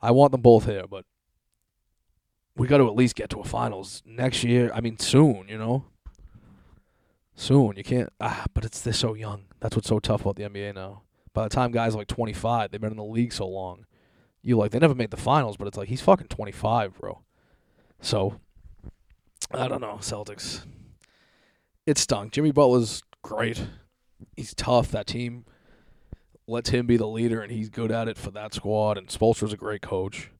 I 0.00 0.10
want 0.10 0.32
them 0.32 0.40
both 0.40 0.66
here, 0.66 0.84
but 0.90 1.04
we 2.56 2.66
got 2.66 2.78
to 2.78 2.88
at 2.88 2.96
least 2.96 3.14
get 3.14 3.30
to 3.30 3.40
a 3.40 3.44
finals 3.44 4.02
next 4.04 4.42
year. 4.42 4.70
I 4.74 4.80
mean, 4.80 4.98
soon, 4.98 5.46
you 5.48 5.56
know. 5.56 5.84
Soon, 7.34 7.76
you 7.76 7.84
can't. 7.84 8.10
Ah, 8.20 8.44
but 8.54 8.64
it's 8.64 8.80
they're 8.80 8.92
so 8.92 9.14
young. 9.14 9.44
That's 9.60 9.76
what's 9.76 9.88
so 9.88 9.98
tough 9.98 10.22
about 10.22 10.36
the 10.36 10.44
NBA 10.44 10.74
now. 10.74 11.02
By 11.32 11.44
the 11.44 11.48
time 11.48 11.72
guys 11.72 11.94
are 11.94 11.98
like 11.98 12.08
25, 12.08 12.70
they've 12.70 12.80
been 12.80 12.90
in 12.90 12.96
the 12.96 13.04
league 13.04 13.32
so 13.32 13.48
long. 13.48 13.86
You 14.42 14.56
like 14.56 14.70
they 14.70 14.78
never 14.78 14.94
made 14.94 15.10
the 15.10 15.16
finals, 15.16 15.56
but 15.56 15.66
it's 15.68 15.78
like 15.78 15.88
he's 15.88 16.00
fucking 16.00 16.28
25, 16.28 16.98
bro. 16.98 17.22
So 18.00 18.40
I 19.52 19.68
don't 19.68 19.80
know, 19.80 19.98
Celtics. 20.00 20.64
It 21.86 21.98
stunk. 21.98 22.32
Jimmy 22.32 22.52
Butler's 22.52 23.02
great. 23.22 23.66
He's 24.36 24.54
tough. 24.54 24.90
That 24.90 25.06
team 25.06 25.44
lets 26.46 26.70
him 26.70 26.86
be 26.86 26.96
the 26.96 27.08
leader, 27.08 27.40
and 27.40 27.50
he's 27.50 27.70
good 27.70 27.90
at 27.90 28.08
it 28.08 28.16
for 28.16 28.30
that 28.32 28.54
squad. 28.54 28.98
And 28.98 29.08
Spoelstra's 29.08 29.52
a 29.52 29.56
great 29.56 29.82
coach. 29.82 30.30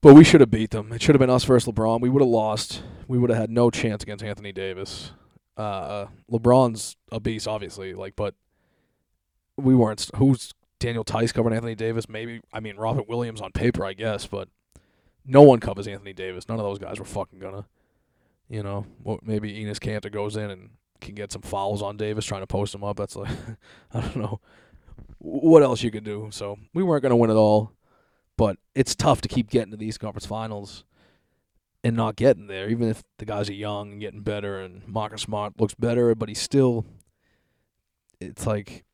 But 0.00 0.14
we 0.14 0.24
should 0.24 0.40
have 0.40 0.50
beat 0.50 0.70
them. 0.70 0.92
It 0.92 1.02
should 1.02 1.14
have 1.14 1.20
been 1.20 1.30
us 1.30 1.44
versus 1.44 1.72
LeBron. 1.72 2.00
We 2.00 2.08
would 2.08 2.22
have 2.22 2.28
lost. 2.28 2.82
We 3.08 3.18
would 3.18 3.30
have 3.30 3.38
had 3.38 3.50
no 3.50 3.70
chance 3.70 4.02
against 4.02 4.24
Anthony 4.24 4.52
Davis. 4.52 5.12
Uh, 5.58 6.06
LeBron's 6.30 6.96
a 7.10 7.18
beast, 7.18 7.48
obviously. 7.48 7.92
Like, 7.92 8.14
but 8.16 8.34
we 9.56 9.74
weren't. 9.74 10.08
Who's 10.16 10.54
Daniel 10.78 11.04
Theis 11.04 11.32
covering 11.32 11.54
Anthony 11.54 11.74
Davis? 11.74 12.08
Maybe. 12.08 12.40
I 12.52 12.60
mean, 12.60 12.76
Robert 12.76 13.08
Williams 13.08 13.40
on 13.40 13.50
paper, 13.50 13.84
I 13.84 13.92
guess. 13.92 14.26
But 14.26 14.48
no 15.26 15.42
one 15.42 15.58
covers 15.58 15.88
Anthony 15.88 16.12
Davis. 16.12 16.48
None 16.48 16.58
of 16.58 16.64
those 16.64 16.78
guys 16.78 16.98
were 16.98 17.04
fucking 17.04 17.40
gonna. 17.40 17.66
You 18.48 18.62
know, 18.62 18.86
maybe 19.22 19.52
Enes 19.62 19.78
Kanter 19.78 20.10
goes 20.10 20.36
in 20.36 20.50
and 20.50 20.70
can 21.00 21.14
get 21.14 21.32
some 21.32 21.42
fouls 21.42 21.82
on 21.82 21.96
Davis 21.96 22.24
trying 22.24 22.40
to 22.40 22.46
post 22.46 22.74
him 22.74 22.82
up. 22.82 22.96
That's 22.96 23.14
like, 23.14 23.30
I 23.92 24.00
don't 24.00 24.16
know 24.16 24.40
what 25.18 25.62
else 25.62 25.82
you 25.82 25.90
could 25.90 26.04
do. 26.04 26.28
So 26.30 26.56
we 26.72 26.82
weren't 26.84 27.02
gonna 27.02 27.16
win 27.16 27.30
it 27.30 27.34
all. 27.34 27.72
But 28.36 28.56
it's 28.76 28.94
tough 28.94 29.20
to 29.22 29.28
keep 29.28 29.50
getting 29.50 29.72
to 29.72 29.76
these 29.76 29.98
conference 29.98 30.24
finals 30.24 30.84
and 31.84 31.96
not 31.96 32.16
getting 32.16 32.46
there, 32.46 32.68
even 32.68 32.88
if 32.88 33.02
the 33.18 33.24
guys 33.24 33.48
are 33.48 33.54
young 33.54 33.92
and 33.92 34.00
getting 34.00 34.20
better 34.20 34.60
and 34.60 34.86
Marcus 34.86 35.22
Smart 35.22 35.60
looks 35.60 35.74
better, 35.74 36.14
but 36.14 36.28
he's 36.28 36.40
still 36.40 36.84
it's 38.20 38.46
like 38.46 38.84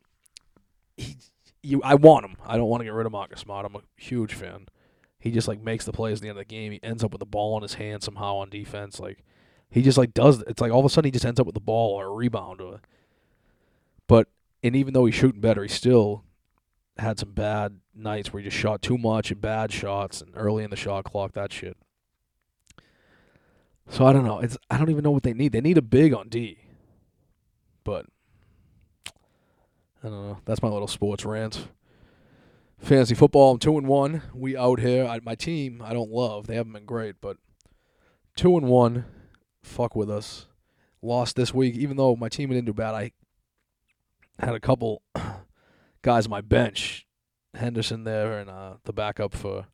he 0.97 1.17
you 1.63 1.81
I 1.83 1.95
want 1.95 2.27
him. 2.27 2.37
I 2.45 2.57
don't 2.57 2.69
want 2.69 2.83
to 2.83 2.85
get 2.85 2.93
rid 2.93 3.07
of 3.07 3.13
Marcus 3.13 3.41
Smart. 3.41 3.65
I'm 3.65 3.77
a 3.77 3.81
huge 3.97 4.35
fan. 4.35 4.67
He 5.19 5.31
just 5.31 5.49
like 5.49 5.63
makes 5.63 5.87
the 5.87 5.93
plays 5.93 6.19
at 6.19 6.23
the 6.23 6.29
end 6.29 6.39
of 6.39 6.47
the 6.47 6.55
game. 6.55 6.73
He 6.73 6.81
ends 6.83 7.03
up 7.03 7.13
with 7.13 7.21
the 7.21 7.27
ball 7.27 7.57
in 7.57 7.63
his 7.63 7.75
hand 7.75 8.03
somehow 8.03 8.37
on 8.37 8.51
defense. 8.51 9.01
Like 9.01 9.25
he 9.71 9.81
just 9.83 9.97
like 9.97 10.13
does 10.13 10.43
it's 10.43 10.61
like 10.61 10.71
all 10.71 10.81
of 10.81 10.87
a 10.87 10.91
sudden 10.91 11.09
he 11.09 11.13
just 11.13 11.25
ends 11.25 11.41
up 11.41 11.47
with 11.47 11.55
the 11.55 11.61
ball 11.61 11.95
or 11.95 12.07
a 12.07 12.13
rebound 12.13 12.61
or 12.61 12.81
but 14.07 14.29
and 14.63 14.77
even 14.77 14.93
though 14.93 15.07
he's 15.07 15.15
shooting 15.15 15.41
better, 15.41 15.63
he 15.63 15.69
still 15.69 16.25
had 16.99 17.19
some 17.19 17.33
bad 17.33 17.81
nights 17.95 18.33
where 18.33 18.43
he 18.43 18.49
just 18.49 18.61
shot 18.61 18.83
too 18.83 18.99
much 18.99 19.31
and 19.31 19.41
bad 19.41 19.73
shots 19.73 20.21
and 20.21 20.31
early 20.35 20.65
in 20.65 20.71
the 20.71 20.77
shot 20.77 21.05
clock, 21.05 21.33
that 21.33 21.53
shit. 21.53 21.77
So 23.89 24.07
I 24.07 24.13
don't 24.13 24.25
know. 24.25 24.41
It's 24.41 24.57
I 24.71 24.79
don't 24.79 24.91
even 24.91 25.05
know 25.05 25.11
what 25.11 25.23
they 25.23 25.35
need. 25.35 25.53
They 25.53 25.61
need 25.61 25.79
a 25.79 25.83
big 25.83 26.15
on 26.15 26.29
D. 26.29 26.59
But 27.85 28.07
I 30.03 30.09
don't 30.09 30.29
know. 30.29 30.39
That's 30.45 30.63
my 30.63 30.69
little 30.69 30.89
sports 30.89 31.25
rant. 31.25 31.69
Fantasy 32.79 33.15
football, 33.15 33.53
I'm 33.53 33.59
two 33.59 33.79
and 33.79 33.87
one. 33.87 34.23
We 34.35 34.57
out 34.57 34.81
here. 34.81 35.07
I, 35.07 35.21
my 35.23 35.35
team, 35.35 35.81
I 35.83 35.95
don't 35.95 36.11
love. 36.11 36.47
They 36.47 36.57
haven't 36.57 36.73
been 36.73 36.85
great, 36.85 37.17
but 37.21 37.39
two 38.37 38.57
and 38.59 38.67
one. 38.67 39.07
Fuck 39.63 39.97
with 39.97 40.11
us. 40.11 40.47
Lost 41.01 41.37
this 41.37 41.55
week, 41.55 41.77
even 41.77 41.97
though 41.97 42.17
my 42.17 42.29
team 42.29 42.51
didn't 42.51 42.67
do 42.67 42.75
bad. 42.75 42.95
I 42.95 43.13
had 44.39 44.55
a 44.55 44.61
couple 44.61 45.03
guys 46.03 46.27
on 46.27 46.31
my 46.31 46.43
bench, 46.43 47.07
Henderson 47.55 48.05
there, 48.05 48.39
and 48.39 48.51
uh, 48.51 48.75
the 48.85 48.93
backup 48.93 49.35
for 49.35 49.67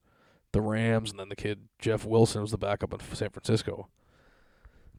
the 0.52 0.60
Rams, 0.60 1.10
and 1.10 1.18
then 1.18 1.28
the 1.28 1.36
kid 1.36 1.68
Jeff 1.80 2.04
Wilson 2.04 2.42
was 2.42 2.50
the 2.52 2.58
backup 2.58 2.92
in 2.92 3.00
San 3.16 3.30
Francisco. 3.30 3.88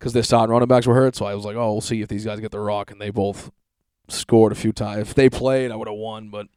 Because 0.01 0.13
their 0.13 0.23
starting 0.23 0.51
running 0.51 0.67
backs 0.67 0.87
were 0.87 0.95
hurt, 0.95 1.15
so 1.15 1.27
I 1.27 1.35
was 1.35 1.45
like, 1.45 1.55
oh, 1.55 1.73
we'll 1.73 1.79
see 1.79 2.01
if 2.01 2.07
these 2.07 2.25
guys 2.25 2.39
get 2.39 2.49
the 2.49 2.59
rock, 2.59 2.89
and 2.89 2.99
they 2.99 3.11
both 3.11 3.51
scored 4.07 4.51
a 4.51 4.55
few 4.55 4.71
times. 4.71 5.07
If 5.07 5.13
they 5.13 5.29
played, 5.29 5.69
I 5.69 5.75
would 5.75 5.87
have 5.87 5.95
won, 5.95 6.29
but 6.29 6.47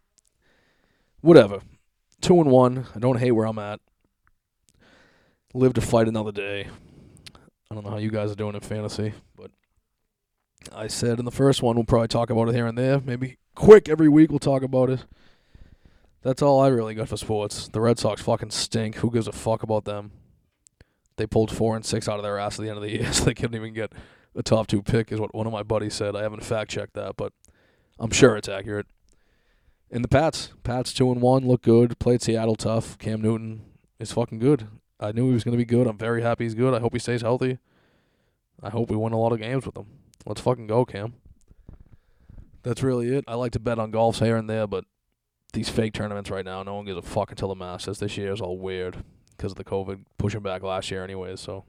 whatever. 1.20 1.60
Two 2.22 2.40
and 2.40 2.50
one. 2.50 2.86
I 2.94 2.98
don't 3.00 3.18
hate 3.18 3.32
where 3.32 3.46
I'm 3.46 3.58
at. 3.58 3.80
Live 5.52 5.74
to 5.74 5.82
fight 5.82 6.08
another 6.08 6.32
day. 6.32 6.68
I 7.70 7.74
don't 7.74 7.84
know 7.84 7.90
how 7.90 7.98
you 7.98 8.10
guys 8.10 8.32
are 8.32 8.34
doing 8.34 8.54
in 8.54 8.62
fantasy, 8.62 9.12
but 9.36 9.50
I 10.74 10.86
said 10.86 11.18
in 11.18 11.26
the 11.26 11.30
first 11.30 11.60
one 11.62 11.76
we'll 11.76 11.84
probably 11.84 12.08
talk 12.08 12.30
about 12.30 12.48
it 12.48 12.54
here 12.54 12.66
and 12.66 12.78
there. 12.78 12.98
Maybe 12.98 13.36
quick 13.54 13.90
every 13.90 14.08
week 14.08 14.30
we'll 14.30 14.38
talk 14.38 14.62
about 14.62 14.88
it. 14.88 15.04
That's 16.22 16.40
all 16.40 16.60
I 16.60 16.68
really 16.68 16.94
got 16.94 17.10
for 17.10 17.18
sports. 17.18 17.68
The 17.68 17.82
Red 17.82 17.98
Sox 17.98 18.22
fucking 18.22 18.52
stink. 18.52 18.96
Who 18.96 19.10
gives 19.10 19.28
a 19.28 19.32
fuck 19.32 19.62
about 19.62 19.84
them? 19.84 20.12
They 21.16 21.26
pulled 21.26 21.50
four 21.50 21.76
and 21.76 21.84
six 21.84 22.08
out 22.08 22.18
of 22.18 22.22
their 22.22 22.38
ass 22.38 22.58
at 22.58 22.62
the 22.62 22.68
end 22.68 22.78
of 22.78 22.82
the 22.82 22.90
year, 22.90 23.12
so 23.12 23.24
they 23.24 23.34
couldn't 23.34 23.54
even 23.54 23.74
get 23.74 23.92
the 24.34 24.42
top 24.42 24.66
two 24.66 24.82
pick, 24.82 25.12
is 25.12 25.20
what 25.20 25.34
one 25.34 25.46
of 25.46 25.52
my 25.52 25.62
buddies 25.62 25.94
said. 25.94 26.16
I 26.16 26.22
haven't 26.22 26.44
fact 26.44 26.70
checked 26.70 26.94
that, 26.94 27.16
but 27.16 27.32
I'm 27.98 28.10
sure 28.10 28.36
it's 28.36 28.48
accurate. 28.48 28.86
In 29.90 30.02
the 30.02 30.08
Pats, 30.08 30.52
Pats 30.64 30.92
two 30.92 31.12
and 31.12 31.20
one 31.20 31.46
look 31.46 31.62
good. 31.62 31.98
Played 31.98 32.22
Seattle 32.22 32.56
tough. 32.56 32.98
Cam 32.98 33.20
Newton 33.20 33.64
is 34.00 34.12
fucking 34.12 34.40
good. 34.40 34.66
I 34.98 35.12
knew 35.12 35.28
he 35.28 35.34
was 35.34 35.44
going 35.44 35.56
to 35.56 35.58
be 35.58 35.64
good. 35.64 35.86
I'm 35.86 35.98
very 35.98 36.22
happy 36.22 36.44
he's 36.44 36.54
good. 36.54 36.74
I 36.74 36.80
hope 36.80 36.92
he 36.92 36.98
stays 36.98 37.22
healthy. 37.22 37.58
I 38.62 38.70
hope 38.70 38.90
we 38.90 38.96
win 38.96 39.12
a 39.12 39.18
lot 39.18 39.32
of 39.32 39.38
games 39.38 39.66
with 39.66 39.76
him. 39.76 39.86
Let's 40.26 40.40
fucking 40.40 40.66
go, 40.66 40.84
Cam. 40.84 41.14
That's 42.62 42.82
really 42.82 43.14
it. 43.14 43.24
I 43.28 43.34
like 43.34 43.52
to 43.52 43.60
bet 43.60 43.78
on 43.78 43.92
golfs 43.92 44.24
here 44.24 44.36
and 44.36 44.48
there, 44.48 44.66
but 44.66 44.84
these 45.52 45.68
fake 45.68 45.92
tournaments 45.92 46.30
right 46.30 46.44
now, 46.44 46.62
no 46.62 46.74
one 46.74 46.86
gives 46.86 46.98
a 46.98 47.02
fuck 47.02 47.30
until 47.30 47.48
the 47.48 47.54
Masters. 47.54 47.98
This 47.98 48.16
year 48.16 48.32
is 48.32 48.40
all 48.40 48.58
weird 48.58 49.04
because 49.36 49.52
of 49.52 49.56
the 49.56 49.64
COVID 49.64 50.00
pushing 50.18 50.40
back 50.40 50.62
last 50.62 50.90
year, 50.90 51.04
anyways. 51.04 51.40
So 51.40 51.64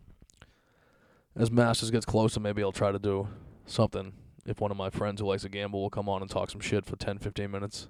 as 1.36 1.52
Masters 1.52 1.92
gets 1.92 2.06
closer, 2.06 2.40
maybe 2.40 2.64
I'll 2.64 2.72
try 2.72 2.92
to 2.92 3.00
do 3.00 3.28
something. 3.66 4.14
If 4.46 4.62
one 4.62 4.72
of 4.72 4.78
my 4.78 4.90
friends 4.90 5.22
who 5.22 5.28
likes 5.28 5.42
to 5.42 5.50
gamble 5.50 5.82
will 5.82 5.90
come 5.90 6.08
on 6.08 6.22
and 6.22 6.30
talk 6.30 6.52
some 6.52 6.62
shit 6.62 6.86
for 6.86 6.96
10, 6.96 7.18
15 7.18 7.50
minutes. 7.50 7.90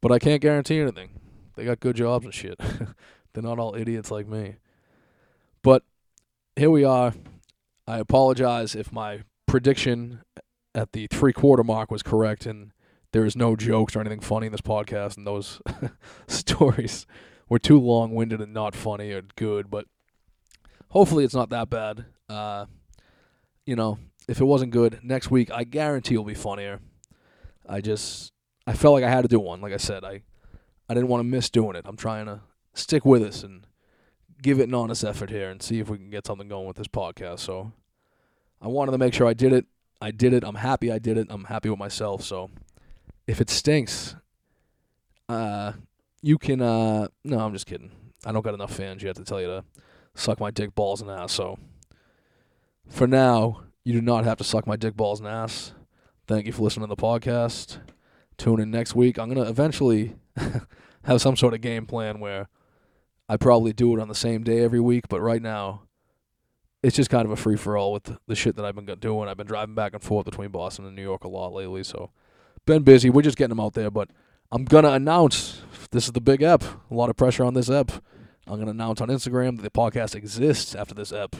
But 0.00 0.12
I 0.12 0.18
can't 0.18 0.42
guarantee 0.42 0.80
anything. 0.80 1.10
They 1.56 1.64
got 1.64 1.80
good 1.80 1.96
jobs 1.96 2.24
and 2.24 2.34
shit. 2.34 2.58
They're 3.32 3.42
not 3.42 3.58
all 3.58 3.74
idiots 3.74 4.10
like 4.10 4.26
me. 4.26 4.56
But 5.62 5.84
here 6.56 6.70
we 6.70 6.84
are. 6.84 7.14
I 7.86 7.98
apologize 7.98 8.74
if 8.74 8.92
my 8.92 9.22
prediction 9.46 10.20
at 10.74 10.92
the 10.92 11.06
three 11.08 11.32
quarter 11.32 11.64
mark 11.64 11.90
was 11.90 12.02
correct 12.02 12.46
and 12.46 12.72
there 13.12 13.24
is 13.24 13.34
no 13.36 13.56
jokes 13.56 13.96
or 13.96 14.00
anything 14.00 14.20
funny 14.20 14.46
in 14.46 14.52
this 14.52 14.60
podcast 14.60 15.16
and 15.16 15.26
those 15.26 15.60
stories 16.28 17.06
were 17.50 17.58
too 17.58 17.78
long 17.78 18.14
winded 18.14 18.40
and 18.40 18.54
not 18.54 18.74
funny 18.74 19.12
or 19.12 19.20
good, 19.36 19.70
but 19.70 19.84
hopefully 20.88 21.24
it's 21.24 21.34
not 21.34 21.50
that 21.50 21.68
bad. 21.68 22.06
Uh, 22.30 22.64
you 23.66 23.76
know, 23.76 23.98
if 24.26 24.40
it 24.40 24.44
wasn't 24.44 24.72
good, 24.72 25.00
next 25.02 25.30
week 25.30 25.50
I 25.52 25.64
guarantee 25.64 26.14
it'll 26.14 26.24
be 26.24 26.32
funnier. 26.32 26.80
I 27.68 27.82
just 27.82 28.32
I 28.66 28.72
felt 28.72 28.94
like 28.94 29.04
I 29.04 29.10
had 29.10 29.22
to 29.22 29.28
do 29.28 29.40
one. 29.40 29.60
Like 29.60 29.74
I 29.74 29.78
said, 29.78 30.04
I 30.04 30.22
I 30.88 30.94
didn't 30.94 31.08
want 31.08 31.20
to 31.20 31.24
miss 31.24 31.50
doing 31.50 31.76
it. 31.76 31.84
I'm 31.84 31.96
trying 31.96 32.26
to 32.26 32.40
stick 32.72 33.04
with 33.04 33.22
us 33.22 33.42
and 33.42 33.66
give 34.40 34.60
it 34.60 34.68
an 34.68 34.74
honest 34.74 35.04
effort 35.04 35.28
here 35.28 35.50
and 35.50 35.62
see 35.62 35.80
if 35.80 35.90
we 35.90 35.98
can 35.98 36.08
get 36.08 36.26
something 36.26 36.48
going 36.48 36.66
with 36.66 36.76
this 36.76 36.88
podcast. 36.88 37.40
So 37.40 37.72
I 38.62 38.68
wanted 38.68 38.92
to 38.92 38.98
make 38.98 39.12
sure 39.12 39.26
I 39.26 39.34
did 39.34 39.52
it. 39.52 39.66
I 40.00 40.12
did 40.12 40.32
it. 40.32 40.44
I'm 40.44 40.54
happy 40.54 40.90
I 40.90 40.98
did 40.98 41.18
it. 41.18 41.26
I'm 41.30 41.44
happy 41.44 41.68
with 41.68 41.78
myself. 41.78 42.22
So 42.22 42.50
if 43.26 43.40
it 43.40 43.50
stinks, 43.50 44.16
uh, 45.28 45.72
you 46.22 46.38
can. 46.38 46.60
Uh, 46.60 47.08
no, 47.24 47.38
I'm 47.38 47.52
just 47.52 47.66
kidding. 47.66 47.90
I 48.24 48.32
don't 48.32 48.42
got 48.42 48.54
enough 48.54 48.74
fans 48.74 49.02
yet 49.02 49.16
to 49.16 49.24
tell 49.24 49.40
you 49.40 49.46
to 49.46 49.64
suck 50.14 50.40
my 50.40 50.50
dick 50.50 50.74
balls 50.74 51.00
and 51.00 51.10
ass. 51.10 51.32
So 51.32 51.58
for 52.88 53.06
now, 53.06 53.62
you 53.84 53.92
do 53.92 54.00
not 54.00 54.24
have 54.24 54.38
to 54.38 54.44
suck 54.44 54.66
my 54.66 54.76
dick 54.76 54.96
balls 54.96 55.20
and 55.20 55.28
ass. 55.28 55.72
Thank 56.26 56.46
you 56.46 56.52
for 56.52 56.62
listening 56.62 56.88
to 56.88 56.94
the 56.94 57.02
podcast. 57.02 57.78
Tune 58.36 58.60
in 58.60 58.70
next 58.70 58.94
week. 58.94 59.18
I'm 59.18 59.28
gonna 59.28 59.48
eventually 59.48 60.16
have 61.04 61.20
some 61.20 61.36
sort 61.36 61.54
of 61.54 61.60
game 61.60 61.86
plan 61.86 62.20
where 62.20 62.48
I 63.28 63.36
probably 63.36 63.72
do 63.72 63.96
it 63.96 64.00
on 64.00 64.08
the 64.08 64.14
same 64.14 64.42
day 64.42 64.60
every 64.62 64.80
week. 64.80 65.08
But 65.08 65.20
right 65.20 65.42
now, 65.42 65.82
it's 66.82 66.96
just 66.96 67.10
kind 67.10 67.24
of 67.24 67.30
a 67.30 67.36
free 67.36 67.56
for 67.56 67.76
all 67.76 67.92
with 67.92 68.16
the 68.26 68.34
shit 68.34 68.56
that 68.56 68.64
I've 68.64 68.74
been 68.74 68.86
doing. 68.98 69.28
I've 69.28 69.36
been 69.36 69.46
driving 69.46 69.74
back 69.74 69.92
and 69.92 70.02
forth 70.02 70.24
between 70.24 70.50
Boston 70.50 70.86
and 70.86 70.96
New 70.96 71.02
York 71.02 71.24
a 71.24 71.28
lot 71.28 71.52
lately, 71.52 71.82
so 71.82 72.10
been 72.66 72.82
busy. 72.82 73.10
We're 73.10 73.22
just 73.22 73.36
getting 73.36 73.50
them 73.50 73.60
out 73.60 73.74
there, 73.74 73.90
but 73.90 74.10
I'm 74.52 74.64
gonna 74.64 74.90
announce 74.90 75.62
this 75.92 76.06
is 76.06 76.12
the 76.12 76.20
big 76.20 76.42
ep. 76.42 76.64
A 76.64 76.94
lot 76.94 77.08
of 77.08 77.16
pressure 77.16 77.44
on 77.44 77.54
this 77.54 77.70
ep. 77.70 77.92
I'm 78.48 78.58
gonna 78.58 78.72
announce 78.72 79.00
on 79.00 79.06
Instagram 79.06 79.56
that 79.56 79.62
the 79.62 79.70
podcast 79.70 80.16
exists 80.16 80.74
after 80.74 80.92
this 80.92 81.12
ep. 81.12 81.36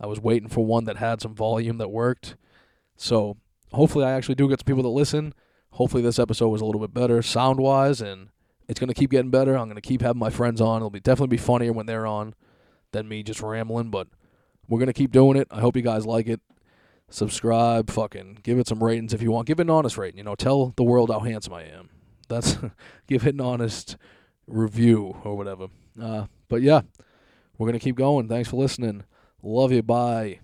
I 0.00 0.08
was 0.08 0.20
waiting 0.20 0.48
for 0.48 0.66
one 0.66 0.84
that 0.86 0.96
had 0.96 1.20
some 1.20 1.32
volume 1.32 1.78
that 1.78 1.90
worked. 1.90 2.34
So 2.96 3.36
hopefully 3.72 4.04
I 4.04 4.10
actually 4.10 4.34
do 4.34 4.48
get 4.48 4.58
some 4.58 4.64
people 4.64 4.82
that 4.82 4.88
listen. 4.88 5.32
Hopefully 5.74 6.02
this 6.02 6.18
episode 6.18 6.48
was 6.48 6.60
a 6.60 6.64
little 6.64 6.80
bit 6.80 6.92
better 6.92 7.22
sound 7.22 7.60
wise 7.60 8.00
and 8.00 8.30
it's 8.66 8.80
gonna 8.80 8.94
keep 8.94 9.10
getting 9.12 9.30
better. 9.30 9.56
I'm 9.56 9.68
gonna 9.68 9.80
keep 9.80 10.02
having 10.02 10.18
my 10.18 10.30
friends 10.30 10.60
on. 10.60 10.78
It'll 10.78 10.90
be 10.90 10.98
definitely 10.98 11.36
be 11.36 11.42
funnier 11.42 11.72
when 11.72 11.86
they're 11.86 12.06
on 12.06 12.34
than 12.90 13.06
me 13.06 13.22
just 13.22 13.42
rambling, 13.42 13.90
but 13.90 14.08
we're 14.68 14.80
gonna 14.80 14.92
keep 14.92 15.12
doing 15.12 15.36
it. 15.36 15.46
I 15.52 15.60
hope 15.60 15.76
you 15.76 15.82
guys 15.82 16.04
like 16.04 16.26
it. 16.26 16.40
Subscribe, 17.10 17.90
fucking 17.90 18.38
give 18.42 18.58
it 18.58 18.66
some 18.66 18.82
ratings 18.82 19.14
if 19.14 19.22
you 19.22 19.30
want. 19.30 19.46
Give 19.46 19.60
it 19.60 19.68
an 19.68 19.70
honest 19.70 19.96
rating. 19.96 20.18
You 20.18 20.24
know, 20.24 20.34
tell 20.34 20.74
the 20.76 20.82
world 20.82 21.10
how 21.10 21.20
handsome 21.20 21.54
I 21.54 21.62
am. 21.62 21.90
That's 22.30 22.56
give 23.06 23.26
it 23.26 23.34
an 23.34 23.40
honest 23.42 23.96
review 24.46 25.16
or 25.24 25.36
whatever. 25.36 25.66
Uh, 26.00 26.26
but 26.48 26.62
yeah, 26.62 26.80
we're 27.58 27.66
gonna 27.66 27.78
keep 27.78 27.96
going. 27.96 28.28
Thanks 28.28 28.48
for 28.48 28.56
listening. 28.56 29.04
Love 29.42 29.72
you. 29.72 29.82
Bye. 29.82 30.40